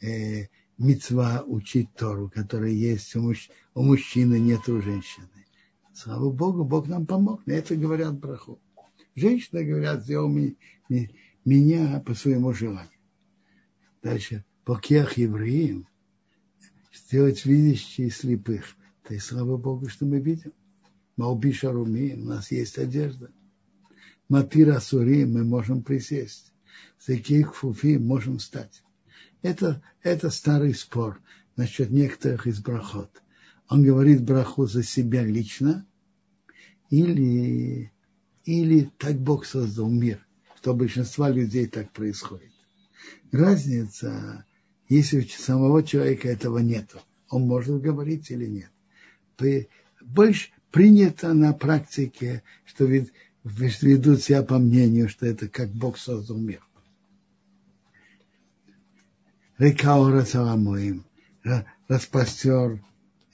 Э, 0.00 0.46
мецва 0.80 1.44
учить 1.46 1.92
Тору, 1.94 2.30
которая 2.30 2.70
есть 2.70 3.14
у, 3.14 3.20
мужч... 3.20 3.50
у 3.74 3.82
мужчины, 3.82 4.40
нет 4.40 4.66
у 4.68 4.80
женщины. 4.80 5.28
Слава 5.92 6.30
Богу, 6.30 6.64
Бог 6.64 6.88
нам 6.88 7.06
помог. 7.06 7.46
На 7.46 7.52
это 7.52 7.76
говорят 7.76 8.18
браху. 8.18 8.58
Женщины 9.14 9.62
говорят, 9.62 10.02
сделал 10.02 10.28
ми... 10.28 10.56
Ми... 10.88 11.10
меня 11.44 12.00
по 12.00 12.14
своему 12.14 12.54
желанию. 12.54 12.90
Дальше, 14.02 14.44
покех 14.64 15.18
евреям, 15.18 15.86
сделать 16.94 17.44
видящие 17.44 18.10
слепых. 18.10 18.74
То 19.06 19.12
есть, 19.12 19.26
слава 19.26 19.58
Богу, 19.58 19.88
что 19.88 20.06
мы 20.06 20.18
видим. 20.18 20.52
Малби 21.16 21.52
шаруми, 21.52 22.14
у 22.14 22.24
нас 22.24 22.50
есть 22.50 22.78
одежда. 22.78 23.30
Матир 24.30 24.70
асури, 24.70 25.26
мы 25.26 25.44
можем 25.44 25.82
присесть. 25.82 26.54
Заких 26.98 27.54
фуфи, 27.54 27.98
можем 27.98 28.38
встать. 28.38 28.82
Это, 29.42 29.82
это 30.02 30.30
старый 30.30 30.74
спор 30.74 31.20
насчет 31.56 31.90
некоторых 31.90 32.46
из 32.46 32.60
брахот. 32.60 33.10
Он 33.68 33.82
говорит 33.82 34.22
браху 34.22 34.66
за 34.66 34.82
себя 34.82 35.24
лично 35.24 35.86
или, 36.90 37.92
или 38.44 38.90
так 38.98 39.16
Бог 39.18 39.46
создал 39.46 39.88
мир, 39.88 40.26
что 40.56 40.72
у 40.72 40.76
большинства 40.76 41.30
людей 41.30 41.66
так 41.66 41.92
происходит. 41.92 42.50
Разница, 43.32 44.44
если 44.88 45.20
у 45.20 45.28
самого 45.28 45.82
человека 45.82 46.28
этого 46.28 46.58
нет, 46.58 46.94
он 47.28 47.42
может 47.42 47.80
говорить 47.80 48.30
или 48.30 48.46
нет. 48.46 49.68
Больше 50.02 50.50
принято 50.70 51.32
на 51.32 51.52
практике, 51.52 52.42
что 52.64 52.84
ведут 52.84 54.22
себя 54.22 54.42
по 54.42 54.58
мнению, 54.58 55.08
что 55.08 55.26
это 55.26 55.48
как 55.48 55.70
Бог 55.70 55.96
создал 55.96 56.36
мир. 56.36 56.62
Река 59.60 60.24
Саламоим 60.24 61.04
распростер 61.86 62.82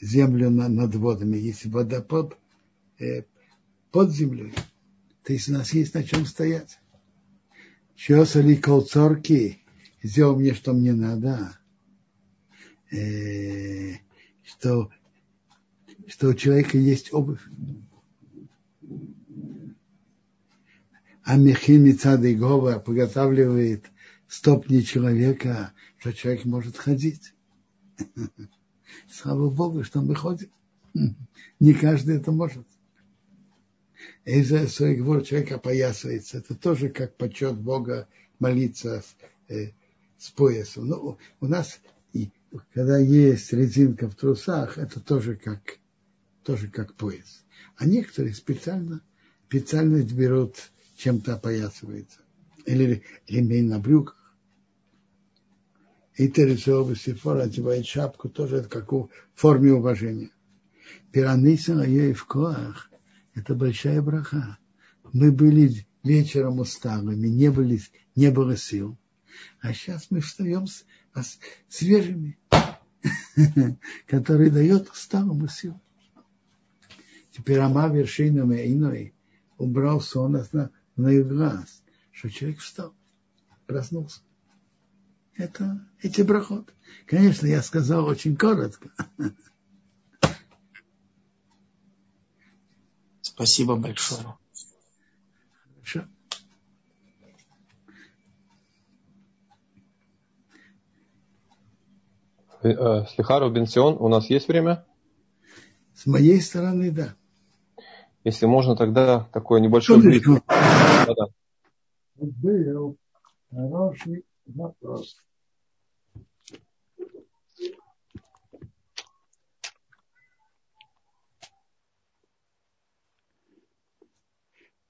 землю 0.01 0.51
над 0.51 0.93
водами. 0.97 1.36
Если 1.36 1.69
водопад 1.69 2.36
э, 2.98 3.23
под 3.93 4.11
землей, 4.11 4.53
то 5.23 5.32
есть 5.32 5.48
у 5.48 5.53
нас 5.53 5.73
есть 5.73 5.94
на 5.94 6.03
чем 6.03 6.27
стоять. 6.27 6.81
Чесали 7.94 8.57
колцорки, 8.57 9.62
сделал 10.03 10.36
мне, 10.36 10.53
что 10.53 10.73
мне 10.73 10.94
надо. 10.94 11.57
Э, 12.90 13.93
что, 14.43 14.90
что 16.09 16.31
у 16.31 16.35
человека 16.35 16.77
есть 16.77 17.15
обувь. 17.15 17.47
А 21.23 21.36
Михим 21.36 21.85
Мицады 21.85 22.35
Гова 22.35 22.81
подготавливает 22.81 23.85
стопни 24.28 24.81
человека 24.81 25.73
что 25.98 26.12
человек 26.12 26.44
может 26.44 26.77
ходить. 26.77 27.35
Слава 29.11 29.51
Богу, 29.51 29.82
что 29.82 30.01
мы 30.01 30.15
ходим. 30.15 30.51
Не 31.59 31.74
каждый 31.74 32.16
это 32.16 32.31
может. 32.31 32.66
И 34.24 34.43
за 34.43 34.69
своих 34.69 35.03
двор 35.03 35.24
человек 35.24 35.53
опоясывается. 35.53 36.39
Это 36.39 36.55
тоже 36.55 36.90
как 36.90 37.16
почет 37.16 37.57
Бога 37.59 38.09
молиться 38.39 39.03
с, 39.03 39.16
э, 39.53 39.73
с 40.19 40.31
поясом. 40.31 40.86
Но 40.86 40.97
ну, 40.97 41.19
у 41.40 41.48
нас, 41.48 41.81
и, 42.12 42.31
когда 42.73 42.98
есть 42.98 43.53
резинка 43.53 44.09
в 44.09 44.15
трусах, 44.15 44.78
это 44.78 45.01
тоже 45.01 45.36
как, 45.36 45.78
тоже 46.44 46.69
как 46.69 46.94
пояс. 46.94 47.44
А 47.77 47.86
некоторые 47.86 48.35
специально, 48.35 49.01
специально 49.48 50.03
берут, 50.03 50.70
чем-то 50.97 51.35
опоясывается. 51.35 52.20
Или 52.66 53.02
ремень 53.28 53.68
на 53.68 53.78
брюках 53.78 54.26
и 56.16 56.28
Тересова 56.28 56.97
Сифора 56.97 57.43
одевает 57.43 57.86
шапку, 57.86 58.28
тоже 58.28 58.56
это 58.56 58.68
как 58.68 58.90
в 58.93 59.09
форме 59.34 59.72
уважения. 59.72 60.30
Пираниса 61.12 61.74
в 62.14 62.26
коах 62.26 62.90
Это 63.34 63.55
большая 63.55 64.01
браха. 64.01 64.59
Мы 65.12 65.30
были 65.30 65.86
вечером 66.02 66.60
усталыми, 66.60 67.26
не, 67.26 67.51
были, 67.51 67.80
не 68.14 68.30
было 68.30 68.56
сил. 68.56 68.97
А 69.60 69.74
сейчас 69.74 70.10
мы 70.10 70.20
встаем 70.20 70.66
с, 70.66 70.86
с 71.14 71.38
свежими, 71.68 72.38
который 74.06 74.51
дает 74.51 74.90
усталому 74.90 75.48
силу. 75.48 75.80
Теперь 77.30 77.59
Ама 77.59 77.88
вершинами 77.88 78.72
иной 78.72 79.12
убрал 79.59 80.01
сон 80.01 80.43
на, 80.52 80.70
на 80.97 81.09
их 81.09 81.28
глаз, 81.28 81.82
что 82.16 82.30
человек 82.30 82.60
встал, 82.60 82.94
проснулся. 83.66 84.20
Это 85.34 85.86
эти 86.01 86.22
брахот. 86.22 86.72
Конечно, 87.05 87.47
я 87.47 87.60
сказал 87.62 88.06
очень 88.06 88.36
коротко. 88.36 88.90
Спасибо 93.20 93.76
большое. 93.76 94.34
Хорошо. 95.74 96.09
Э, 102.62 103.05
Слихару 103.14 103.51
Бенсион, 103.51 103.97
у 104.01 104.09
нас 104.09 104.30
есть 104.30 104.48
время? 104.48 104.86
С 105.94 106.06
моей 106.06 106.40
стороны, 106.40 106.90
да. 106.90 107.14
Если 108.24 108.47
можно, 108.47 108.74
тогда 108.74 109.28
такое 109.34 109.60
небольшое. 109.60 110.01
Да-да. 110.40 111.26
Был 112.18 112.97
хороший 113.51 114.24
вопрос. 114.47 115.22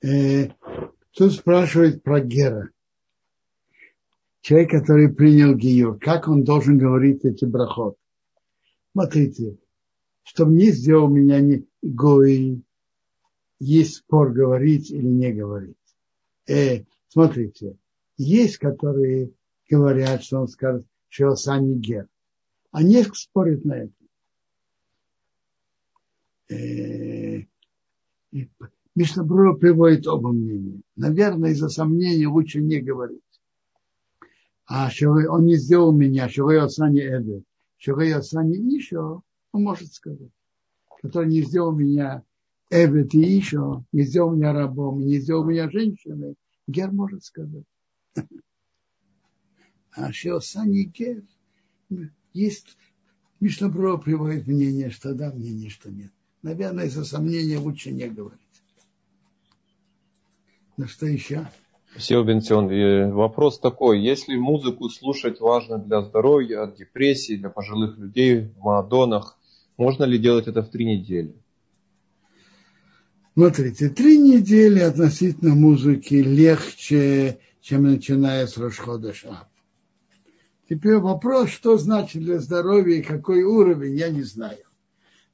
Э, 0.03 0.51
тут 1.13 1.33
спрашивает 1.33 2.03
про 2.03 2.21
Гера. 2.21 2.71
Человек, 4.41 4.71
который 4.71 5.13
принял 5.13 5.57
Гиюр, 5.57 5.99
как 5.99 6.29
он 6.29 6.45
должен 6.45 6.79
говорить 6.79 7.25
эти 7.25 7.45
брахот? 7.45 7.97
Смотрите, 8.93 9.59
чтобы 10.23 10.53
не 10.53 10.71
сделал 10.71 11.09
меня 11.09 11.41
не 11.41 11.67
Гой, 11.83 12.63
есть 13.59 13.97
спор 13.97 14.33
говорить 14.33 14.91
или 14.91 15.09
не 15.09 15.33
говорить. 15.33 15.77
Э, 16.47 16.85
смотрите, 17.09 17.77
есть, 18.17 18.59
которые 18.59 19.33
говорят, 19.69 20.23
что 20.23 20.41
он 20.41 20.49
скажет, 20.49 20.87
что 21.09 21.35
Сани 21.37 21.75
Гер. 21.75 22.09
А 22.71 22.83
несколько 22.83 23.17
спорят 23.17 23.65
на 23.65 23.75
это. 23.75 23.93
Э, 26.49 27.45
Мишнабрура 28.95 29.55
приводит 29.55 30.07
оба 30.07 30.33
мнения. 30.33 30.81
Наверное, 30.97 31.51
из-за 31.51 31.69
сомнений 31.69 32.27
лучше 32.27 32.61
не 32.61 32.81
говорить. 32.81 33.21
А 34.67 34.91
что 34.91 35.11
он 35.11 35.45
не 35.45 35.57
сделал 35.57 35.93
меня, 35.93 36.29
что 36.29 36.45
вы 36.45 36.69
Сани 36.69 37.01
Эдер, 37.01 37.43
что 37.77 37.95
вы 37.95 38.23
Сани 38.23 38.57
еще, 38.75 39.21
он 39.53 39.63
может 39.63 39.93
сказать. 39.93 40.31
Который 41.03 41.29
не 41.29 41.43
сделал 41.43 41.73
меня 41.73 42.23
Эвет 42.71 43.15
и 43.15 43.19
еще, 43.19 43.85
не 43.93 44.03
сделал 44.03 44.35
меня 44.35 44.53
рабом, 44.53 45.01
не 45.01 45.19
сделал 45.19 45.45
меня 45.45 45.71
женщиной, 45.71 46.35
Гер 46.67 46.91
может 46.93 47.25
сказать. 47.25 47.65
А 49.93 50.13
что 50.13 50.41
Сани 50.41 50.83
Гер, 50.83 51.23
есть, 52.33 52.77
Мишнабро 53.41 53.97
приводит 53.97 54.47
мнение, 54.47 54.91
что 54.91 55.15
да, 55.15 55.33
мнение, 55.33 55.71
что 55.71 55.91
нет. 55.91 56.13
Наверное, 56.43 56.87
из-за 56.87 57.05
сомнения 57.05 57.59
лучше 57.59 57.93
не 57.93 58.09
говорить. 58.09 58.41
Ну 60.77 60.87
что 60.87 61.07
еще? 61.07 61.49
Спасибо, 61.93 62.25
Бенцион. 62.25 63.13
Вопрос 63.13 63.59
такой. 63.59 64.01
Если 64.03 64.37
музыку 64.37 64.91
слушать 64.91 65.41
важно 65.41 65.79
для 65.79 66.03
здоровья, 66.03 66.65
от 66.65 66.77
депрессии, 66.77 67.37
для 67.37 67.49
пожилых 67.49 67.97
людей 67.97 68.49
в 68.49 68.59
Маадонах, 68.59 69.39
можно 69.79 70.05
ли 70.05 70.19
делать 70.19 70.47
это 70.47 70.63
в 70.63 70.69
три 70.69 70.85
недели? 70.85 71.35
Смотрите, 73.37 73.91
три 73.91 74.17
недели 74.17 74.79
относительно 74.79 75.55
музыки 75.55 76.15
легче, 76.15 77.39
чем 77.61 77.83
начиная 77.83 78.47
с 78.47 78.57
Рошхода 78.57 79.13
Шаб. 79.13 79.47
Теперь 80.71 80.97
вопрос, 80.97 81.51
что 81.51 81.77
значит 81.77 82.23
для 82.23 82.39
здоровья 82.39 82.97
и 82.97 83.03
какой 83.03 83.43
уровень, 83.43 83.95
я 83.95 84.09
не 84.09 84.23
знаю. 84.23 84.65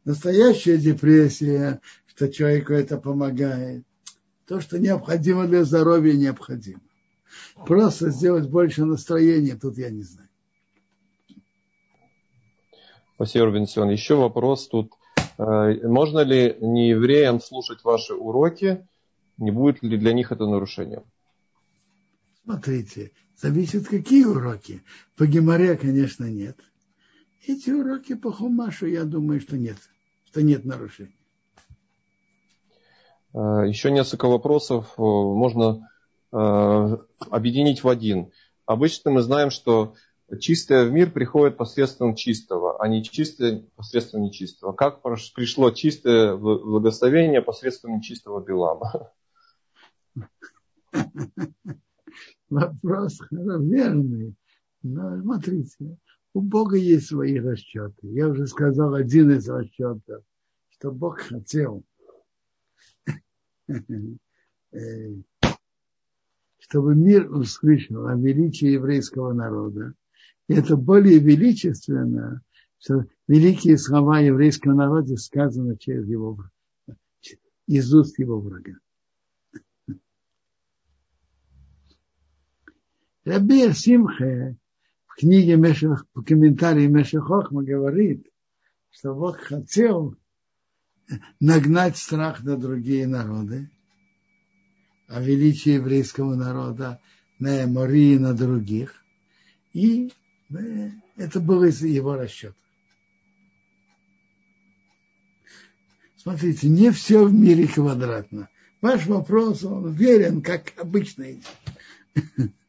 Настоящая 0.05 0.79
депрессия, 0.79 1.81
что 2.09 2.29
человеку 2.29 2.73
это 2.73 2.99
помогает 2.99 3.85
то, 4.49 4.61
что 4.61 4.81
необходимо 4.81 5.47
для 5.47 5.63
здоровья, 5.63 6.15
необходимо. 6.15 6.81
Просто 7.65 8.11
сделать 8.11 8.51
больше 8.51 8.85
настроения, 8.85 9.55
тут 9.55 9.79
я 9.79 9.91
не 9.91 10.03
знаю. 10.03 10.29
Спасибо, 13.15 13.45
Робинсон. 13.45 13.91
Еще 13.91 14.17
вопрос 14.17 14.67
тут. 14.67 14.91
Э, 15.43 15.87
можно 15.89 16.21
ли 16.21 16.57
неевреям 16.61 17.41
слушать 17.41 17.83
ваши 17.85 18.15
уроки? 18.15 18.87
Не 19.39 19.51
будет 19.51 19.83
ли 19.83 19.97
для 19.99 20.13
них 20.13 20.31
это 20.31 20.47
нарушением? 20.47 21.05
Смотрите, 22.45 23.13
зависит 23.37 23.89
какие 23.89 24.25
уроки. 24.25 24.83
По 25.17 25.27
Геморе, 25.27 25.77
конечно, 25.77 26.25
нет. 26.25 26.59
Эти 27.47 27.71
уроки 27.71 28.15
по 28.15 28.31
Хумашу, 28.31 28.87
я 28.87 29.05
думаю, 29.05 29.41
что 29.41 29.57
нет, 29.57 29.79
что 30.27 30.43
нет 30.43 30.65
нарушений. 30.65 31.19
Э, 33.35 33.65
еще 33.67 33.91
несколько 33.91 34.27
вопросов 34.27 34.95
э, 34.97 35.03
можно 35.03 35.89
объединить 36.31 37.85
в 37.85 37.89
один. 37.91 38.33
Обычно 38.65 39.11
мы 39.11 39.21
знаем, 39.21 39.51
что 39.51 39.97
чистое 40.39 40.87
в 40.89 40.93
мир 40.93 41.11
приходит 41.11 41.57
посредством 41.57 42.15
чистого, 42.15 42.83
а 42.83 42.89
не 42.89 43.03
чистое 43.05 43.65
посредством 43.77 44.23
нечистого. 44.23 44.73
Как 44.73 45.03
пришло 45.03 45.71
чистое 45.71 46.37
благословение 46.37 47.43
посредством 47.43 47.97
нечистого 47.97 48.43
Билама? 48.45 49.11
Вопрос 52.49 53.19
верный. 53.31 54.35
Но 54.83 55.21
смотрите, 55.21 55.97
у 56.35 56.41
Бога 56.41 56.77
есть 56.77 57.07
свои 57.07 57.39
расчеты. 57.39 58.09
Я 58.09 58.29
уже 58.29 58.47
сказал 58.47 58.95
один 58.95 59.31
из 59.31 59.49
расчетов, 59.49 60.25
что 60.71 60.91
Бог 60.91 61.21
хотел, 61.21 61.85
чтобы 66.59 66.95
мир 66.95 67.31
услышал 67.31 68.07
о 68.07 68.15
величии 68.17 68.69
еврейского 68.69 69.33
народа. 69.33 69.95
И 70.53 70.55
это 70.55 70.77
более 70.77 71.19
величественно, 71.19 72.43
что 72.79 73.07
великие 73.27 73.79
слова 73.79 74.21
еврейского 74.21 74.75
народа 74.75 75.17
сказаны 75.17 75.79
через 75.79 76.07
его 76.07 76.45
из 77.67 77.95
уст 77.95 78.19
его 78.19 78.39
врага. 78.39 78.75
Рабир 83.25 83.75
Симхе 83.75 84.59
в 85.07 85.15
книге 85.15 85.57
Мешах, 85.57 86.07
в 86.13 86.23
комментарии 86.23 86.87
Мешахохма 86.87 87.63
говорит, 87.63 88.27
что 88.91 89.15
Бог 89.15 89.39
хотел 89.39 90.17
нагнать 91.41 91.97
страх 91.97 92.43
на 92.45 92.59
другие 92.59 93.07
народы, 93.07 93.71
о 95.09 95.23
величии 95.23 95.73
еврейского 95.73 96.35
народа 96.35 97.01
на 97.39 97.67
Мории 97.67 98.19
на 98.19 98.35
других. 98.35 99.03
И 99.73 100.13
это 101.17 101.41
было 101.41 101.65
из 101.65 101.83
его 101.83 102.17
расчета. 102.17 102.55
Смотрите, 106.17 106.69
не 106.69 106.93
все 106.93 107.25
в 107.25 107.33
мире 107.33 107.67
квадратно. 107.67 108.49
Ваш 108.81 109.07
вопрос, 109.07 109.65
он 109.65 109.93
верен, 109.93 110.41
как 110.43 110.73
обычно. 110.77 111.27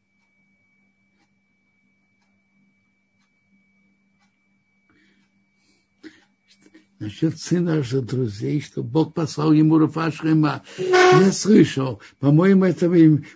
насчет 7.04 7.38
сына 7.38 7.82
же 7.82 8.00
друзей, 8.00 8.60
что 8.60 8.82
Бог 8.82 9.14
послал 9.14 9.52
ему 9.52 9.78
Рафашхема. 9.78 10.62
Я 10.78 11.32
слышал, 11.32 12.00
по-моему, 12.18 12.64
это 12.64 12.90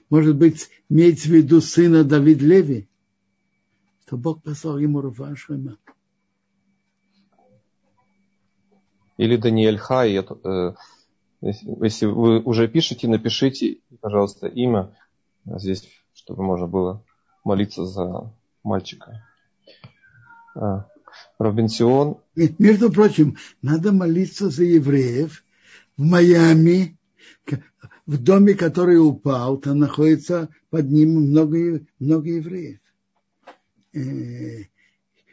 может 0.09 0.37
быть 0.37 0.69
имеется 0.89 1.29
в 1.29 1.33
виду 1.33 1.61
сына 1.61 2.03
Давид 2.03 2.41
Леви, 2.41 2.89
что 4.09 4.17
Бог 4.17 4.43
послал 4.43 4.79
ему 4.79 5.03
Рафашхема. 5.03 5.77
Или 9.19 9.37
Даниэль 9.37 9.77
Хай, 9.77 10.15
э, 10.15 10.75
если 11.43 12.07
вы 12.07 12.41
уже 12.41 12.69
пишете, 12.69 13.07
напишите, 13.07 13.81
пожалуйста, 14.01 14.47
имя 14.47 14.97
здесь, 15.45 15.87
чтобы 16.15 16.43
можно 16.43 16.67
было 16.67 17.05
молиться 17.45 17.85
за 17.85 18.33
мальчика. 18.63 19.27
А, 20.55 20.87
Робинсион. 21.39 22.23
Между 22.35 22.91
прочим, 22.91 23.37
надо 23.61 23.93
молиться 23.93 24.49
за 24.49 24.65
евреев 24.65 25.45
в 25.99 26.03
Майами 26.03 26.97
в 28.07 28.17
доме, 28.17 28.55
который 28.55 28.97
упал, 28.97 29.59
там 29.59 29.81
находится 29.81 30.49
под 30.71 30.91
ним 30.91 31.11
много, 31.11 31.83
много 31.99 32.31
евреев. 32.31 32.79
Э, 33.93 34.65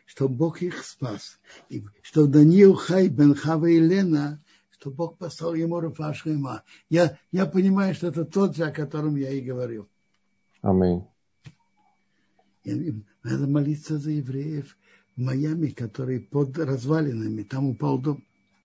что 0.06 0.30
Бог 0.30 0.62
их 0.62 0.84
спас. 0.84 1.40
И 1.70 1.84
что 2.02 2.28
Даниил 2.28 2.76
Хай 2.76 3.10
бен 3.10 3.36
Хава 3.36 3.66
и 3.66 3.80
Лена, 3.80 4.42
что 4.72 4.92
Бог 4.92 5.18
послал 5.18 5.56
ему 5.56 5.80
Рафашхема. 5.80 6.64
Я, 6.90 7.18
я 7.32 7.46
понимаю, 7.46 7.96
что 7.96 8.08
это 8.08 8.24
тот 8.24 8.56
же, 8.56 8.66
о 8.66 8.72
котором 8.72 9.16
я 9.16 9.32
и 9.32 9.42
говорил. 9.42 9.90
Аминь. 10.62 11.06
Надо 12.64 13.48
молиться 13.48 13.98
за 13.98 14.12
евреев 14.12 14.78
в 15.16 15.22
Майами, 15.22 15.68
которые 15.68 16.20
под 16.22 16.58
развалинами. 16.58 17.44
Там 17.44 17.70
упал 17.70 18.00
дом. 18.00 18.24